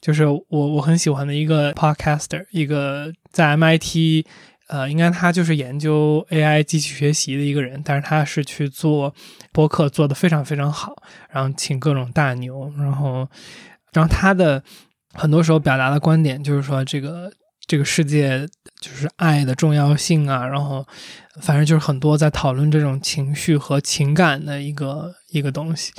[0.05, 4.26] 就是我我很喜欢的一个 podcaster，一个在 MIT，
[4.68, 9.14] 呃，应该他就是研究 AI 机器学习的一个人，但是他是去做
[9.52, 10.94] 播客做的非常非常好，
[11.31, 13.26] 然后请各种大牛，然后
[13.93, 14.62] 然后他的。
[15.16, 17.32] 很多时候表达的观点就是说，这个
[17.68, 18.44] 这个世界
[18.81, 20.85] 就是爱的重要性啊，然后
[21.40, 25.93] 反正就是很多在讨论这种情绪和情感的一个一个东西。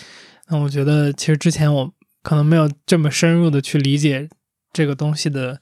[0.49, 1.90] 那我觉得，其实之前我
[2.26, 4.27] 可能没有这么深入的去理解
[4.73, 5.61] 这个东西的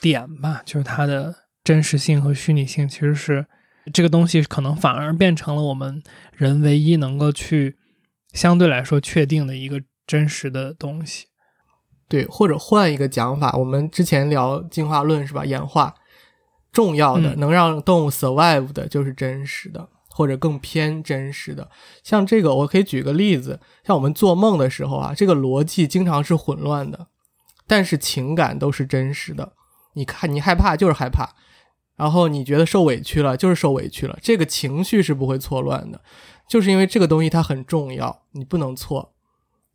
[0.00, 3.44] 点吧，就是它的真实性和虚拟性，其实是
[3.92, 6.02] 这个东西可能反而变成了我们
[6.32, 7.76] 人唯一能够去
[8.32, 11.26] 相对来说确定的一个真实的东西。
[12.08, 15.44] 对，或者换一个讲法，我们之前聊进化论是吧？
[15.44, 15.94] 演化
[16.72, 19.86] 重要的能让动物 survive 的就是真实的，
[20.20, 21.70] 或者更偏真实的。
[22.02, 27.06] 像这个，我可以举个例子，像我们做梦的时候啊，这个逻辑经常是混乱的，
[27.66, 29.54] 但是情感都是真实的。
[29.94, 31.30] 你看，你害怕就是害怕，
[31.96, 36.02] 然后你觉得受委屈了就是受委屈了，这个情绪是不会错乱的，
[36.46, 39.14] 就是因为这个东西它很重要，你不能错。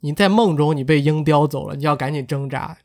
[0.02, 2.78] 你在梦中，你被鹰叼走了，你要赶紧挣扎，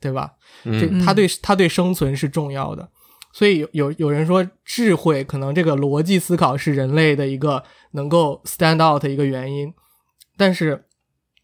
[0.00, 0.32] 对吧？
[0.64, 2.90] 这它对它对生存是重要的，
[3.36, 9.74] 所以有有人说，智慧可能这个逻辑思考是人类的一个能够 stand out 的一个原因，
[10.36, 10.84] 但是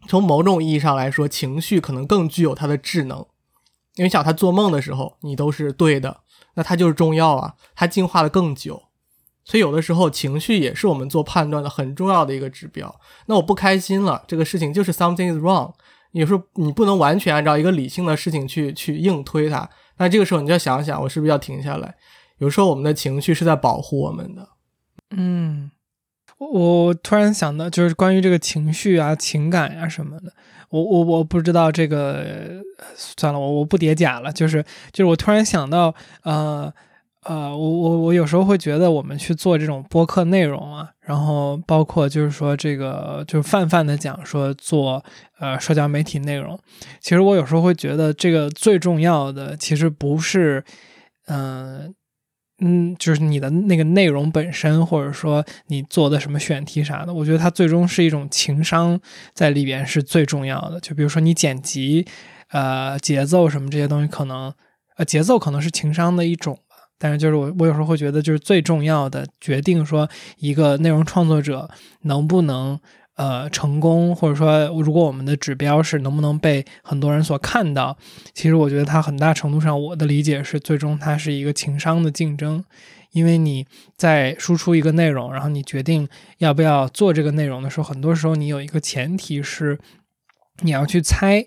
[0.06, 3.26] 从某种意义上来说，情绪可能更具有它的智能，
[3.96, 6.20] 因为想他做梦的时候，你都是对的，
[6.54, 8.84] 那它就是重要啊，它进化的更久。
[9.44, 13.00] 所以有的时候情绪也是我们做判断的很重要的一个指标。
[13.26, 15.72] 那我不开心了，这个事情就是 something is wrong。
[16.12, 19.68] 有时候你不能完全按照一个理性的事情去去硬推它。
[20.00, 21.94] 那这个时候你就要想想，我是不是要停下来？
[22.38, 24.48] 有时候我们的情绪是在保护我们的。
[25.10, 25.70] 嗯，
[26.38, 30.32] 我突然想到，就是关于这个情绪啊、情感呀什么的，
[30.70, 32.62] 我我我不知道这个，
[32.96, 34.32] 算了，我我不叠假了。
[34.32, 36.72] 就是就是我突然想到，呃。
[37.24, 45.04] 呃，我我我有时候会觉得，我们去做这种播客内容啊，然后包括就是说这个，就是泛泛的讲说做
[45.38, 46.58] 呃社交媒体内容，
[47.00, 50.64] 其实我有时候会觉得，这个最重要的其实不是，
[51.26, 51.94] 嗯
[52.62, 58.98] 嗯，就是你的那个内容本身，或者说你做的什么选题啥的，我觉得它最终是一种情商
[59.34, 60.80] 在里边是最重要的。
[60.80, 62.06] 就比如说你剪辑。
[62.52, 64.52] 呃节奏什么这些东西，可能
[64.96, 66.58] 呃节奏可能是情商的一种。
[67.00, 70.06] 但是就是我我有时候会觉得，就是最重要的决定说
[70.36, 71.68] 一个内容创作者
[72.02, 72.78] 能不能
[73.16, 77.96] 呃成功，或者说如果我们的指标是能不能被很多人所看到，
[78.34, 82.62] 其实我觉得它很大程度上我的理解是，最终它是一个情商的竞争。
[83.12, 83.66] 因为你
[83.96, 86.08] 在输出一个内容，然后你决定
[86.38, 89.76] 要不要做这个内容的时候，很多时候你有一个前提是，
[90.60, 91.44] 你要去猜，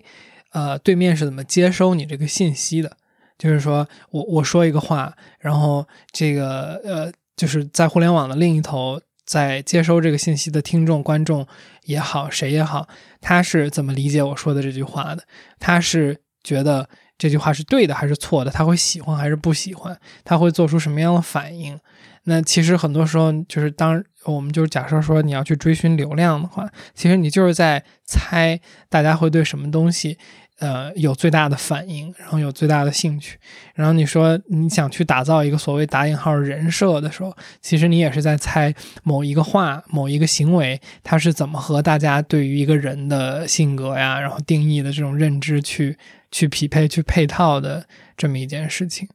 [0.52, 2.98] 呃，对面是怎么接收你这个信息的。
[3.38, 11.46] 就是说我我说一个话，然后这个呃，就是在互联网的另一头，在接收这个信息的听众、观众
[11.84, 12.88] 也好，谁也好，
[13.20, 15.24] 他是怎么理解我说的这句话的？
[15.58, 16.88] 他是觉得。
[17.16, 18.50] 这句话是对的还是错的？
[18.50, 19.96] 他会喜欢还是不喜欢？
[20.24, 21.78] 他会做出什么样的反应？
[22.24, 30.18] 那其实很多时候就是当我们就是假设说你要去追寻流量的话，其实你就是在猜大家会对什么东西。
[30.60, 33.36] 呃，有最大的反应，然后有最大的兴趣，
[33.74, 38.72] 然后你说你想去打造一个所谓打引号人设的时候，其实你也是在猜
[39.02, 45.98] 某一个话、某一个行为，它是怎么和大家对于一个人的性格呀，然后定义的这种认知去
[46.30, 47.84] 去匹配、去配套的
[48.16, 49.08] 这么一件事情。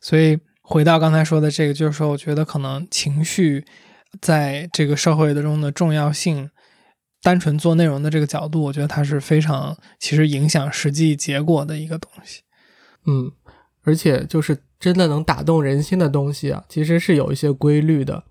[0.00, 3.64] 所以回到刚才说的这个，就是说，我觉得可能情绪
[4.20, 6.50] 在这个社会的中的重要性。
[7.22, 12.40] 单纯做内容的这个角度，我觉得它是非常其实影响实际结果的一个东西。
[13.06, 13.30] 嗯，
[13.82, 18.24] 而且就是真的能打动人心的东西啊，其实是有一些规律的，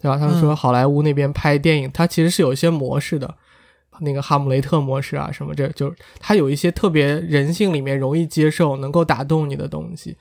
[0.00, 0.18] 对吧？
[0.18, 3.34] 他们说好莱坞那边拍电影，它其实是有一些模式的，
[4.00, 10.16] 那个哈姆雷特模式啊什么，这就是它有一些特别人性里面容易接受、能够打动你的东西。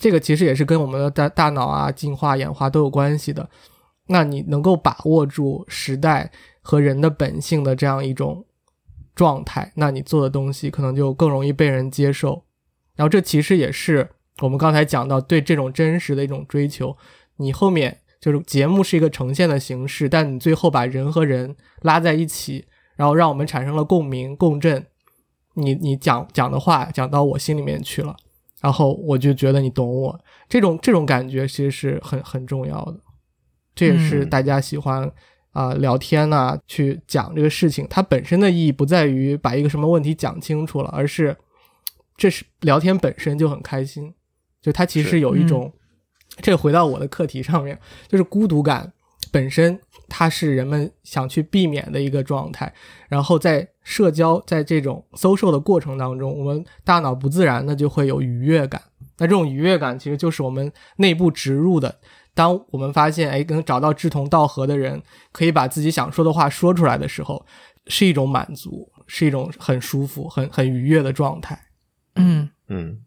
[0.00, 3.48] 这个其实也是跟我们的大大脑啊进化演化都有关系的。
[4.08, 6.32] 那你能够把握住时代。
[6.66, 8.42] 和人的本性的这样一种
[9.14, 12.42] 状态，那你做的东西可能就更容易被人接受。
[12.96, 14.08] 然后这其实也是
[14.40, 16.96] 我们刚才讲到对这种真实的一种追求。
[17.36, 22.64] 你后面就是节目是一个呈现的形式，但你最后把人和人拉在一起，
[22.96, 24.86] 然后让我们产生了共鸣共振。
[25.56, 28.16] 你你讲讲的话讲到我心里面去了，
[28.62, 30.20] 然后我就觉得你懂我。
[30.48, 32.98] 这种这种感觉其实是很很重要的，
[33.74, 35.12] 这也是大家喜欢。
[35.54, 41.34] 啊，聊天呐，去讲这个事情，它本身的意义不在于把一个什么问题讲清楚了，而是
[42.16, 44.12] 这是聊天本身就很开心。
[44.60, 45.72] 就它其实有一种，
[46.42, 47.78] 这回到我的课题上面，
[48.08, 48.92] 就是孤独感
[49.30, 49.78] 本身，
[50.08, 52.74] 它是人们想去避免的一个状态。
[53.08, 58.82] 然后在社交，在这种 social 的过程当中，我们大脑不自然的就会有愉悦感。
[59.18, 61.94] 那这种愉悦感其实就是我们内部植入的。
[62.34, 65.00] 当我们发现，哎，能找到志同道合的人，
[65.30, 67.46] 可以把自己想说的话说出来的时候，
[67.86, 71.56] 是一种满足，是一种很舒服、很很愉悦的状态。
[72.16, 72.98] 嗯嗯，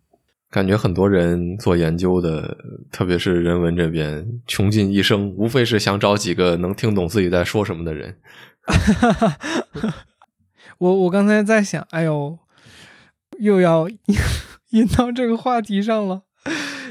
[0.49, 2.57] 感觉很多人做研究的，
[2.89, 8.17] 特别是人文这边，穷尽一生，无非是想找几个能听懂自己在说什么的人。
[10.79, 12.39] 我我刚才在想，哎呦，
[13.39, 13.89] 又要
[14.69, 16.21] 引到这个话题上了，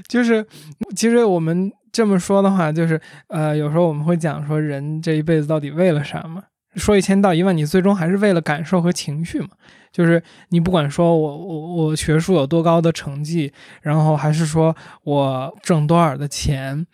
[0.07, 0.47] 就是
[0.95, 1.73] 其实我们。
[1.97, 6.43] 这么说的话，就是呃，有时候我们会讲说，人这一辈子到底为了啥嘛？
[6.75, 9.49] 说一千道一万，你最终还是为了感受和情绪嘛？
[9.91, 13.51] 就是你不管说我我我学术有多高的成绩，
[13.81, 16.87] 然后还是说我挣多少的钱，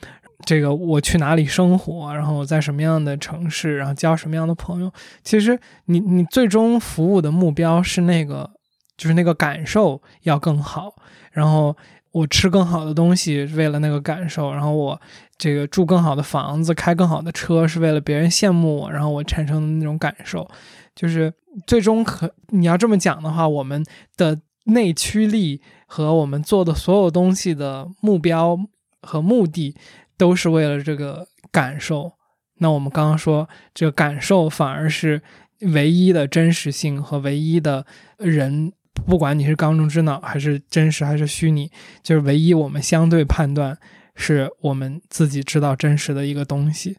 [0.46, 4.92] 这个我去哪里生活，然后我在什么样的城市，然后交什么样的朋友，
[5.24, 8.48] 其实你你最终服务的目标是那个，
[8.96, 10.94] 就是那个感受要更好，
[11.32, 11.76] 然后。
[12.12, 15.01] 我吃更好的东西为了那个感受，然后我
[15.39, 20.47] 这个住更好的房子、开更好的车是为了别人羡慕我，然后我产生的那种感受，
[20.94, 21.32] 就是
[21.66, 23.82] 最终可你要这么讲的话，我们
[24.18, 28.59] 的内驱力和我们做的所有东西的目标
[29.01, 29.74] 和目的
[30.18, 32.12] 都是为了这个感受。
[32.59, 35.22] 那我们刚刚说，这个感受反而是
[35.60, 37.86] 唯一的真实性和唯一的
[38.18, 38.74] 人。
[39.06, 41.70] 不管你是缸中之脑还是真实还是虚拟，
[42.02, 43.77] 就是唯一我们相对判断
[44.14, 46.98] 是我们自己知道真实的一个东西，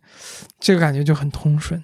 [0.60, 1.82] 这个感觉就很通顺。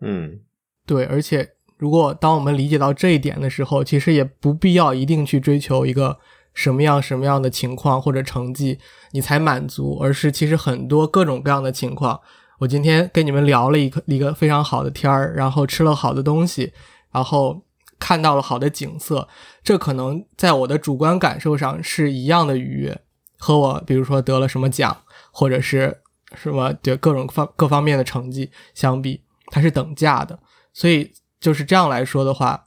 [0.00, 0.40] 嗯，
[0.86, 1.46] 对，而且
[1.76, 6.18] 如果当我们理解到这一点的时候，其实也不必要一定去追求一个
[6.54, 8.78] 什么样什么样的情况或者成绩
[9.10, 12.18] 你才满足，而是其实很多各种各样的情况，
[12.60, 16.72] 我今天跟你们聊了一个一个非常好的天儿，然后吃了好的东西，
[17.12, 17.62] 然后。
[18.00, 19.28] 看到了好的景色，
[19.62, 23.02] 这可能在我的主观感受上是一样的愉悦，
[23.38, 26.00] 和我比如说得了什么奖，或者是
[26.34, 30.40] 什么对各种方各方面的成绩相比，它是等价的。
[30.72, 32.66] 所以就是这样来说的话，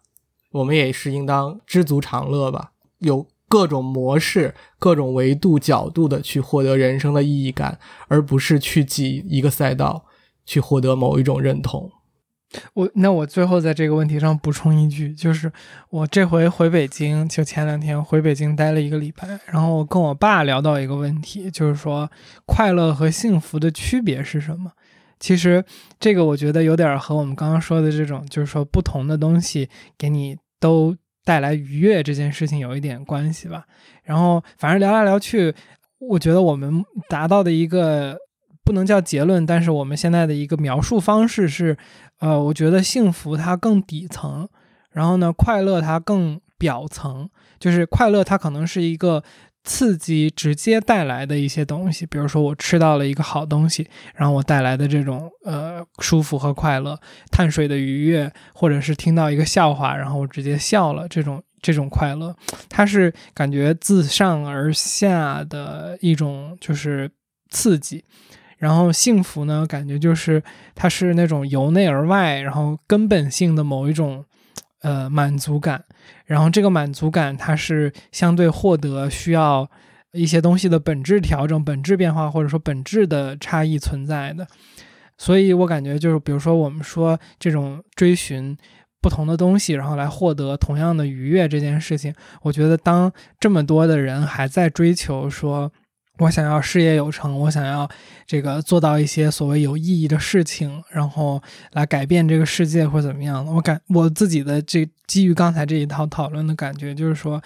[0.52, 10.06] 我们也是应当知足常乐吧，有各种模式、各种维度、角度的去获得人生的意义感，而不是去挤一个赛道
[10.46, 11.92] 去获得某一种认同。
[12.74, 15.52] 我那我最后在这个问题上补充一句，就是
[15.90, 22.10] 我这回回北京，就前两天回北京待了一个礼拜，然后我跟我爸聊到一个问题，就是说
[22.46, 24.72] 快乐和幸福的区别是什么？
[25.20, 25.64] 其实
[26.00, 33.66] 这个我觉得有点和我们刚刚说的这种，就是说不同的东西给你都带来愉悦这件事情有一点关系吧。
[34.04, 35.54] 然后反正聊来聊去，
[36.00, 38.18] 我觉得我们达到的一个
[38.66, 41.78] 不能叫结论，但是我们现在的一个描述方式是。
[42.20, 44.48] 呃，我觉得幸福它更底层，
[44.92, 47.30] 然后呢，快乐它更表层。
[47.60, 49.24] 就是快乐它可能是一个
[49.64, 57.00] 刺激直接带来的一些东西，比如说我吃到了一个好东西，然后我带来的这种呃舒服和快乐，
[57.32, 62.36] 碳水的愉悦，或者是听到一个笑话，然后我直接笑了，这种这种快乐，
[62.68, 67.10] 它是感觉自上而下的一种就是
[67.50, 68.04] 刺激。
[68.64, 70.42] 然后幸福呢，感觉就是
[70.74, 74.24] 它是那种由内而外，然后根本性的某一种，
[74.84, 75.84] 呃满足感。
[76.26, 79.70] 然后这个满足感，它是相对获得需要
[80.14, 84.48] 一些东西的本质调整、本质变化，或者说本质的差异存在的。
[85.18, 88.58] 所以我感觉就是，比如说我们说这种追寻
[89.02, 93.12] 不同的东西，然后来获得同样的愉悦这件事情，我觉得当
[93.42, 95.70] 这么多的人还在追求说。
[96.20, 97.90] 我想要事业有成，我想要
[98.28, 101.42] 这个做到一些所谓有意义的事情，然后
[101.72, 103.52] 来改变这个世界或怎么样的。
[103.52, 107.42] 我感我自己的这基于刚才这一套讨论的感觉，就是说，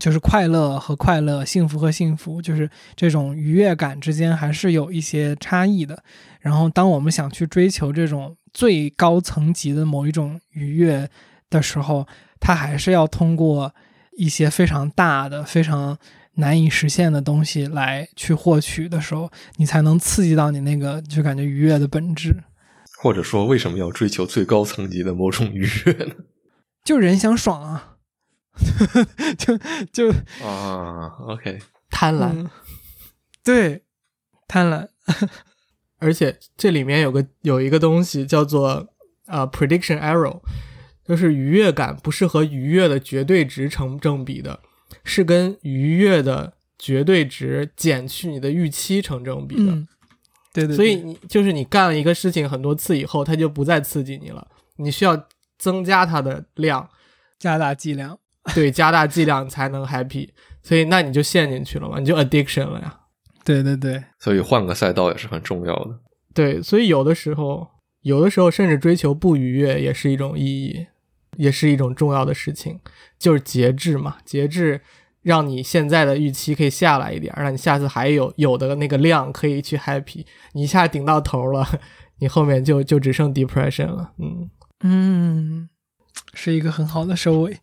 [0.00, 6.02] 就是快乐和快乐，幸福和幸福，就是这种愉悦感之间还是有一些差异的。
[6.40, 11.06] 然后，当我们想去追求这种最高层级的某一种愉悦
[11.50, 12.06] 的时候，
[12.40, 13.74] 它还是要通过
[14.16, 15.98] 一些非常大的、非常。
[16.36, 22.44] 难以实现的东西来去获取的时候，你才能刺激到你那个就感觉愉悦的本质。
[22.98, 26.14] 或者说，为什么要追求最高层级的某种愉悦呢？
[26.82, 27.96] 就人想爽啊，
[29.36, 29.58] 就
[29.92, 30.10] 就
[30.42, 31.58] 啊，OK，
[31.90, 32.48] 贪婪，
[33.44, 33.82] 对，
[34.48, 34.88] 贪婪。
[35.98, 38.88] 而且这里面有个有一个东西叫做
[39.26, 40.40] 啊，prediction error，
[41.06, 44.60] 就是愉悦感不是和愉悦的绝对值成正比的。
[45.06, 49.72] 是跟愉悦的绝对值减去你的预期成正比的，
[50.52, 50.74] 对对。
[50.76, 54.46] 所以你就是你干了一个事情很多次以后，它就不再刺激你了。
[54.76, 55.26] 你需要
[55.56, 56.86] 增加它的量，
[57.38, 58.18] 加大剂量，
[58.54, 60.28] 对，加大剂量才能 happy。
[60.62, 63.00] 所以那你就陷进去了嘛，你就 addiction 了呀。
[63.44, 64.02] 对对对。
[64.18, 66.00] 所以换个赛道也是很重要的。
[66.34, 67.68] 对，所以有的时候，
[68.02, 70.86] 有的时候甚至追求不愉悦也是一种意义。
[71.36, 72.78] 也是一种重要的事情，
[73.18, 74.80] 就是节制嘛，节制
[75.22, 80.24] 让你现在的预期可以下来一点，让你下次还有有的那个量可以去 happy。
[80.52, 81.66] 你一下顶到头了，
[82.20, 84.12] 你后面就就只剩 depression 了。
[84.18, 84.50] 嗯
[84.84, 85.68] 嗯，
[86.34, 87.58] 是一个很好的收尾，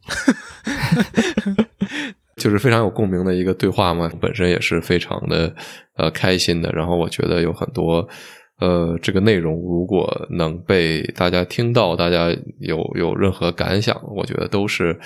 [2.38, 5.56] 就是非常有共鸣的一个对话嘛，本身也是非常的
[5.96, 6.72] 呃开心的。
[6.72, 8.08] 然后我觉得有很多。
[8.64, 14.98] 呃，这个内容如果能被大家听到，大家有有任何感想，我觉得都是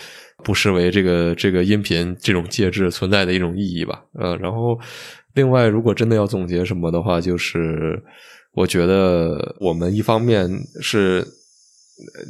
[0.43, 4.03] 不失为这个这个音频这种介质存在的一种意义吧。
[4.13, 4.77] 呃，然后
[5.34, 7.99] 另外，如果真的要总结什么的话，就是
[8.53, 10.47] 我觉得我们一方面
[10.79, 11.25] 是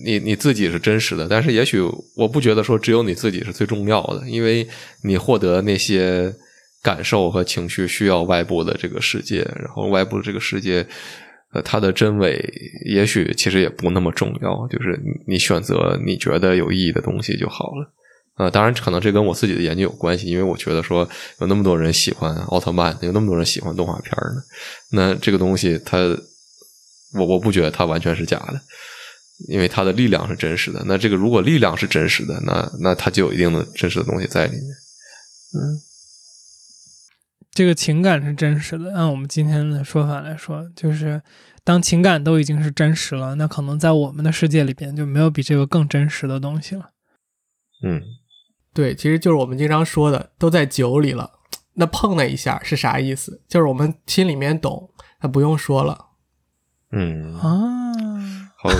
[0.06, 1.82] 你你自己是真实的，但是也许
[2.16, 4.66] 我不觉得说只有你自己是最重要的，因为
[5.04, 6.34] 你获得那些。
[6.88, 10.88] 感受和情绪需要外部的这个世界，然后外部的这个世界，
[11.52, 12.42] 呃，它的真伪
[12.86, 14.98] 也许其实也不那么重要，就是
[15.28, 17.94] 你选择你觉得有意义的东西就好了。
[18.38, 21.00] 呃，当然可能这跟我自己的研究有关系，因为我觉得说
[21.42, 24.42] 有那么多人喜欢奥特曼，有那么多人喜欢动画片呢，
[24.92, 25.98] 那这个东西它，
[27.20, 28.62] 我我不觉得它完全是假的，
[29.50, 30.82] 因为它的力量是真实的。
[30.86, 34.64] 那这个如果力量是真实的，那那它就有一定的真实的东西在里面，
[35.60, 35.87] 嗯。
[37.58, 41.20] 这个情感是真实的，按我们今天的说法来说，就是
[41.64, 46.92] 当情感都已经是真实了，那可能在我们的世界里边就没有比这个更真实的东西了。
[47.84, 48.00] 嗯，
[48.76, 51.32] 对，其实就是我们经常说的，都在酒里了，
[51.74, 53.42] 那碰了一下是啥意思？
[53.48, 56.10] 就是我们心里面懂，那不用说了。
[56.92, 58.70] 嗯啊，好。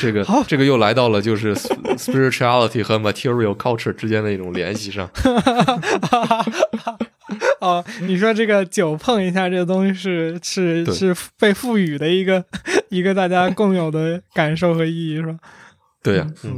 [0.00, 5.08] 这个这个又来到了就是 spirituality 和 material culture 之间的一种联系上。
[7.60, 12.44] 哦，你说这个酒碰一下，这个东西是是是被赋予的一个
[12.90, 15.38] 一个大家共有的感受和意义，是吧？
[16.02, 16.56] 对呀，嗯，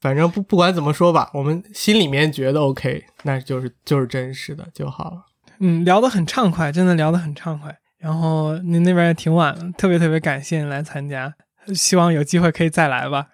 [0.00, 5.22] 反正不不管怎么说吧，我们心里面觉得 OK，那就是就是真实的就好了。
[5.60, 7.76] 嗯，聊得很畅快，真的聊得很畅快。
[7.98, 11.32] 然后您那边也挺晚了，特别特别感谢你来参加，
[11.74, 13.28] 希望有机会可以再来吧。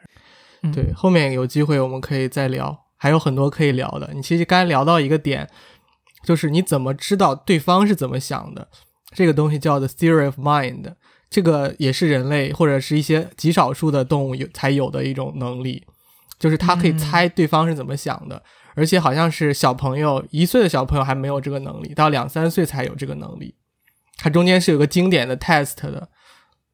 [0.62, 4.10] 嗯对，后面有机会我们可以再聊，还有很多可以聊的。
[4.14, 5.48] 你其实刚才聊到一个点，
[6.22, 8.68] 就是你怎么知道对方是怎么想的，
[9.12, 10.94] 这个东西叫做 theory of mind，
[11.28, 15.84] 这个也是人类或者是一些极少数的动物有才有的一种能力，
[16.38, 18.42] 就是他可以嗯猜对方是怎么想的，
[18.74, 23.54] 而且好像是小朋友一岁的小朋友还没有这个能力，到两三岁才有这个能力。
[24.16, 26.06] 它中间是有个经典的 test 的，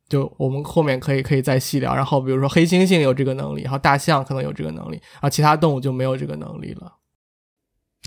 [0.08, 1.94] 就我们后面可以可以再细聊。
[1.94, 6.92] 然后比如说黑猩猩有这个能力，然后大象可能有这个能力，然后其他动物就没有这个能力了。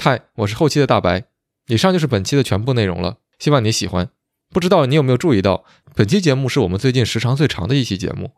[0.01, 1.25] 嗨，我是后期的大白。
[1.67, 4.09] 以上就是本期的全部内容了，希望你喜欢。
[4.49, 8.31] 不知道你有没有注意到，本期节目是我们最近时长最长的一期节目。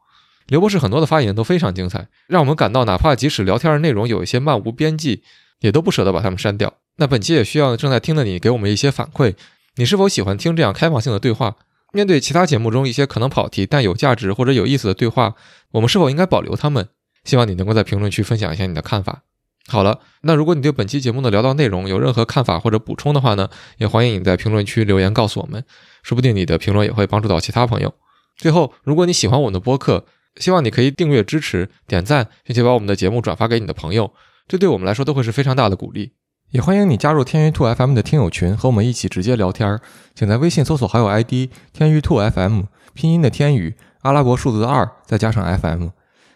[0.47, 5.21] 刘博士很多的发言都非常精彩，让我们感到哪怕即使聊天的内容有一些漫无边际，
[5.59, 6.73] 也都不舍得把它们删掉。
[6.97, 9.35] 那本期也需要正在听的你给我们一些反馈，
[9.75, 11.57] 你是否喜欢听这样开放性的对话？
[11.93, 15.35] 面对其他节目中一些可能跑题但有价值或者有意思的对话，
[15.73, 16.89] 我们是否应该保留它们？
[17.23, 19.21] 希望你能够在评论区分享一下你的看法。
[19.67, 25.63] 好了，那如果你对本期节目的聊到内容有任何看法或者补充的话呢，也欢迎你在评论区留言告诉我们，
[26.03, 27.93] 说不定你的评论也会帮助到其他朋友。
[28.37, 30.05] 最后，如果你喜欢我们的播客，
[30.37, 34.11] 希望你可以订阅支持、点赞，并且把我们的节目转发给你的朋友，
[34.47, 36.13] 这对我们来说都会是非常大的鼓励。
[36.49, 39.79] 也欢迎你加入天娱兔 FM 的听友群，和我们一起直接聊天儿。
[40.13, 42.63] 请在微信搜索好友 ID“ 天娱兔 FM”，
[42.93, 45.89] 拼音的天宇，阿拉伯数字的二，再加上 FM。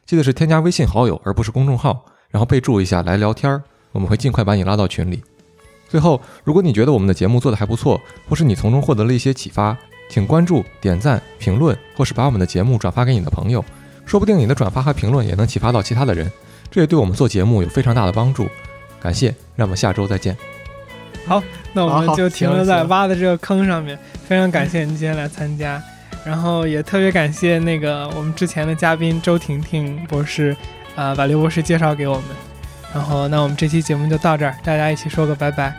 [0.06, 2.06] 记得是添加微信好友，而不是公众号，
[2.36, 3.64] 然后备注一下来聊天儿，
[3.94, 5.24] 我们会尽快把你拉到群里。
[5.88, 9.78] 最后，如果你觉得我们的节目做得还不错，或是你从中获得了一些启发，
[10.10, 13.64] 请关注、点赞、评论，或是把我们的节目转发给你的朋友，
[14.06, 16.30] 说不定你的转发和评论也能启发到其他的人，
[16.70, 18.50] 这也对我们做节目有非常大的帮助。
[19.00, 20.36] 感谢，让我们下周再见。
[21.26, 21.42] 好
[21.72, 23.98] 那我们就停留在挖的这个坑上面。
[24.28, 25.82] 非常感谢您今天来参加，
[26.26, 30.54] 然后也特别感谢那个我们之前的嘉宾周婷婷博士，
[30.96, 32.24] 啊、把刘博士介绍给我们。
[32.94, 35.74] 然后，那我们这期节目就到这儿，大家一起说个拜拜。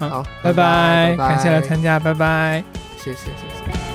[0.00, 2.62] 嗯好，拜拜拜，感谢来参加，拜拜。
[2.98, 3.85] 谢谢谢谢。